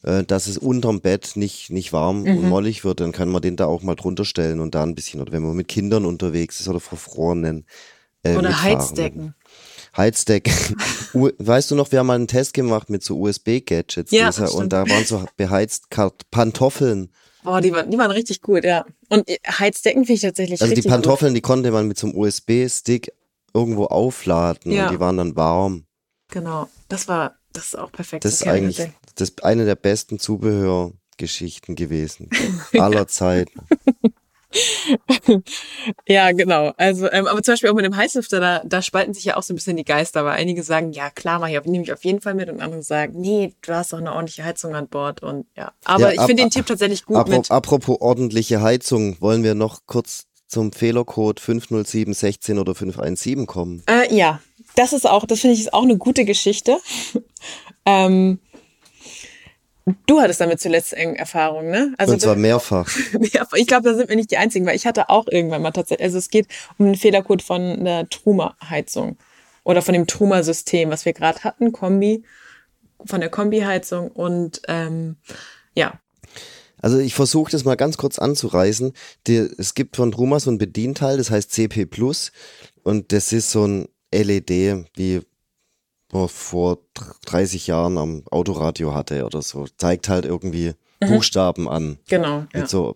äh, 0.03 0.23
dass 0.25 0.47
es 0.47 0.57
unterm 0.57 0.99
Bett 0.99 1.31
nicht, 1.35 1.69
nicht 1.69 1.93
warm 1.93 2.23
Mhm. 2.23 2.37
und 2.37 2.49
mollig 2.49 2.83
wird, 2.83 2.99
dann 2.99 3.13
kann 3.13 3.29
man 3.29 3.41
den 3.41 3.55
da 3.55 3.65
auch 3.65 3.81
mal 3.81 3.95
drunter 3.95 4.25
stellen 4.25 4.59
und 4.59 4.75
da 4.75 4.83
ein 4.83 4.93
bisschen, 4.95 5.21
oder 5.21 5.31
wenn 5.31 5.43
man 5.43 5.55
mit 5.55 5.69
Kindern 5.69 6.05
unterwegs 6.05 6.59
ist 6.59 6.67
oder 6.67 6.81
verfrorenen. 6.81 7.65
Äh, 8.23 8.35
Oder. 8.35 8.61
Heizdecken. 8.61 9.35
Heizdecken. 9.97 10.53
U- 11.13 11.31
weißt 11.39 11.71
du 11.71 11.75
noch, 11.75 11.91
wir 11.91 11.99
haben 11.99 12.07
mal 12.07 12.15
einen 12.15 12.27
Test 12.27 12.53
gemacht 12.53 12.89
mit 12.89 13.03
so 13.03 13.19
USB-Gadgets 13.19 14.11
Ja, 14.11 14.29
und 14.49 14.71
da 14.71 14.87
waren 14.89 15.03
so 15.05 15.25
beheizt 15.35 15.85
Pantoffeln. 16.31 17.11
Boah, 17.43 17.61
die 17.61 17.71
waren, 17.71 17.89
die 17.89 17.97
waren 17.97 18.11
richtig 18.11 18.41
gut, 18.41 18.63
ja. 18.63 18.85
Und 19.09 19.27
äh, 19.29 19.37
Heizdecken 19.47 20.01
finde 20.05 20.13
ich 20.15 20.21
tatsächlich 20.21 20.61
Also 20.61 20.73
die 20.73 20.79
richtig 20.79 20.91
Pantoffeln, 20.91 21.33
die 21.33 21.41
konnte 21.41 21.71
man 21.71 21.87
mit 21.87 21.97
so 21.97 22.07
einem 22.07 22.17
USB-Stick 22.17 23.11
irgendwo 23.53 23.85
aufladen 23.85 24.71
Ja. 24.71 24.85
und 24.87 24.93
die 24.93 24.99
waren 24.99 25.17
dann 25.17 25.35
warm. 25.35 25.75
gut. 25.77 25.83
Genau, 26.29 26.67
das 26.89 27.07
war, 27.07 27.35
das 27.53 27.67
ist 27.67 27.75
auch 27.77 27.91
perfekt. 27.91 28.25
Das 28.25 28.33
ist 28.33 28.41
Okay, 28.41 28.49
eigentlich 28.51 28.79
okay. 28.81 28.93
das 29.15 29.29
ist 29.29 29.43
eine 29.45 29.63
der 29.65 29.75
besten 29.75 30.19
Zubehörgeschichten 30.19 31.75
gewesen 31.75 32.29
aller 32.77 33.07
Zeiten. 33.07 33.61
Ja, 36.07 36.31
genau. 36.31 36.73
Also, 36.77 37.11
ähm, 37.11 37.27
aber 37.27 37.41
zum 37.43 37.53
Beispiel 37.53 37.69
auch 37.69 37.75
mit 37.75 37.85
dem 37.85 37.95
Heißlüfter, 37.95 38.39
da, 38.39 38.61
da 38.65 38.81
spalten 38.81 39.13
sich 39.13 39.25
ja 39.25 39.37
auch 39.37 39.43
so 39.43 39.53
ein 39.53 39.55
bisschen 39.55 39.77
die 39.77 39.85
Geister, 39.85 40.25
weil 40.25 40.33
einige 40.33 40.63
sagen, 40.63 40.91
ja 40.91 41.09
klar, 41.09 41.39
mach 41.39 41.49
ich 41.49 41.59
nehme 41.65 41.83
ich 41.83 41.93
auf 41.93 42.03
jeden 42.03 42.21
Fall 42.21 42.33
mit 42.33 42.49
und 42.49 42.61
andere 42.61 42.83
sagen, 42.83 43.19
nee, 43.19 43.53
du 43.61 43.73
hast 43.73 43.93
doch 43.93 43.99
eine 43.99 44.13
ordentliche 44.13 44.43
Heizung 44.43 44.75
an 44.75 44.87
Bord 44.87 45.23
und 45.23 45.45
ja. 45.55 45.71
Aber 45.85 46.13
Ja, 46.13 46.21
ich 46.21 46.21
finde 46.21 46.43
den 46.43 46.49
Tipp 46.49 46.65
tatsächlich 46.65 47.05
gut 47.05 47.17
Apro 47.17 47.37
mit. 47.37 47.51
apropos 47.51 47.97
ordentliche 47.99 48.61
Heizung, 48.61 49.17
wollen 49.19 49.43
wir 49.43 49.55
noch 49.55 49.81
kurz 49.85 50.27
zum 50.47 50.71
Fehlercode 50.71 51.39
50716 51.39 52.59
oder 52.59 52.73
517 52.73 53.47
kommen? 53.47 53.83
Äh, 53.87 54.13
ja, 54.15 54.39
das 54.75 54.93
ist 54.93 55.07
auch, 55.07 55.25
das 55.25 55.41
finde 55.41 55.55
ich 55.55 55.61
ist 55.61 55.73
auch 55.73 55.83
eine 55.83 55.97
gute 55.97 56.25
Geschichte. 56.25 56.77
ähm, 57.85 58.39
du 60.05 60.21
hattest 60.21 60.41
damit 60.41 60.59
zuletzt 60.59 60.93
eng 60.93 61.15
Erfahrung, 61.15 61.69
ne? 61.69 61.93
Also 61.97 62.13
und 62.13 62.21
zwar 62.21 62.35
mehrfach. 62.37 62.89
Ich 63.55 63.67
glaube, 63.67 63.89
da 63.89 63.95
sind 63.95 64.09
wir 64.09 64.15
nicht 64.15 64.31
die 64.31 64.37
Einzigen, 64.37 64.65
weil 64.65 64.75
ich 64.75 64.85
hatte 64.85 65.09
auch 65.09 65.27
irgendwann 65.27 65.61
mal 65.61 65.71
tatsächlich, 65.71 66.05
also 66.05 66.17
es 66.17 66.29
geht 66.29 66.47
um 66.77 66.85
den 66.85 66.95
Fehlercode 66.95 67.41
von 67.41 67.83
der 67.85 68.09
Truma-Heizung 68.09 69.17
oder 69.63 69.81
von 69.81 69.93
dem 69.93 70.07
Truma-System, 70.07 70.89
was 70.89 71.05
wir 71.05 71.13
gerade 71.13 71.43
hatten, 71.43 71.71
Kombi, 71.71 72.23
von 73.05 73.19
der 73.21 73.29
Kombi-Heizung 73.29 74.09
und 74.11 74.61
ähm, 74.67 75.17
ja, 75.75 75.99
Also 76.81 76.99
ich 76.99 77.13
versuche 77.13 77.51
das 77.51 77.63
mal 77.65 77.75
ganz 77.75 77.97
kurz 77.97 78.19
anzureißen. 78.19 78.93
Die, 79.27 79.35
es 79.57 79.73
gibt 79.73 79.95
von 79.95 80.11
Truma 80.11 80.39
so 80.39 80.51
ein 80.51 80.57
Bedienteil, 80.57 81.17
das 81.17 81.31
heißt 81.31 81.51
CP 81.51 81.85
Plus 81.85 82.31
und 82.83 83.11
das 83.11 83.31
ist 83.33 83.51
so 83.51 83.65
ein 83.65 83.87
LED, 84.13 84.85
wie 84.95 85.21
vor 86.11 86.79
30 87.25 87.67
Jahren 87.67 87.97
am 87.97 88.23
Autoradio 88.31 88.93
hatte 88.93 89.25
oder 89.25 89.41
so. 89.41 89.65
Zeigt 89.77 90.09
halt 90.09 90.25
irgendwie 90.25 90.73
Buchstaben 90.99 91.67
an. 91.69 91.97
genau. 92.07 92.45
Ja. 92.53 92.61
Mit 92.61 92.69
so, 92.69 92.95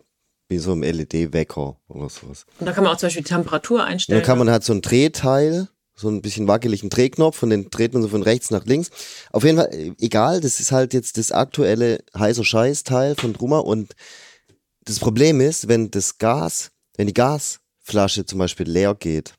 wie 0.50 0.58
so 0.58 0.71
einem 0.71 0.84
LED-Wecker 0.84 1.78
oder 1.89 2.10
sowas. 2.10 2.45
Und 2.60 2.65
da 2.65 2.71
kann 2.71 2.84
man 2.84 2.93
auch 2.93 2.97
zum 2.97 3.08
Beispiel 3.08 3.24
die 3.24 3.30
Temperatur 3.30 3.80
Und 3.82 3.86
einstellen. 3.86 4.19
dann 4.19 4.26
kann 4.26 4.38
man 4.38 4.50
halt 4.50 4.63
so 4.63 4.74
ein 4.74 4.82
Drehteil, 4.82 5.67
so 5.93 6.10
ein 6.10 6.21
bisschen 6.21 6.47
wackeligen 6.47 6.89
Drehknopf 6.89 7.43
und 7.43 7.52
den 7.52 7.69
dreht 7.69 7.93
man 7.93 8.02
so 8.02 8.08
von 8.08 8.24
rechts 8.24 8.50
nach 8.50 8.65
links. 8.65 8.89
Auf 9.32 9.43
jeden 9.43 9.58
Fall, 9.58 9.69
äh, 9.74 9.91
egal, 10.00 10.41
das 10.41 10.60
ist 10.60 10.71
halt 10.71 10.93
jetzt 10.93 11.17
das 11.17 11.32
aktuelle 11.32 12.04
heißer 12.17 12.43
Scheiß-Teil 12.43 13.15
von 13.15 13.34
Truma 13.34 13.60
und 13.60 13.93
das 14.84 15.00
Problem 15.00 15.41
ist, 15.41 15.67
wenn 15.67 15.91
das 15.91 16.17
Gas, 16.17 16.71
wenn 16.97 17.06
die 17.08 17.13
Gasflasche 17.13 18.26
zum 18.26 18.39
Beispiel 18.39 18.67
leer 18.67 18.95
geht 18.95 19.36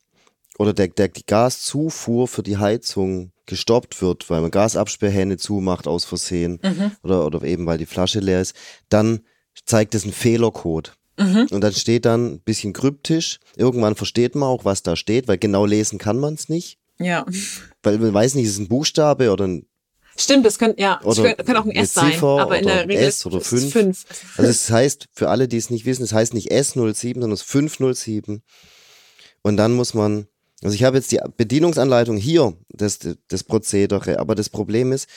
oder 0.58 0.72
der, 0.72 0.88
der, 0.88 1.08
die 1.08 1.26
Gaszufuhr 1.26 2.28
für 2.28 2.42
die 2.42 2.58
Heizung 2.58 3.32
gestoppt 3.46 4.00
wird, 4.02 4.28
weil 4.30 4.40
man 4.40 4.50
Gasabsperrhähne 4.50 5.36
zumacht 5.36 5.86
aus 5.86 6.04
Versehen 6.04 6.60
oder, 7.02 7.26
oder 7.26 7.42
eben 7.42 7.66
weil 7.66 7.78
die 7.78 7.86
Flasche 7.86 8.20
leer 8.20 8.40
ist, 8.40 8.54
dann 8.88 9.20
zeigt 9.64 9.94
es 9.94 10.04
einen 10.04 10.12
Fehlercode. 10.12 10.94
Und 11.50 11.60
dann 11.60 11.72
steht 11.72 12.04
dann 12.04 12.34
ein 12.34 12.40
bisschen 12.40 12.72
kryptisch. 12.72 13.38
Irgendwann 13.56 13.94
versteht 13.94 14.34
man 14.34 14.48
auch, 14.48 14.64
was 14.64 14.82
da 14.82 14.96
steht, 14.96 15.28
weil 15.28 15.38
genau 15.38 15.66
lesen 15.66 15.98
kann 15.98 16.18
man 16.18 16.34
es 16.34 16.48
nicht. 16.48 16.78
ja. 16.98 17.26
Weil 17.82 17.98
man 17.98 18.14
weiß 18.14 18.34
nicht, 18.34 18.46
ist 18.46 18.52
es 18.52 18.58
ein 18.58 18.68
Buchstabe 18.68 19.30
oder 19.30 19.46
ein, 19.46 19.66
Stimmt, 20.16 20.44
das 20.44 20.58
könnte, 20.58 20.80
ja, 20.80 21.00
Oder 21.04 21.22
könnte, 21.22 21.44
könnte 21.44 21.60
auch 21.60 21.64
ein 21.64 21.70
S 21.70 21.94
sein, 21.94 22.12
Ziffer 22.12 22.40
aber 22.40 22.58
in 22.58 22.66
der 22.66 22.82
Regel 22.86 22.96
S 23.04 23.24
oder 23.24 23.38
ist 23.38 23.50
es 23.50 23.72
fünf. 23.72 23.72
fünf. 23.72 24.04
also 24.36 24.50
es 24.50 24.70
heißt, 24.70 25.08
für 25.12 25.30
alle, 25.30 25.48
die 25.48 25.56
es 25.56 25.70
nicht 25.70 25.86
wissen, 25.86 26.02
es 26.02 26.12
heißt 26.12 26.34
nicht 26.34 26.52
S07, 26.52 27.14
sondern 27.14 27.32
es 27.32 27.40
ist 27.40 27.50
507. 27.50 28.42
Und 29.40 29.56
dann 29.56 29.72
muss 29.72 29.94
man, 29.94 30.26
also 30.62 30.74
ich 30.74 30.84
habe 30.84 30.96
jetzt 30.96 31.10
die 31.12 31.20
Bedienungsanleitung 31.36 32.16
hier, 32.16 32.54
das, 32.68 32.98
das 33.28 33.44
Prozedere, 33.44 34.18
aber 34.18 34.34
das 34.34 34.48
Problem 34.48 34.92
ist, 34.92 35.08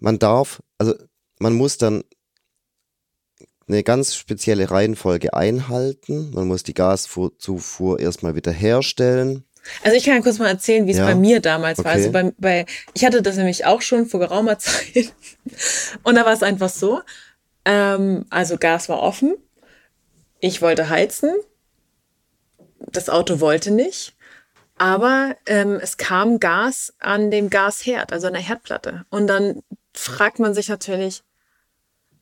man 0.00 0.18
darf, 0.18 0.62
also 0.78 0.94
man 1.38 1.54
muss 1.54 1.78
dann 1.78 2.04
eine 3.66 3.82
ganz 3.82 4.14
spezielle 4.14 4.70
Reihenfolge 4.70 5.32
einhalten. 5.34 6.30
Man 6.34 6.48
muss 6.48 6.64
die 6.64 6.74
Gaszufuhr 6.74 7.98
erstmal 7.98 8.34
wieder 8.34 8.52
herstellen. 8.52 9.44
Also 9.82 9.96
ich 9.96 10.04
kann 10.04 10.16
ja 10.16 10.20
kurz 10.20 10.38
mal 10.38 10.48
erzählen, 10.48 10.86
wie 10.86 10.90
es 10.90 10.98
Ja. 10.98 11.06
bei 11.06 11.14
mir 11.14 11.40
damals 11.40 11.78
war. 11.78 11.86
Okay. 11.86 11.94
Also 11.94 12.12
bei, 12.12 12.32
bei, 12.36 12.66
ich 12.92 13.04
hatte 13.04 13.22
das 13.22 13.36
nämlich 13.36 13.64
auch 13.64 13.80
schon 13.80 14.06
vor 14.06 14.20
geraumer 14.20 14.58
Zeit. 14.58 15.14
Und 16.02 16.16
da 16.16 16.26
war 16.26 16.34
es 16.34 16.42
einfach 16.42 16.68
so. 16.68 17.00
Ähm, 17.64 18.26
also 18.28 18.58
Gas 18.58 18.90
war 18.90 19.00
offen. 19.00 19.34
Ich 20.40 20.60
wollte 20.60 20.90
heizen. 20.90 21.30
Das 22.96 23.08
Auto 23.08 23.40
wollte 23.40 23.70
nicht. 23.70 24.14
Aber 24.76 25.36
ähm, 25.46 25.78
es 25.80 25.96
kam 25.96 26.40
Gas 26.40 26.92
an 26.98 27.30
dem 27.30 27.48
Gasherd, 27.48 28.12
also 28.12 28.26
an 28.26 28.32
der 28.32 28.42
Herdplatte. 28.42 29.04
Und 29.08 29.26
dann 29.28 29.62
fragt 29.92 30.40
man 30.40 30.52
sich 30.54 30.68
natürlich, 30.68 31.22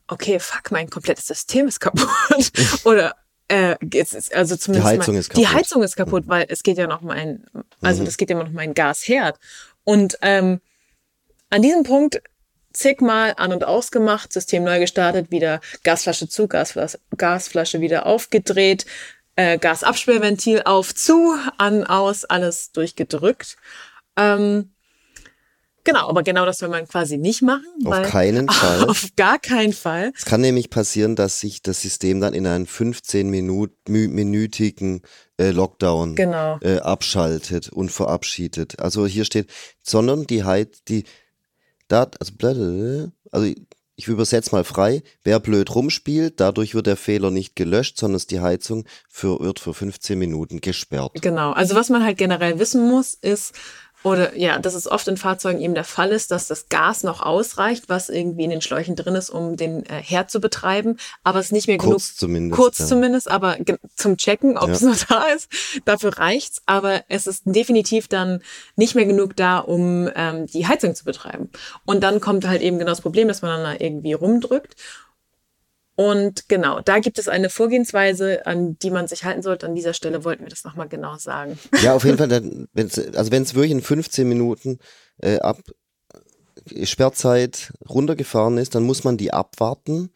okay, 0.07 0.39
fuck, 0.39 0.71
mein 0.71 0.91
komplettes 0.91 1.27
System 1.27 1.67
ist 1.69 1.81
kaputt. 1.81 2.53
Oder 2.85 3.15
äh, 3.49 3.77
ist, 3.95 4.35
also 4.35 4.57
zumindest 4.57 4.93
Die 4.93 4.99
Heizung 4.99 5.15
mein, 5.15 5.21
ist 5.21 5.29
kaputt. 5.31 5.43
Die 5.43 5.49
Heizung 5.49 5.83
ist 5.83 5.97
kaputt, 5.97 6.25
weil 6.27 6.47
es 6.49 6.63
geht 6.63 6.77
ja 6.77 6.87
noch 6.87 7.03
um 7.03 7.11
ein, 7.11 7.45
also 7.81 8.03
Mhm. 8.03 8.07
das 8.07 8.17
geht 8.19 8.29
ja 8.31 8.37
noch 8.37 8.49
um 8.49 8.59
ein 8.59 8.75
Gasherd. 8.75 9.39
Und 9.85 10.19
ähm, 10.21 10.61
an 11.49 11.63
diesem 11.63 11.85
Punkt 11.85 12.23
zigmal 12.73 13.35
an- 13.37 13.53
und 13.53 13.65
ausgemacht, 13.65 14.33
System 14.33 14.65
neu 14.65 14.79
gestartet, 14.79 15.31
wieder 15.31 15.61
Gasflasche 15.85 16.29
zu, 16.29 16.49
Gasflasche, 16.49 16.99
Gasflasche 17.17 17.81
wieder 17.81 18.07
aufgedreht, 18.07 18.87
äh, 19.37 19.59
Gasabsperrventil 19.59 20.63
auf, 20.65 20.95
zu, 20.95 21.35
an, 21.59 21.85
aus, 21.85 22.25
alles 22.25 22.73
durchgedrückt. 22.73 23.57
Ähm, 24.17 24.71
genau, 25.85 26.09
aber 26.09 26.23
genau 26.23 26.45
das 26.45 26.61
will 26.61 26.69
man 26.69 26.87
quasi 26.87 27.17
nicht 27.17 27.41
machen. 27.43 27.65
Auf 27.85 28.03
keinen 28.03 28.47
Fall. 28.51 28.85
Auf 28.89 29.07
gar 29.17 29.39
keinen 29.39 29.73
Fall. 29.73 30.13
Es 30.17 30.25
kann 30.27 30.41
nämlich 30.43 30.69
passieren, 30.71 31.17
dass 31.17 31.41
sich 31.41 31.63
das 31.63 31.81
System 31.81 32.21
dann 32.21 32.35
in 32.35 32.47
einen 32.47 32.67
15-minütigen 32.67 35.01
äh, 35.39 35.51
Lockdown 35.51 36.15
Genau. 36.15 36.59
äh, 36.61 36.79
abschaltet 36.79 37.71
und 37.71 37.91
verabschiedet. 37.91 38.79
Also 38.81 39.07
hier 39.07 39.25
steht, 39.25 39.51
sondern 39.83 40.27
die 40.27 40.45
Heiz, 40.45 40.83
die, 40.89 41.05
da, 41.89 42.11
also, 42.21 42.33
also 43.31 43.55
ich 44.03 44.09
übersetze 44.09 44.51
mal 44.51 44.65
frei, 44.65 45.03
wer 45.23 45.39
blöd 45.39 45.73
rumspielt, 45.75 46.41
dadurch 46.41 46.75
wird 46.75 46.89
der 46.89 46.97
Fehler 46.97 47.31
nicht 47.31 47.55
gelöscht, 47.55 47.99
sondern 47.99 48.17
ist 48.17 48.33
die 48.33 48.41
Heizung 48.41 48.85
für, 49.09 49.39
wird 49.39 49.61
für 49.61 49.75
15 49.75 50.19
Minuten 50.19 50.61
gesperrt. 50.61 51.13
Genau. 51.21 51.53
Also 51.53 51.77
was 51.77 51.89
man 51.89 52.05
halt 52.05 52.19
generell 52.19 52.59
wissen 52.59 52.89
muss, 52.89 53.15
ist, 53.15 53.55
oder 54.03 54.37
ja, 54.37 54.59
dass 54.59 54.75
es 54.75 54.87
oft 54.91 55.07
in 55.09 55.17
Fahrzeugen 55.17 55.61
eben 55.61 55.75
der 55.75 55.85
Fall 55.85 56.11
ist, 56.11 56.31
dass 56.31 56.49
das 56.49 56.69
Gas 56.69 57.05
noch 57.05 57.21
ausreicht, 57.23 57.85
was 57.89 58.09
irgendwie 58.09 58.45
in 58.45 58.51
den 58.51 58.61
Schläuchen 58.61 58.97
drin 58.97 59.15
ist, 59.15 59.31
um 59.31 59.57
den 59.57 59.87
äh, 59.87 60.03
Herd 60.03 60.31
zu 60.31 60.41
betreiben, 60.41 60.97
aber 61.23 61.39
es 61.39 61.53
nicht 61.53 61.69
mehr 61.69 61.79
genug 61.79 61.93
Kurz 61.95 62.17
zumindest. 62.17 62.61
kurz 62.61 62.79
ja. 62.81 62.87
zumindest, 62.87 63.31
aber 63.31 63.57
zum 63.97 64.17
Checken, 64.17 64.59
ob 64.59 64.69
Ja. 64.69 64.75
es 64.75 64.81
noch 64.83 64.97
da 65.09 65.25
ist. 65.27 65.49
Dafür 65.85 66.19
reicht's, 66.19 66.63
aber 66.67 67.03
es 67.09 67.27
ist 67.27 67.43
definitiv 67.47 68.09
dann 68.09 68.43
nicht 68.77 68.95
mehr 68.95 69.07
genug 69.07 69.37
da, 69.37 69.59
um 69.59 70.11
ähm, 70.15 70.47
die 70.47 70.67
Heizung 70.67 70.95
zu 70.95 71.05
betreiben. 71.05 71.51
Und 71.85 72.03
dann 72.03 72.21
kommt 72.21 72.47
halt 72.47 72.63
eben 72.63 72.79
genau 72.79 72.91
das 72.91 73.01
Problem, 73.03 73.29
dass 73.29 73.43
man 73.43 73.63
dann 73.63 73.79
da 73.79 73.85
irgendwie 73.85 74.13
rumdrückt. 74.15 74.75
Und 76.03 76.49
genau, 76.49 76.81
da 76.81 76.99
gibt 76.99 77.21
es 77.21 77.29
eine 77.29 77.49
Vorgehensweise, 77.49 78.45
an 78.45 78.77
die 78.81 78.91
man 78.91 79.07
sich 79.07 79.23
halten 79.23 79.41
sollte. 79.41 79.67
An 79.67 79.77
dieser 79.77 79.95
Stelle 79.95 80.25
wollten 80.25 80.43
wir 80.43 80.49
das 80.49 80.65
nochmal 80.65 80.89
genau 80.89 81.17
sagen. 81.17 81.57
Ja, 81.81 81.95
auf 81.95 82.05
jeden 82.05 82.19
Fall, 82.19 82.27
dann, 82.27 82.67
wenn's, 82.73 82.99
also 82.99 83.31
wenn 83.31 83.45
es 83.45 83.55
wirklich 83.55 83.71
in 83.71 83.83
15 83.83 84.29
Minuten 84.29 84.81
äh, 85.19 85.39
ab 85.39 85.61
Sperrzeit 86.83 87.73
runtergefahren 87.89 88.59
ist, 88.59 88.75
dann 88.75 88.83
muss 88.83 89.05
man 89.05 89.17
die 89.17 89.33
abwarten. 89.33 90.11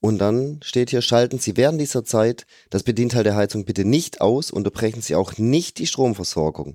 Und 0.00 0.18
dann 0.18 0.58
steht 0.64 0.90
hier, 0.90 1.02
schalten 1.02 1.38
Sie 1.38 1.56
während 1.56 1.80
dieser 1.80 2.04
Zeit 2.04 2.44
das 2.70 2.82
Bedienteil 2.82 3.22
der 3.22 3.36
Heizung 3.36 3.64
bitte 3.64 3.84
nicht 3.84 4.20
aus, 4.20 4.50
unterbrechen 4.50 5.02
Sie 5.02 5.14
auch 5.14 5.38
nicht 5.38 5.78
die 5.78 5.86
Stromversorgung. 5.86 6.74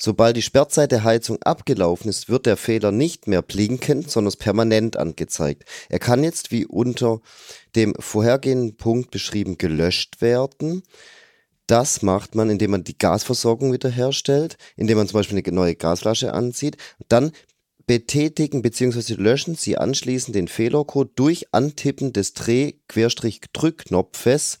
Sobald 0.00 0.36
die 0.36 0.42
Sperrzeit 0.42 0.92
der 0.92 1.02
Heizung 1.02 1.42
abgelaufen 1.42 2.08
ist, 2.08 2.28
wird 2.28 2.46
der 2.46 2.56
Fehler 2.56 2.92
nicht 2.92 3.26
mehr 3.26 3.42
blinken, 3.42 4.02
sondern 4.02 4.32
permanent 4.38 4.96
angezeigt. 4.96 5.64
Er 5.88 5.98
kann 5.98 6.22
jetzt 6.22 6.52
wie 6.52 6.64
unter 6.64 7.20
dem 7.74 7.94
vorhergehenden 7.98 8.76
Punkt 8.76 9.10
beschrieben 9.10 9.58
gelöscht 9.58 10.20
werden. 10.20 10.84
Das 11.66 12.02
macht 12.02 12.36
man, 12.36 12.48
indem 12.48 12.70
man 12.70 12.84
die 12.84 12.96
Gasversorgung 12.96 13.72
wiederherstellt, 13.72 14.56
indem 14.76 14.98
man 14.98 15.08
zum 15.08 15.18
Beispiel 15.18 15.38
eine 15.38 15.54
neue 15.54 15.74
Gasflasche 15.74 16.32
anzieht. 16.32 16.76
Dann 17.08 17.32
betätigen 17.88 18.62
bzw. 18.62 19.14
löschen 19.14 19.56
Sie 19.56 19.76
anschließend 19.78 20.36
den 20.36 20.46
Fehlercode 20.46 21.10
durch 21.16 21.52
Antippen 21.52 22.12
des 22.12 22.34
Dreh-Drückknopfes. 22.34 24.60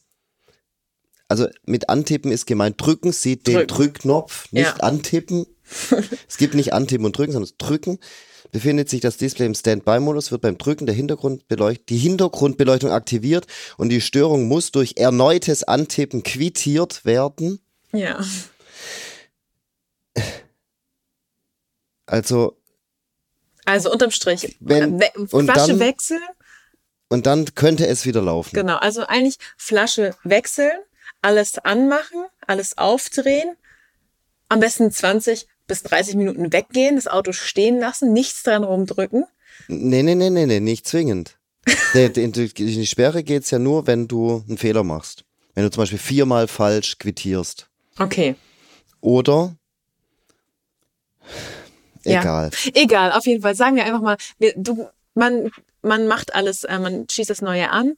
Also 1.28 1.46
mit 1.66 1.88
Antippen 1.90 2.32
ist 2.32 2.46
gemeint, 2.46 2.76
drücken 2.80 3.12
Sie 3.12 3.36
den 3.36 3.54
Drücken. 3.54 3.68
Drückknopf, 3.68 4.50
nicht 4.52 4.64
Ja. 4.66 4.76
antippen. 4.76 5.46
es 6.28 6.38
gibt 6.38 6.54
nicht 6.54 6.72
Antippen 6.72 7.04
und 7.04 7.16
Drücken, 7.16 7.32
sondern 7.32 7.52
Drücken. 7.58 7.98
Befindet 8.50 8.88
sich 8.88 9.02
das 9.02 9.18
Display 9.18 9.44
im 9.44 9.54
Standby-Modus, 9.54 10.30
wird 10.32 10.40
beim 10.40 10.56
Drücken 10.56 10.86
der 10.86 10.94
Hintergrundbeleucht 10.94 11.82
die 11.90 11.98
Hintergrundbeleuchtung 11.98 12.90
aktiviert 12.90 13.46
und 13.76 13.90
die 13.90 14.00
Störung 14.00 14.48
muss 14.48 14.72
durch 14.72 14.94
erneutes 14.96 15.64
Antippen 15.64 16.22
quittiert 16.22 17.04
werden. 17.04 17.60
Ja. 17.92 18.24
Also, 22.06 22.56
Also 23.66 23.92
unterm 23.92 24.10
Strich, 24.10 24.56
Wenn- 24.60 24.98
we 24.98 25.10
und 25.30 25.44
Flasche 25.44 25.72
dann- 25.72 25.80
wechseln. 25.80 26.22
und 27.10 27.26
dann 27.26 27.54
könnte 27.54 27.86
es 27.86 28.06
wieder 28.06 28.22
laufen. 28.22 28.54
Genau, 28.54 28.76
also 28.76 29.02
eigentlich 29.06 29.36
Flasche 29.58 30.14
wechseln, 30.24 30.72
alles 31.22 31.58
anmachen, 31.58 32.24
alles 32.46 32.78
aufdrehen, 32.78 33.56
am 34.48 34.60
besten 34.60 34.90
20 34.90 35.46
bis 35.66 35.82
30 35.82 36.16
Minuten 36.16 36.52
weggehen, 36.52 36.96
das 36.96 37.06
Auto 37.08 37.32
stehen 37.32 37.78
lassen, 37.78 38.12
nichts 38.12 38.42
dran 38.42 38.64
rumdrücken. 38.64 39.24
Nee, 39.68 40.02
nee, 40.02 40.14
nee, 40.14 40.30
nee, 40.30 40.46
nee, 40.46 40.60
nicht 40.60 40.86
zwingend. 40.86 41.36
In 41.94 42.32
die 42.32 42.86
Sperre 42.86 43.22
geht's 43.22 43.50
ja 43.50 43.58
nur, 43.58 43.86
wenn 43.86 44.08
du 44.08 44.42
einen 44.48 44.56
Fehler 44.56 44.84
machst. 44.84 45.24
Wenn 45.54 45.64
du 45.64 45.70
zum 45.70 45.82
Beispiel 45.82 45.98
viermal 45.98 46.48
falsch 46.48 46.98
quittierst. 46.98 47.68
Okay. 47.98 48.36
Oder 49.00 49.56
Ja. 52.04 52.20
egal. 52.20 52.50
Egal, 52.74 53.12
auf 53.12 53.26
jeden 53.26 53.42
Fall. 53.42 53.54
Sagen 53.54 53.76
wir 53.76 53.84
einfach 53.84 54.00
mal, 54.00 54.16
wir, 54.38 54.54
du, 54.56 54.88
man, 55.14 55.50
man 55.82 56.06
macht 56.06 56.34
alles, 56.34 56.64
äh, 56.64 56.78
man 56.78 57.06
schießt 57.10 57.28
das 57.28 57.42
Neue 57.42 57.70
an, 57.70 57.96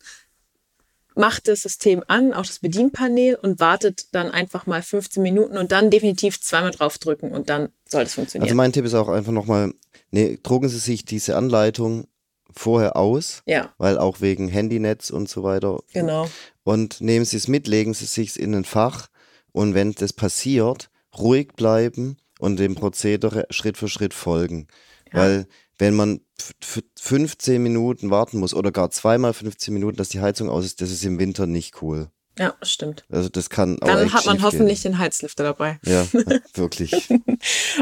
macht 1.20 1.48
das 1.48 1.60
System 1.60 2.02
an, 2.08 2.32
auch 2.32 2.46
das 2.46 2.58
Bedienpanel 2.58 3.36
und 3.36 3.60
wartet 3.60 4.14
dann 4.14 4.30
einfach 4.30 4.66
mal 4.66 4.82
15 4.82 5.22
Minuten 5.22 5.56
und 5.56 5.70
dann 5.70 5.90
definitiv 5.90 6.40
zweimal 6.40 6.72
draufdrücken 6.72 7.30
und 7.32 7.48
dann 7.48 7.68
soll 7.86 8.02
es 8.02 8.14
funktionieren. 8.14 8.46
Also 8.46 8.56
mein 8.56 8.72
Tipp 8.72 8.84
ist 8.84 8.94
auch 8.94 9.08
einfach 9.08 9.32
nochmal, 9.32 9.72
nee, 10.10 10.38
drucken 10.42 10.68
Sie 10.68 10.78
sich 10.78 11.04
diese 11.04 11.36
Anleitung 11.36 12.06
vorher 12.52 12.96
aus, 12.96 13.42
ja, 13.46 13.72
weil 13.78 13.98
auch 13.98 14.20
wegen 14.20 14.48
Handynetz 14.48 15.10
und 15.10 15.28
so 15.28 15.42
weiter. 15.42 15.80
genau. 15.92 16.28
Und 16.64 17.00
nehmen 17.00 17.24
Sie 17.24 17.36
es 17.36 17.48
mit, 17.48 17.68
legen 17.68 17.94
Sie 17.94 18.04
es 18.04 18.14
sich 18.14 18.38
in 18.38 18.54
ein 18.54 18.64
Fach 18.64 19.08
und 19.52 19.74
wenn 19.74 19.92
das 19.92 20.12
passiert, 20.12 20.90
ruhig 21.16 21.52
bleiben 21.54 22.16
und 22.38 22.58
dem 22.58 22.74
Prozedere 22.74 23.46
Schritt 23.50 23.76
für 23.76 23.88
Schritt 23.88 24.14
folgen. 24.14 24.66
Ja. 25.12 25.20
Weil 25.20 25.46
wenn 25.80 25.94
man 25.94 26.20
f- 26.38 26.52
f- 26.62 26.82
15 27.00 27.62
Minuten 27.62 28.10
warten 28.10 28.38
muss 28.38 28.54
oder 28.54 28.70
gar 28.70 28.90
zweimal 28.90 29.32
15 29.32 29.74
Minuten, 29.74 29.96
dass 29.96 30.10
die 30.10 30.20
Heizung 30.20 30.48
aus 30.48 30.64
ist, 30.64 30.80
das 30.80 30.90
ist 30.90 31.04
im 31.04 31.18
Winter 31.18 31.46
nicht 31.46 31.82
cool. 31.82 32.08
Ja, 32.38 32.54
stimmt. 32.62 33.04
Also 33.10 33.28
das 33.28 33.50
kann 33.50 33.82
auch 33.82 33.86
Dann 33.88 34.12
hat 34.12 34.24
man 34.24 34.42
hoffentlich 34.42 34.82
den 34.82 34.98
Heizlüfter 34.98 35.44
dabei. 35.44 35.78
Ja, 35.84 36.06
wirklich. 36.54 37.08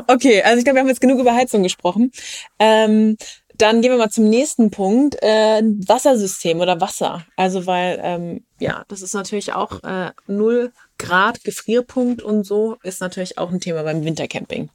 Okay, 0.07 0.43
also 0.43 0.59
ich 0.59 0.65
glaube, 0.65 0.77
wir 0.77 0.81
haben 0.81 0.89
jetzt 0.89 1.01
genug 1.01 1.19
über 1.21 1.35
Heizung 1.35 1.63
gesprochen. 1.63 2.13
Ähm, 2.59 3.17
dann 3.57 3.83
gehen 3.83 3.91
wir 3.91 3.99
mal 3.99 4.11
zum 4.11 4.29
nächsten 4.29 4.71
Punkt. 4.71 5.17
Äh, 5.21 5.63
Wassersystem 5.87 6.61
oder 6.61 6.81
Wasser. 6.81 7.27
Also 7.37 7.67
weil, 7.67 7.99
ähm, 8.03 8.45
ja, 8.61 8.85
das 8.89 9.03
ist 9.03 9.15
natürlich 9.15 9.53
auch 9.53 9.83
äh, 9.83 10.13
0 10.29 10.73
Grad 10.97 11.43
Gefrierpunkt 11.45 12.23
und 12.23 12.45
so 12.45 12.77
ist 12.83 13.01
natürlich 13.01 13.37
auch 13.39 13.51
ein 13.51 13.61
Thema 13.61 13.83
beim 13.83 14.05
Wintercamping. 14.05 14.71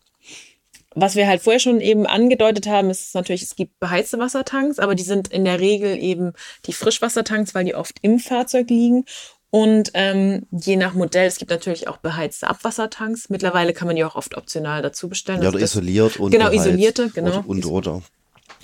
Was 0.96 1.16
wir 1.16 1.28
halt 1.28 1.42
vorher 1.42 1.60
schon 1.60 1.82
eben 1.82 2.06
angedeutet 2.06 2.68
haben, 2.68 2.90
ist 2.90 3.16
natürlich, 3.16 3.42
es 3.42 3.56
gibt 3.56 3.80
beheizte 3.80 4.20
Wassertanks, 4.20 4.80
aber 4.80 4.96
die 4.96 5.04
sind 5.04 5.28
in 5.30 5.44
der 5.46 5.60
Regel 5.60 5.98
eben 6.02 6.34
die 6.66 6.74
Frischwassertanks, 6.74 7.56
weil 7.56 7.66
die 7.66 7.76
oft 7.76 7.96
im 8.02 8.20
Fahrzeug 8.20 8.70
liegen. 8.70 9.06
Und 9.50 9.92
ähm, 9.94 10.48
je 10.52 10.76
nach 10.78 10.94
Modell, 10.96 11.28
es 11.28 11.38
gibt 11.38 11.52
natürlich 11.52 11.88
auch 11.88 11.98
beheizte 11.98 12.48
Abwassertanks. 12.48 13.30
Mittlerweile 13.30 13.74
kann 13.74 13.86
man 13.88 13.96
die 13.96 14.04
auch 14.04 14.16
oft 14.16 14.36
optional 14.36 14.82
dazu 14.82 15.10
bestellen. 15.10 15.42
Ja, 15.42 15.48
Also 15.50 15.58
oder 15.58 15.62
das- 15.62 15.72
isoliert 15.76 16.18
und 16.18 16.32
Genau, 16.32 16.46
beheizt. 16.50 16.66
isolierte, 16.68 17.10
genau. 17.10 17.38
Und, 17.46 17.64
und 17.64 17.66
oder. 17.68 18.02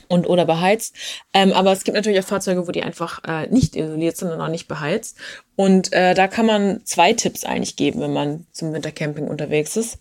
und 0.08 0.28
oder 0.28 0.46
beheizt. 0.46 0.96
Ähm, 1.34 1.52
aber 1.54 1.72
es 1.74 1.84
gibt 1.84 1.94
natürlich 1.96 2.20
auch 2.20 2.24
Fahrzeuge, 2.28 2.68
wo 2.68 2.72
die 2.72 2.82
einfach 2.82 3.22
äh, 3.28 3.46
nicht 3.48 3.76
isoliert 3.76 4.18
sind 4.18 4.32
und 4.32 4.42
auch 4.42 4.48
nicht 4.48 4.68
beheizt. 4.68 5.16
Und 5.56 5.94
äh, 5.94 6.16
da 6.16 6.28
kann 6.28 6.48
man 6.48 6.82
zwei 6.86 7.14
Tipps 7.14 7.44
eigentlich 7.44 7.76
geben, 7.76 8.02
wenn 8.02 8.14
man 8.14 8.48
zum 8.52 8.74
Wintercamping 8.74 9.28
unterwegs 9.28 9.78
ist. 9.78 10.00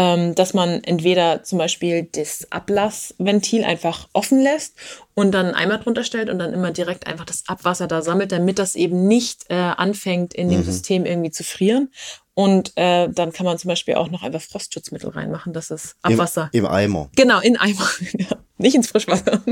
Ähm, 0.00 0.36
dass 0.36 0.54
man 0.54 0.84
entweder 0.84 1.42
zum 1.42 1.58
Beispiel 1.58 2.04
das 2.12 2.46
Ablassventil 2.52 3.64
einfach 3.64 4.08
offen 4.12 4.40
lässt 4.40 4.76
und 5.14 5.32
dann 5.32 5.46
einen 5.46 5.54
Eimer 5.56 5.78
drunter 5.78 6.04
stellt 6.04 6.30
und 6.30 6.38
dann 6.38 6.52
immer 6.52 6.70
direkt 6.70 7.08
einfach 7.08 7.24
das 7.24 7.42
Abwasser 7.48 7.88
da 7.88 8.00
sammelt, 8.00 8.30
damit 8.30 8.60
das 8.60 8.76
eben 8.76 9.08
nicht 9.08 9.46
äh, 9.48 9.54
anfängt, 9.56 10.34
in 10.34 10.50
dem 10.50 10.62
System 10.62 11.04
irgendwie 11.04 11.32
zu 11.32 11.42
frieren. 11.42 11.90
Und 12.34 12.70
äh, 12.76 13.08
dann 13.08 13.32
kann 13.32 13.44
man 13.44 13.58
zum 13.58 13.70
Beispiel 13.70 13.96
auch 13.96 14.08
noch 14.08 14.22
einfach 14.22 14.40
Frostschutzmittel 14.40 15.10
reinmachen, 15.10 15.52
dass 15.52 15.66
das 15.66 15.96
Abwasser 16.02 16.48
Im, 16.52 16.66
Im 16.66 16.70
Eimer. 16.70 17.10
Genau, 17.16 17.40
in 17.40 17.56
Eimer. 17.56 17.90
Nicht 18.58 18.76
ins 18.76 18.86
Frischwasser. 18.90 19.42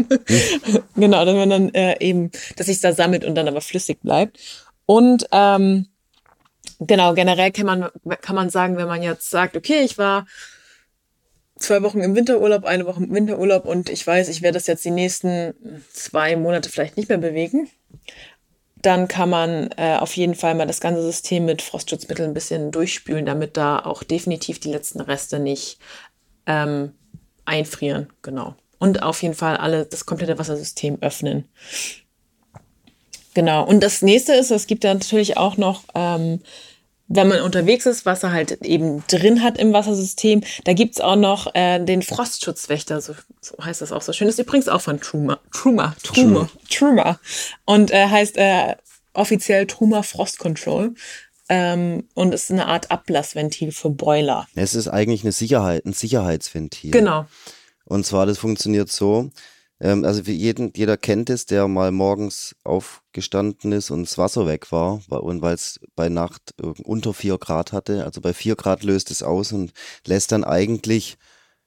genau, 0.94 1.24
dass 1.24 1.34
man 1.34 1.50
dann 1.50 1.74
äh, 1.74 1.98
eben, 1.98 2.30
dass 2.54 2.66
sich 2.66 2.78
da 2.78 2.92
sammelt 2.92 3.24
und 3.24 3.34
dann 3.34 3.48
aber 3.48 3.60
flüssig 3.60 4.00
bleibt. 4.00 4.38
Und 4.84 5.26
ähm, 5.32 5.88
Genau, 6.78 7.14
generell 7.14 7.52
kann 7.52 7.66
man, 7.66 7.90
kann 8.20 8.36
man 8.36 8.50
sagen, 8.50 8.76
wenn 8.76 8.88
man 8.88 9.02
jetzt 9.02 9.30
sagt, 9.30 9.56
okay, 9.56 9.82
ich 9.82 9.96
war 9.98 10.26
zwei 11.58 11.82
Wochen 11.82 12.00
im 12.00 12.14
Winterurlaub, 12.14 12.64
eine 12.64 12.86
Woche 12.86 13.02
im 13.02 13.14
Winterurlaub 13.14 13.64
und 13.64 13.88
ich 13.88 14.06
weiß, 14.06 14.28
ich 14.28 14.42
werde 14.42 14.56
das 14.56 14.66
jetzt 14.66 14.84
die 14.84 14.90
nächsten 14.90 15.54
zwei 15.92 16.36
Monate 16.36 16.68
vielleicht 16.68 16.96
nicht 16.96 17.08
mehr 17.08 17.18
bewegen, 17.18 17.70
dann 18.76 19.08
kann 19.08 19.30
man 19.30 19.70
äh, 19.76 19.96
auf 19.98 20.16
jeden 20.16 20.34
Fall 20.34 20.54
mal 20.54 20.66
das 20.66 20.80
ganze 20.80 21.02
System 21.02 21.46
mit 21.46 21.62
Frostschutzmitteln 21.62 22.30
ein 22.30 22.34
bisschen 22.34 22.70
durchspülen, 22.70 23.26
damit 23.26 23.56
da 23.56 23.78
auch 23.78 24.02
definitiv 24.02 24.60
die 24.60 24.70
letzten 24.70 25.00
Reste 25.00 25.38
nicht 25.38 25.78
ähm, 26.46 26.92
einfrieren. 27.46 28.12
Genau. 28.22 28.54
Und 28.78 29.02
auf 29.02 29.22
jeden 29.22 29.34
Fall 29.34 29.56
alle 29.56 29.86
das 29.86 30.04
komplette 30.04 30.38
Wassersystem 30.38 30.98
öffnen. 31.00 31.48
Genau. 33.36 33.66
Und 33.66 33.82
das 33.82 34.00
nächste 34.00 34.32
ist, 34.32 34.50
es 34.50 34.66
gibt 34.66 34.82
ja 34.82 34.94
natürlich 34.94 35.36
auch 35.36 35.58
noch 35.58 35.82
ähm, 35.94 36.40
wenn 37.08 37.28
man 37.28 37.42
unterwegs 37.42 37.84
ist, 37.84 38.06
was 38.06 38.22
er 38.22 38.32
halt 38.32 38.64
eben 38.64 39.04
drin 39.08 39.42
hat 39.42 39.58
im 39.58 39.74
Wassersystem. 39.74 40.42
Da 40.64 40.72
gibt's 40.72 41.00
auch 41.00 41.16
noch 41.16 41.54
äh, 41.54 41.78
den 41.78 42.00
Frostschutzwächter, 42.02 43.00
so, 43.00 43.14
so 43.42 43.54
heißt 43.62 43.80
das 43.82 43.92
auch 43.92 44.00
so 44.00 44.14
schön. 44.14 44.26
Das 44.26 44.38
ist 44.38 44.44
übrigens 44.44 44.68
auch 44.68 44.80
von 44.80 45.00
Truma. 45.00 45.38
Truma. 45.52 45.94
Truma. 46.02 46.48
Truma. 46.70 47.20
Und 47.66 47.90
äh, 47.92 48.08
heißt 48.08 48.38
äh, 48.38 48.74
offiziell 49.12 49.66
Truma 49.66 50.02
Frost 50.02 50.38
Control. 50.38 50.94
Ähm, 51.48 52.08
und 52.14 52.34
ist 52.34 52.50
eine 52.50 52.66
Art 52.66 52.90
Ablassventil 52.90 53.70
für 53.70 53.90
Boiler. 53.90 54.48
Es 54.56 54.74
ist 54.74 54.88
eigentlich 54.88 55.22
eine 55.22 55.30
Sicherheit, 55.30 55.84
ein 55.84 55.92
Sicherheitsventil. 55.92 56.90
Genau. 56.90 57.26
Und 57.84 58.04
zwar, 58.04 58.26
das 58.26 58.38
funktioniert 58.38 58.90
so, 58.90 59.30
ähm, 59.80 60.04
also 60.04 60.24
für 60.24 60.32
jeden, 60.32 60.72
jeder 60.74 60.96
kennt 60.96 61.30
es, 61.30 61.46
der 61.46 61.68
mal 61.68 61.92
morgens 61.92 62.56
aufgestanden 62.64 63.72
ist 63.72 63.90
und 63.90 64.02
das 64.02 64.18
Wasser 64.18 64.46
weg 64.46 64.72
war 64.72 65.00
und 65.08 65.42
weil 65.42 65.54
es 65.54 65.80
bei 65.94 66.08
Nacht 66.08 66.54
unter 66.84 67.12
vier 67.12 67.38
Grad 67.38 67.72
hatte. 67.72 68.04
Also 68.04 68.20
bei 68.20 68.32
vier 68.32 68.56
Grad 68.56 68.82
löst 68.84 69.10
es 69.10 69.22
aus 69.22 69.52
und 69.52 69.72
lässt 70.06 70.32
dann 70.32 70.44
eigentlich 70.44 71.16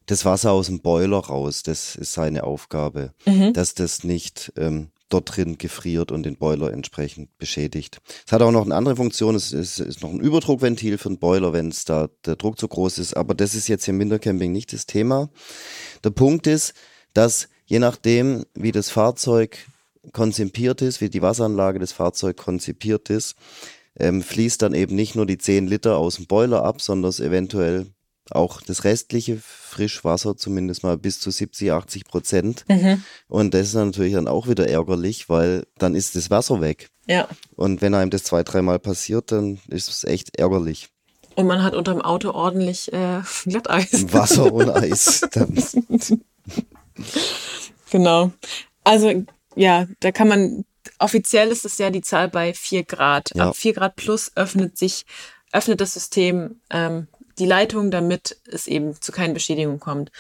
das 0.06 0.26
Wasser 0.26 0.52
aus 0.52 0.68
dem 0.68 0.82
Boiler 0.82 1.20
raus. 1.20 1.62
Das 1.64 1.96
ist 1.96 2.14
seine 2.14 2.44
Aufgabe, 2.44 3.14
mhm. 3.26 3.54
dass 3.54 3.76
das 3.76 4.04
nicht 4.04 4.52
ähm, 4.58 4.90
dort 5.10 5.36
drin 5.36 5.58
gefriert 5.58 6.12
und 6.12 6.24
den 6.24 6.38
Boiler 6.38 6.72
entsprechend 6.72 7.36
beschädigt. 7.38 8.00
Es 8.26 8.32
hat 8.32 8.42
auch 8.42 8.52
noch 8.52 8.66
eine 8.66 8.76
andere 8.76 8.96
Funktion, 8.96 9.36
es 9.36 9.52
ist, 9.52 9.80
ist 9.80 10.02
noch 10.02 10.12
ein 10.12 10.20
Überdruckventil 10.20 10.98
für 10.98 11.10
den 11.10 11.20
Boiler, 11.20 11.54
wenn 11.54 11.70
es 11.70 11.86
da 11.86 12.10
der 12.26 12.36
Druck 12.36 12.60
zu 12.60 12.68
groß 12.68 13.00
ist, 13.00 13.18
aber 13.18 13.34
das 13.34 13.56
ist 13.56 13.68
jetzt 13.68 13.88
im 13.88 14.00
Wintercamping 14.00 14.52
nicht 14.52 14.72
das 14.74 14.86
Thema. 14.86 15.30
Der 16.04 16.12
Punkt 16.12 16.48
ist, 16.48 16.74
dass 17.14 17.50
je 17.70 17.80
nachdem, 17.80 18.46
wie 18.56 18.72
das 18.72 18.90
Fahrzeug 18.90 19.58
konzipiert 20.12 20.82
ist, 20.82 21.02
wie 21.02 21.10
die 21.10 21.22
Wasseranlage 21.22 21.78
des 21.78 21.92
Fahrzeugs 21.92 22.44
konzipiert 22.44 23.10
ist, 23.12 23.36
ähm, 23.98 24.24
fließt 24.24 24.62
dann 24.62 24.74
eben 24.74 24.96
nicht 24.96 25.16
nur 25.16 25.28
die 25.28 25.38
10 25.38 25.68
Liter 25.68 25.98
aus 25.98 26.16
dem 26.16 26.26
Boiler 26.26 26.64
ab, 26.64 26.82
sondern 26.82 27.14
eventuell 27.14 27.86
auch 28.32 28.62
das 28.62 28.84
restliche 28.84 29.38
Frischwasser, 29.38 30.36
zumindest 30.36 30.84
mal 30.84 30.98
bis 30.98 31.20
zu 31.20 31.30
70, 31.30 31.72
80 31.72 32.06
Prozent. 32.06 32.66
Mhm. 32.68 33.04
Und 33.28 33.54
das 33.54 33.68
ist 33.68 33.74
natürlich 33.76 34.14
dann 34.14 34.28
auch 34.28 34.48
wieder 34.48 34.68
ärgerlich, 34.68 35.30
weil 35.30 35.66
dann 35.78 35.96
ist 35.96 36.16
das 36.16 36.32
Wasser 36.32 36.62
weg. 36.62 36.90
Ja. 37.08 37.28
Und 37.56 37.82
wenn 37.82 37.94
einem 37.94 38.10
das 38.10 38.24
zwei, 38.24 38.44
dreimal 38.44 38.80
passiert, 38.80 39.32
dann 39.32 39.60
ist 39.68 39.90
es 39.90 40.04
echt 40.04 40.38
ärgerlich. 40.38 40.90
Und 41.36 41.46
man 41.46 41.64
hat 41.64 41.76
unter 41.76 41.94
dem 41.94 42.02
Auto 42.02 42.32
ordentlich 42.32 42.92
äh, 42.94 43.22
Glatteis. 43.46 44.12
Wasser 44.12 44.52
und 44.52 44.70
Eis. 44.76 45.22
Genau. 47.92 48.32
Also 48.84 49.24
ja, 49.56 49.88
da 50.00 50.12
kann 50.12 50.28
man, 50.28 50.66
offiziell 51.00 51.50
ist 51.50 51.66
es 51.66 51.78
ja 51.78 51.90
die 51.90 52.02
Zahl 52.02 52.30
bei 52.30 52.54
vier 52.54 52.84
Grad. 52.84 53.32
Ja. 53.36 53.50
Ab 53.50 53.56
vier 53.56 53.74
Grad 53.74 53.96
plus 53.96 54.32
öffnet 54.36 54.78
sich, 54.78 55.06
öffnet 55.52 55.82
das 55.82 55.94
System 55.94 56.62
ähm, 56.70 57.08
die 57.40 57.46
Leitung, 57.46 57.92
damit 57.92 58.38
es 58.46 58.68
eben 58.68 59.00
zu 59.02 59.12
keinen 59.12 59.34
Beschädigungen 59.34 59.80
kommt. 59.80 60.12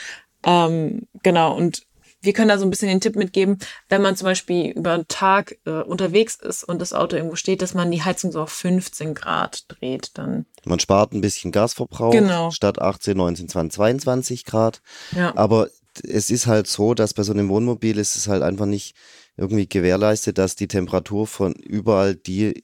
Ähm, 0.43 1.07
genau, 1.21 1.55
und 1.55 1.83
wir 2.21 2.33
können 2.33 2.49
da 2.49 2.57
so 2.57 2.65
ein 2.65 2.69
bisschen 2.69 2.89
den 2.89 2.99
Tipp 2.99 3.15
mitgeben, 3.15 3.59
wenn 3.87 4.01
man 4.01 4.15
zum 4.15 4.25
Beispiel 4.25 4.71
über 4.71 4.93
einen 4.93 5.07
Tag 5.07 5.57
äh, 5.65 5.81
unterwegs 5.81 6.35
ist 6.35 6.63
und 6.63 6.81
das 6.81 6.91
Auto 6.93 7.15
irgendwo 7.15 7.37
steht, 7.37 7.61
dass 7.61 7.73
man 7.73 7.91
die 7.91 8.03
Heizung 8.03 8.31
so 8.31 8.41
auf 8.41 8.51
15 8.51 9.13
Grad 9.13 9.65
dreht, 9.69 10.17
dann. 10.17 10.45
Man 10.65 10.79
spart 10.79 11.13
ein 11.13 11.21
bisschen 11.21 11.51
Gasverbrauch. 11.51 12.11
Genau. 12.11 12.51
Statt 12.51 12.81
18, 12.81 13.15
19, 13.15 13.49
20, 13.49 13.75
22 13.75 14.45
Grad. 14.45 14.81
Ja. 15.15 15.35
Aber 15.37 15.69
es 16.03 16.29
ist 16.29 16.47
halt 16.47 16.67
so, 16.67 16.93
dass 16.93 17.13
bei 17.13 17.23
so 17.23 17.31
einem 17.33 17.49
Wohnmobil 17.49 17.97
ist 17.97 18.15
es 18.15 18.27
halt 18.27 18.43
einfach 18.43 18.65
nicht 18.65 18.95
irgendwie 19.37 19.67
gewährleistet, 19.67 20.37
dass 20.37 20.55
die 20.55 20.67
Temperatur 20.67 21.27
von 21.27 21.53
überall 21.53 22.15
die 22.15 22.63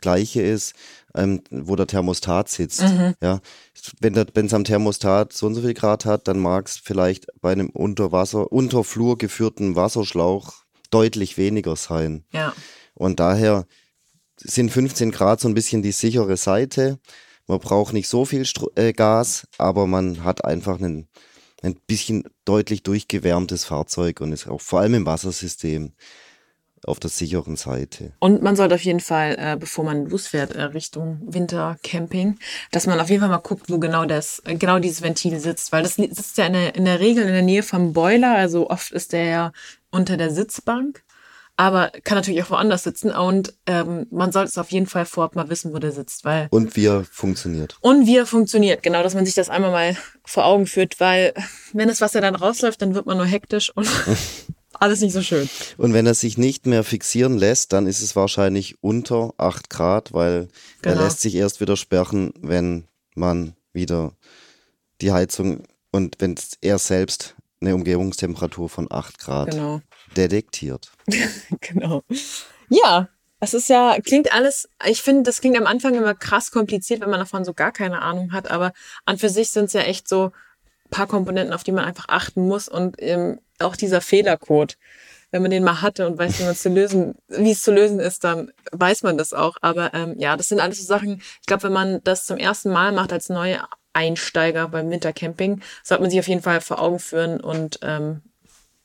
gleiche 0.00 0.42
ist, 0.42 0.74
ähm, 1.14 1.42
wo 1.50 1.76
der 1.76 1.86
Thermostat 1.86 2.48
sitzt. 2.48 2.82
Mhm. 2.82 3.14
Ja, 3.22 3.40
wenn 4.00 4.14
es 4.14 4.54
am 4.54 4.64
Thermostat 4.64 5.32
so 5.32 5.46
und 5.46 5.54
so 5.54 5.62
viel 5.62 5.74
Grad 5.74 6.04
hat, 6.04 6.28
dann 6.28 6.38
mag 6.38 6.68
es 6.68 6.76
vielleicht 6.76 7.26
bei 7.40 7.52
einem 7.52 7.70
unter 7.70 8.12
Wasser, 8.12 8.52
unter 8.52 8.84
Flur 8.84 9.18
geführten 9.18 9.76
Wasserschlauch 9.76 10.54
deutlich 10.90 11.36
weniger 11.36 11.76
sein. 11.76 12.24
Ja. 12.32 12.54
Und 12.94 13.20
daher 13.20 13.66
sind 14.36 14.70
15 14.70 15.10
Grad 15.10 15.40
so 15.40 15.48
ein 15.48 15.54
bisschen 15.54 15.82
die 15.82 15.92
sichere 15.92 16.36
Seite. 16.36 16.98
Man 17.46 17.58
braucht 17.60 17.92
nicht 17.92 18.08
so 18.08 18.24
viel 18.24 18.44
Stro 18.44 18.70
äh, 18.76 18.92
Gas, 18.92 19.48
aber 19.58 19.86
man 19.86 20.24
hat 20.24 20.44
einfach 20.44 20.78
einen 20.78 21.08
ein 21.62 21.76
bisschen 21.86 22.24
deutlich 22.44 22.82
durchgewärmtes 22.82 23.64
Fahrzeug 23.64 24.20
und 24.20 24.32
ist 24.32 24.46
auch 24.46 24.60
vor 24.60 24.80
allem 24.80 24.94
im 24.94 25.06
Wassersystem 25.06 25.92
auf 26.84 27.00
der 27.00 27.10
sicheren 27.10 27.56
Seite. 27.56 28.12
Und 28.20 28.42
man 28.42 28.56
sollte 28.56 28.76
auf 28.76 28.84
jeden 28.84 29.00
Fall, 29.00 29.36
äh, 29.38 29.56
bevor 29.58 29.84
man 29.84 30.06
losfährt 30.06 30.52
äh, 30.52 30.62
Richtung 30.62 31.20
Wintercamping, 31.26 32.38
dass 32.70 32.86
man 32.86 33.00
auf 33.00 33.10
jeden 33.10 33.20
Fall 33.20 33.30
mal 33.30 33.38
guckt, 33.38 33.68
wo 33.68 33.78
genau 33.78 34.04
das, 34.04 34.42
äh, 34.44 34.54
genau 34.54 34.78
dieses 34.78 35.02
Ventil 35.02 35.40
sitzt, 35.40 35.72
weil 35.72 35.82
das 35.82 35.96
sitzt 35.96 36.38
ja 36.38 36.46
in 36.46 36.52
der, 36.52 36.74
in 36.76 36.84
der 36.84 37.00
Regel 37.00 37.24
in 37.24 37.32
der 37.32 37.42
Nähe 37.42 37.62
vom 37.62 37.92
Boiler, 37.92 38.34
also 38.34 38.70
oft 38.70 38.92
ist 38.92 39.12
der 39.12 39.24
ja 39.24 39.52
unter 39.90 40.16
der 40.16 40.30
Sitzbank 40.30 41.02
aber 41.58 41.90
kann 42.04 42.16
natürlich 42.16 42.42
auch 42.44 42.50
woanders 42.50 42.84
sitzen 42.84 43.10
und 43.10 43.52
ähm, 43.66 44.06
man 44.10 44.30
sollte 44.30 44.48
es 44.48 44.58
auf 44.58 44.70
jeden 44.70 44.86
Fall 44.86 45.04
vorab 45.04 45.34
mal 45.34 45.50
wissen, 45.50 45.74
wo 45.74 45.78
der 45.78 45.90
sitzt, 45.90 46.24
weil 46.24 46.46
und 46.50 46.76
wie 46.76 46.86
er 46.86 47.04
funktioniert 47.04 47.76
und 47.80 48.06
wie 48.06 48.16
er 48.16 48.26
funktioniert, 48.26 48.82
genau, 48.82 49.02
dass 49.02 49.14
man 49.14 49.26
sich 49.26 49.34
das 49.34 49.50
einmal 49.50 49.72
mal 49.72 49.96
vor 50.24 50.46
Augen 50.46 50.66
führt, 50.66 51.00
weil 51.00 51.34
wenn 51.72 51.88
das 51.88 52.00
Wasser 52.00 52.20
dann 52.20 52.36
rausläuft, 52.36 52.80
dann 52.80 52.94
wird 52.94 53.06
man 53.06 53.16
nur 53.16 53.26
hektisch 53.26 53.70
und 53.74 53.88
alles 54.74 55.00
nicht 55.00 55.12
so 55.12 55.20
schön. 55.20 55.50
Und 55.76 55.92
wenn 55.94 56.06
er 56.06 56.14
sich 56.14 56.38
nicht 56.38 56.66
mehr 56.66 56.84
fixieren 56.84 57.36
lässt, 57.36 57.72
dann 57.72 57.88
ist 57.88 58.02
es 58.02 58.14
wahrscheinlich 58.14 58.76
unter 58.80 59.34
8 59.36 59.68
Grad, 59.68 60.12
weil 60.12 60.46
genau. 60.82 60.94
er 60.94 61.02
lässt 61.02 61.20
sich 61.20 61.34
erst 61.34 61.60
wieder 61.60 61.76
sperren, 61.76 62.32
wenn 62.40 62.84
man 63.16 63.54
wieder 63.72 64.12
die 65.00 65.10
Heizung 65.10 65.64
und 65.90 66.16
wenn 66.20 66.36
er 66.60 66.78
selbst 66.78 67.34
eine 67.60 67.74
Umgebungstemperatur 67.74 68.68
von 68.68 68.86
8 68.88 69.18
Grad 69.18 69.50
genau. 69.50 69.80
Detektiert. 70.16 70.90
genau. 71.60 72.02
Ja, 72.68 73.08
es 73.40 73.54
ist 73.54 73.68
ja, 73.68 73.96
klingt 74.04 74.32
alles, 74.32 74.68
ich 74.86 75.02
finde, 75.02 75.22
das 75.22 75.40
klingt 75.40 75.56
am 75.56 75.66
Anfang 75.66 75.94
immer 75.94 76.14
krass 76.14 76.50
kompliziert, 76.50 77.00
wenn 77.00 77.10
man 77.10 77.20
davon 77.20 77.44
so 77.44 77.54
gar 77.54 77.72
keine 77.72 78.02
Ahnung 78.02 78.32
hat, 78.32 78.50
aber 78.50 78.72
an 79.04 79.18
für 79.18 79.28
sich 79.28 79.50
sind 79.50 79.66
es 79.66 79.72
ja 79.72 79.82
echt 79.82 80.08
so 80.08 80.32
paar 80.90 81.06
Komponenten, 81.06 81.54
auf 81.54 81.64
die 81.64 81.72
man 81.72 81.84
einfach 81.84 82.06
achten 82.08 82.46
muss 82.46 82.68
und 82.68 82.96
ähm, 82.98 83.40
auch 83.58 83.76
dieser 83.76 84.00
Fehlercode. 84.00 84.76
Wenn 85.30 85.42
man 85.42 85.50
den 85.50 85.62
mal 85.62 85.82
hatte 85.82 86.06
und 86.06 86.18
weiß, 86.18 86.38
wie 86.38 86.44
man 86.44 86.56
zu 86.56 86.70
lösen, 86.70 87.14
wie 87.28 87.50
es 87.50 87.62
zu 87.62 87.70
lösen 87.70 88.00
ist, 88.00 88.24
dann 88.24 88.50
weiß 88.72 89.02
man 89.02 89.18
das 89.18 89.34
auch. 89.34 89.58
Aber 89.60 89.92
ähm, 89.92 90.14
ja, 90.18 90.38
das 90.38 90.48
sind 90.48 90.58
alles 90.58 90.78
so 90.78 90.84
Sachen. 90.84 91.20
Ich 91.40 91.46
glaube, 91.46 91.64
wenn 91.64 91.72
man 91.74 92.00
das 92.02 92.24
zum 92.24 92.38
ersten 92.38 92.70
Mal 92.70 92.92
macht 92.92 93.12
als 93.12 93.28
neue 93.28 93.60
Einsteiger 93.92 94.68
beim 94.68 94.88
Wintercamping, 94.90 95.60
sollte 95.82 96.02
man 96.02 96.10
sich 96.10 96.18
auf 96.18 96.28
jeden 96.28 96.40
Fall 96.40 96.62
vor 96.62 96.80
Augen 96.80 96.98
führen 96.98 97.40
und 97.42 97.78
ähm, 97.82 98.22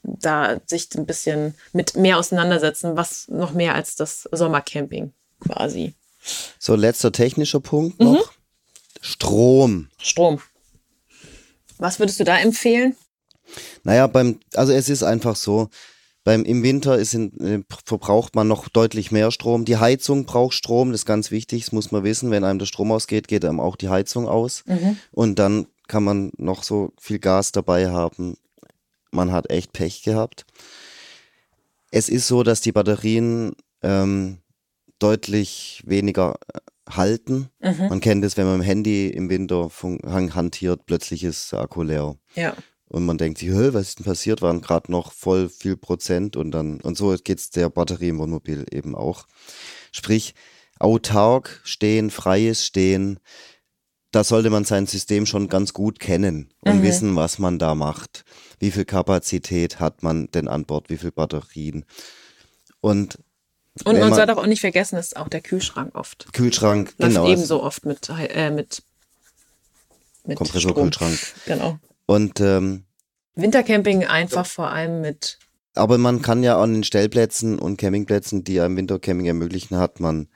da 0.03 0.59
sich 0.65 0.89
ein 0.95 1.05
bisschen 1.05 1.55
mit 1.71 1.95
mehr 1.95 2.17
auseinandersetzen, 2.17 2.95
was 2.95 3.27
noch 3.29 3.53
mehr 3.53 3.75
als 3.75 3.95
das 3.95 4.27
Sommercamping 4.31 5.13
quasi. 5.39 5.93
So, 6.59 6.75
letzter 6.75 7.11
technischer 7.11 7.59
Punkt 7.59 7.99
noch. 7.99 8.13
Mhm. 8.13 8.37
Strom. 9.01 9.87
Strom. 9.97 10.41
Was 11.77 11.99
würdest 11.99 12.19
du 12.19 12.23
da 12.23 12.37
empfehlen? 12.37 12.95
Naja, 13.83 14.07
beim, 14.07 14.39
also 14.53 14.71
es 14.71 14.87
ist 14.87 15.03
einfach 15.03 15.35
so, 15.35 15.69
beim, 16.23 16.45
Im 16.45 16.63
Winter 16.63 16.97
ist 16.97 17.13
in, 17.13 17.37
äh, 17.41 17.63
verbraucht 17.85 18.33
man 18.33 18.47
noch 18.47 18.69
deutlich 18.69 19.11
mehr 19.11 19.29
Strom. 19.31 19.65
Die 19.65 19.77
Heizung 19.77 20.25
braucht 20.25 20.53
Strom, 20.53 20.91
das 20.91 21.01
ist 21.01 21.05
ganz 21.05 21.31
wichtig, 21.31 21.65
das 21.65 21.73
muss 21.73 21.91
man 21.91 22.05
wissen. 22.05 22.31
Wenn 22.31 22.45
einem 22.45 22.59
der 22.59 22.65
Strom 22.65 22.93
ausgeht, 22.93 23.27
geht 23.27 23.43
einem 23.43 23.59
auch 23.59 23.75
die 23.75 23.89
Heizung 23.89 24.27
aus. 24.27 24.63
Mhm. 24.65 24.97
Und 25.11 25.37
dann 25.37 25.67
kann 25.87 26.03
man 26.03 26.31
noch 26.37 26.63
so 26.63 26.93
viel 26.97 27.19
Gas 27.19 27.51
dabei 27.51 27.89
haben. 27.89 28.37
Man 29.13 29.31
hat 29.31 29.49
echt 29.49 29.73
Pech 29.73 30.03
gehabt. 30.03 30.45
Es 31.91 32.09
ist 32.09 32.27
so, 32.27 32.43
dass 32.43 32.61
die 32.61 32.71
Batterien 32.71 33.53
ähm, 33.81 34.39
deutlich 34.99 35.83
weniger 35.85 36.35
äh, 36.53 36.59
halten. 36.89 37.49
Mhm. 37.61 37.87
Man 37.89 37.99
kennt 38.01 38.25
es, 38.25 38.37
wenn 38.37 38.45
man 38.45 38.55
im 38.55 38.61
Handy 38.61 39.07
im 39.09 39.29
Winter 39.29 39.69
hantiert, 40.09 40.85
plötzlich 40.85 41.23
ist 41.23 41.51
der 41.51 41.59
Akku 41.59 41.83
leer. 41.83 42.15
Ja. 42.35 42.55
Und 42.87 43.05
man 43.05 43.17
denkt 43.17 43.39
sich, 43.39 43.51
was 43.51 43.89
ist 43.89 43.99
denn 43.99 44.05
passiert? 44.05 44.41
Waren 44.41 44.61
gerade 44.61 44.91
noch 44.91 45.11
voll 45.13 45.49
viel 45.49 45.77
Prozent 45.77 46.35
und 46.35 46.51
dann, 46.51 46.79
und 46.81 46.97
so 46.97 47.15
geht 47.23 47.39
es 47.39 47.49
der 47.49 47.69
Batterie 47.69 48.09
im 48.09 48.19
Wohnmobil 48.19 48.65
eben 48.71 48.95
auch. 48.95 49.25
Sprich, 49.91 50.35
autark 50.79 51.61
stehen, 51.63 52.11
freies 52.11 52.65
Stehen, 52.65 53.19
da 54.11 54.23
sollte 54.23 54.51
man 54.51 54.63
sein 54.63 54.85
System 54.85 55.25
schon 55.25 55.47
ganz 55.47 55.73
gut 55.73 55.99
kennen 55.99 56.53
und 56.61 56.79
Mhm. 56.79 56.83
wissen, 56.83 57.15
was 57.15 57.39
man 57.39 57.57
da 57.57 57.73
macht. 57.73 58.25
Wie 58.63 58.71
viel 58.71 58.85
Kapazität 58.85 59.81
hat 59.81 60.03
man 60.03 60.31
denn 60.31 60.47
an 60.47 60.63
Bord, 60.63 60.89
wie 60.89 60.95
viel 60.95 61.11
Batterien. 61.11 61.83
Und 62.79 63.19
Und 63.83 63.97
man 63.99 64.09
man- 64.09 64.13
soll 64.13 64.29
auch 64.29 64.45
nicht 64.45 64.61
vergessen, 64.61 64.95
ist 64.97 65.17
auch 65.17 65.27
der 65.27 65.41
Kühlschrank 65.41 65.93
oft. 65.95 66.31
Kühlschrank, 66.31 66.93
Läuft 66.97 67.13
genau. 67.13 67.27
ebenso 67.27 67.61
oft 67.61 67.85
mit, 67.85 68.07
äh, 68.09 68.51
mit, 68.51 68.81
mit. 70.25 70.37
Kompressorkühlschrank. 70.37 71.19
Genau. 71.45 71.77
Und 72.05 72.39
ähm, 72.39 72.85
Wintercamping 73.35 74.05
einfach 74.05 74.45
vor 74.45 74.69
allem 74.69 75.01
mit, 75.01 75.39
aber 75.75 75.97
man 75.97 76.21
kann 76.21 76.41
ja 76.41 76.57
an 76.57 76.71
den 76.71 76.83
Stellplätzen 76.85 77.59
und 77.59 77.75
Campingplätzen, 77.75 78.45
die 78.45 78.61
einem 78.61 78.77
Wintercamping 78.77 79.25
ermöglichen, 79.25 79.77
hat 79.77 79.99
man 79.99 80.29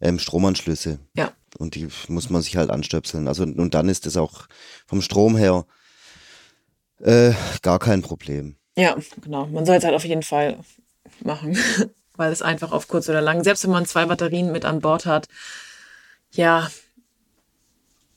ähm, 0.00 0.20
Stromanschlüsse. 0.20 1.00
ja, 1.16 1.32
Und 1.58 1.74
die 1.74 1.88
muss 2.06 2.30
man 2.30 2.42
sich 2.42 2.56
halt 2.56 2.70
anstöpseln. 2.70 3.26
Also 3.26 3.42
und 3.42 3.74
dann 3.74 3.88
ist 3.88 4.06
es 4.06 4.16
auch 4.16 4.46
vom 4.86 5.02
Strom 5.02 5.36
her 5.36 5.66
äh, 7.00 7.32
gar 7.62 7.78
kein 7.78 8.02
Problem. 8.02 8.56
ja, 8.76 8.96
genau. 9.22 9.46
Man 9.46 9.66
soll 9.66 9.76
es 9.76 9.84
halt 9.84 9.94
auf 9.94 10.04
jeden 10.04 10.22
Fall 10.22 10.58
machen, 11.22 11.58
weil 12.16 12.32
es 12.32 12.42
einfach 12.42 12.72
auf 12.72 12.88
kurz 12.88 13.08
oder 13.08 13.20
lang, 13.20 13.44
selbst 13.44 13.64
wenn 13.64 13.70
man 13.70 13.86
zwei 13.86 14.06
Batterien 14.06 14.52
mit 14.52 14.64
an 14.64 14.80
Bord 14.80 15.06
hat, 15.06 15.28
ja, 16.32 16.68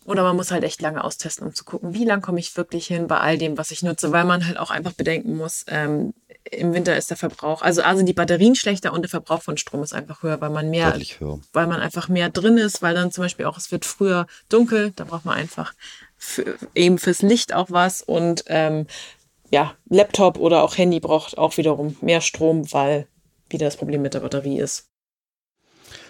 oder 0.05 0.23
man 0.23 0.35
muss 0.35 0.49
halt 0.49 0.63
echt 0.63 0.81
lange 0.81 1.03
austesten, 1.03 1.45
um 1.45 1.53
zu 1.53 1.63
gucken, 1.63 1.93
wie 1.93 2.03
lang 2.03 2.21
komme 2.21 2.39
ich 2.39 2.57
wirklich 2.57 2.87
hin 2.87 3.07
bei 3.07 3.19
all 3.19 3.37
dem, 3.37 3.57
was 3.59 3.69
ich 3.69 3.83
nutze, 3.83 4.11
weil 4.11 4.25
man 4.25 4.45
halt 4.47 4.57
auch 4.57 4.71
einfach 4.71 4.93
bedenken 4.93 5.35
muss, 5.37 5.65
ähm, 5.67 6.13
im 6.51 6.73
Winter 6.73 6.97
ist 6.97 7.11
der 7.11 7.17
Verbrauch, 7.17 7.61
also 7.61 7.83
A 7.83 7.95
sind 7.95 8.07
die 8.07 8.13
Batterien 8.13 8.55
schlechter 8.55 8.91
und 8.91 9.03
der 9.03 9.09
Verbrauch 9.09 9.43
von 9.43 9.57
Strom 9.57 9.83
ist 9.83 9.93
einfach 9.93 10.23
höher, 10.23 10.41
weil 10.41 10.49
man 10.49 10.71
mehr 10.71 10.87
weil 11.53 11.67
man 11.67 11.79
einfach 11.79 12.07
mehr 12.07 12.29
drin 12.29 12.57
ist, 12.57 12.81
weil 12.81 12.95
dann 12.95 13.11
zum 13.11 13.23
Beispiel 13.23 13.45
auch, 13.45 13.57
es 13.57 13.71
wird 13.71 13.85
früher 13.85 14.25
dunkel, 14.49 14.91
da 14.95 15.03
braucht 15.03 15.25
man 15.25 15.37
einfach 15.37 15.73
für, 16.19 16.55
eben 16.75 16.99
fürs 16.99 17.21
Licht 17.23 17.53
auch 17.55 17.71
was 17.71 18.01
und 18.03 18.43
ähm, 18.47 18.85
ja, 19.49 19.73
Laptop 19.89 20.37
oder 20.37 20.61
auch 20.63 20.77
Handy 20.77 20.99
braucht 20.99 21.37
auch 21.39 21.57
wiederum 21.57 21.95
mehr 22.01 22.21
Strom, 22.21 22.71
weil 22.71 23.07
wieder 23.49 23.65
das 23.65 23.77
Problem 23.77 24.03
mit 24.03 24.13
der 24.13 24.19
Batterie 24.19 24.59
ist. 24.59 24.85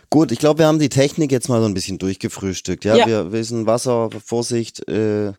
Gut, 0.09 0.31
ich 0.31 0.39
glaube, 0.39 0.59
wir 0.59 0.65
haben 0.67 0.79
die 0.79 0.89
Technik 0.89 1.31
jetzt 1.31 1.47
mal 1.49 1.61
so 1.61 1.67
ein 1.67 1.73
bisschen 1.73 1.99
durchgefrühstückt. 1.99 2.83
Ja, 2.83 2.95
Ja. 2.97 3.05
wir 3.07 3.31
wissen 3.31 3.65
Wasser, 3.67 4.09
Vorsicht, 4.25 4.85
äh, 4.89 5.33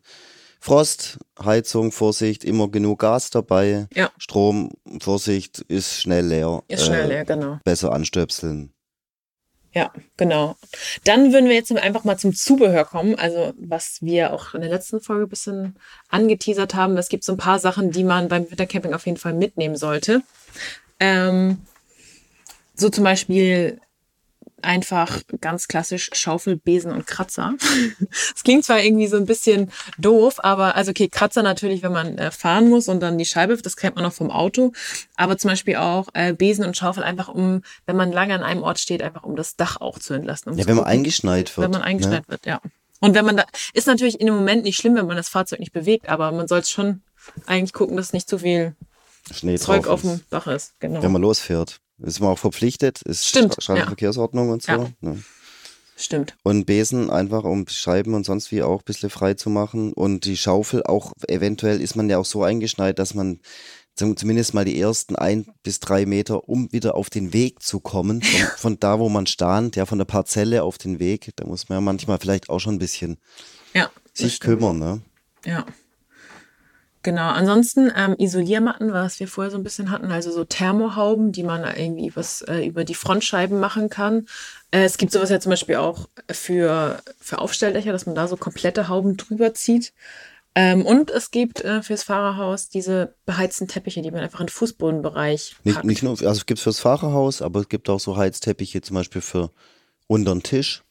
Frost, 0.60 1.18
Heizung, 1.42 1.90
Vorsicht, 1.90 2.44
immer 2.44 2.68
genug 2.68 3.00
Gas 3.00 3.30
dabei. 3.30 3.88
Ja. 3.94 4.10
Strom, 4.18 4.70
Vorsicht, 5.02 5.58
ist 5.68 6.00
schnell 6.00 6.26
leer. 6.26 6.62
Ist 6.68 6.86
schnell 6.86 7.06
Äh, 7.06 7.08
leer, 7.08 7.24
genau. 7.24 7.58
Besser 7.64 7.92
anstöpseln. 7.92 8.72
Ja, 9.72 9.92
genau. 10.16 10.56
Dann 11.04 11.32
würden 11.32 11.48
wir 11.48 11.54
jetzt 11.54 11.70
einfach 11.72 12.02
mal 12.02 12.18
zum 12.18 12.34
Zubehör 12.34 12.84
kommen. 12.84 13.14
Also, 13.14 13.52
was 13.56 13.98
wir 14.02 14.32
auch 14.32 14.54
in 14.54 14.62
der 14.62 14.70
letzten 14.70 15.00
Folge 15.00 15.26
ein 15.26 15.28
bisschen 15.28 15.76
angeteasert 16.08 16.74
haben. 16.74 16.96
Es 16.96 17.08
gibt 17.08 17.22
so 17.22 17.32
ein 17.32 17.38
paar 17.38 17.60
Sachen, 17.60 17.92
die 17.92 18.02
man 18.02 18.28
beim 18.28 18.50
Wintercamping 18.50 18.94
auf 18.94 19.06
jeden 19.06 19.18
Fall 19.18 19.32
mitnehmen 19.32 19.76
sollte. 19.76 20.22
Ähm, 20.98 21.58
so 22.74 22.88
zum 22.88 23.04
Beispiel 23.04 23.80
einfach 24.62 25.22
ganz 25.40 25.68
klassisch 25.68 26.10
Schaufel, 26.12 26.56
Besen 26.56 26.92
und 26.92 27.06
Kratzer. 27.06 27.54
Es 28.34 28.42
klingt 28.44 28.64
zwar 28.64 28.82
irgendwie 28.82 29.06
so 29.06 29.16
ein 29.16 29.26
bisschen 29.26 29.70
doof, 29.98 30.36
aber 30.42 30.74
also 30.74 30.90
okay, 30.90 31.08
Kratzer 31.08 31.42
natürlich, 31.42 31.82
wenn 31.82 31.92
man 31.92 32.18
äh, 32.18 32.30
fahren 32.30 32.68
muss 32.68 32.88
und 32.88 33.00
dann 33.00 33.18
die 33.18 33.24
Scheibe, 33.24 33.56
das 33.56 33.76
kennt 33.76 33.96
man 33.96 34.04
noch 34.04 34.12
vom 34.12 34.30
Auto, 34.30 34.72
aber 35.16 35.36
zum 35.38 35.50
Beispiel 35.50 35.76
auch 35.76 36.08
äh, 36.14 36.32
Besen 36.32 36.64
und 36.64 36.76
Schaufel 36.76 37.02
einfach 37.02 37.28
um, 37.28 37.62
wenn 37.86 37.96
man 37.96 38.12
lange 38.12 38.34
an 38.34 38.42
einem 38.42 38.62
Ort 38.62 38.78
steht, 38.78 39.02
einfach 39.02 39.24
um 39.24 39.36
das 39.36 39.56
Dach 39.56 39.80
auch 39.80 39.98
zu 39.98 40.14
entlasten. 40.14 40.52
Um 40.52 40.58
Ja, 40.58 40.64
zu 40.64 40.68
wenn 40.68 40.76
man 40.76 40.84
gucken, 40.84 40.98
eingeschneit 40.98 41.56
wird. 41.56 41.64
wenn 41.64 41.70
man 41.72 41.80
ne? 41.80 41.86
eingeschneit 41.86 42.28
wird, 42.28 42.46
ja. 42.46 42.60
Und 43.00 43.14
wenn 43.14 43.24
man 43.24 43.36
da, 43.38 43.44
ist 43.72 43.86
natürlich 43.86 44.20
in 44.20 44.26
dem 44.26 44.34
Moment 44.34 44.64
nicht 44.64 44.76
schlimm, 44.76 44.94
wenn 44.94 45.06
man 45.06 45.16
das 45.16 45.28
Fahrzeug 45.28 45.60
nicht 45.60 45.72
bewegt, 45.72 46.08
aber 46.08 46.32
man 46.32 46.48
soll 46.48 46.64
schon 46.64 47.02
eigentlich 47.46 47.72
gucken, 47.72 47.96
dass 47.96 48.12
nicht 48.12 48.28
zu 48.28 48.38
viel 48.38 48.74
Schnee 49.32 49.58
Zeug 49.58 49.86
auf 49.86 50.02
dem 50.02 50.20
Dach 50.30 50.46
ist. 50.46 50.78
Genau. 50.80 51.02
Wenn 51.02 51.12
man 51.12 51.22
losfährt. 51.22 51.80
Ist 52.02 52.20
man 52.20 52.30
auch 52.30 52.38
verpflichtet. 52.38 53.02
Ist 53.02 53.26
Stimmt, 53.26 53.54
Stra- 53.54 53.62
Straßenverkehrsordnung 53.62 54.50
und 54.50 54.62
so. 54.62 54.72
Ja. 54.72 54.88
Ne? 55.00 55.22
Stimmt. 55.96 56.34
Und 56.42 56.64
Besen 56.64 57.10
einfach, 57.10 57.44
um 57.44 57.66
Scheiben 57.68 58.14
und 58.14 58.24
sonst 58.24 58.50
wie 58.52 58.62
auch 58.62 58.78
ein 58.80 58.84
bisschen 58.86 59.10
frei 59.10 59.34
zu 59.34 59.50
machen. 59.50 59.92
Und 59.92 60.24
die 60.24 60.36
Schaufel 60.38 60.82
auch, 60.84 61.12
eventuell 61.28 61.80
ist 61.80 61.94
man 61.94 62.08
ja 62.08 62.16
auch 62.18 62.24
so 62.24 62.42
eingeschneit, 62.42 62.98
dass 62.98 63.12
man 63.14 63.40
zum- 63.96 64.16
zumindest 64.16 64.54
mal 64.54 64.64
die 64.64 64.80
ersten 64.80 65.14
ein 65.16 65.46
bis 65.62 65.78
drei 65.80 66.06
Meter, 66.06 66.48
um 66.48 66.72
wieder 66.72 66.94
auf 66.94 67.10
den 67.10 67.34
Weg 67.34 67.62
zu 67.62 67.80
kommen, 67.80 68.22
von, 68.22 68.40
von 68.56 68.80
da, 68.80 68.98
wo 68.98 69.10
man 69.10 69.26
stand, 69.26 69.76
ja, 69.76 69.84
von 69.84 69.98
der 69.98 70.06
Parzelle 70.06 70.62
auf 70.62 70.78
den 70.78 70.98
Weg, 71.00 71.32
da 71.36 71.44
muss 71.46 71.68
man 71.68 71.76
ja 71.76 71.80
manchmal 71.82 72.18
vielleicht 72.18 72.48
auch 72.48 72.60
schon 72.60 72.76
ein 72.76 72.78
bisschen 72.78 73.18
Ja. 73.74 73.90
sich 74.14 74.36
stimmt. 74.36 74.58
kümmern, 74.60 74.78
ne? 74.78 75.02
Ja. 75.44 75.66
Genau. 77.02 77.30
Ansonsten 77.30 77.90
ähm, 77.96 78.14
Isoliermatten, 78.18 78.92
was 78.92 79.20
wir 79.20 79.28
vorher 79.28 79.50
so 79.50 79.56
ein 79.56 79.62
bisschen 79.62 79.90
hatten, 79.90 80.10
also 80.10 80.30
so 80.30 80.44
Thermohauben, 80.44 81.32
die 81.32 81.42
man 81.42 81.64
irgendwie 81.64 82.12
was 82.14 82.42
äh, 82.42 82.66
über 82.66 82.84
die 82.84 82.94
Frontscheiben 82.94 83.58
machen 83.58 83.88
kann. 83.88 84.26
Äh, 84.70 84.84
es 84.84 84.98
gibt 84.98 85.12
sowas 85.12 85.30
ja 85.30 85.40
zum 85.40 85.50
Beispiel 85.50 85.76
auch 85.76 86.08
für, 86.30 87.00
für 87.18 87.38
Aufstelldächer, 87.38 87.92
dass 87.92 88.04
man 88.04 88.14
da 88.14 88.28
so 88.28 88.36
komplette 88.36 88.88
Hauben 88.88 89.16
drüber 89.16 89.54
zieht. 89.54 89.94
Ähm, 90.54 90.84
und 90.84 91.10
es 91.10 91.30
gibt 91.30 91.64
äh, 91.64 91.82
fürs 91.82 92.02
Fahrerhaus 92.02 92.68
diese 92.68 93.14
beheizten 93.24 93.68
Teppiche, 93.68 94.02
die 94.02 94.10
man 94.10 94.20
einfach 94.20 94.40
in 94.40 94.46
den 94.46 94.52
Fußbodenbereich 94.52 95.56
Nicht, 95.64 95.74
packt. 95.74 95.86
nicht 95.86 96.02
nur, 96.02 96.12
also 96.12 96.28
es 96.28 96.44
gibt 96.44 96.60
fürs 96.60 96.80
Fahrerhaus, 96.80 97.40
aber 97.40 97.60
es 97.60 97.68
gibt 97.68 97.88
auch 97.88 98.00
so 98.00 98.16
Heizteppiche 98.16 98.82
zum 98.82 98.96
Beispiel 98.96 99.22
für 99.22 99.50
unter 100.06 100.32
den 100.32 100.42
Tisch. 100.42 100.82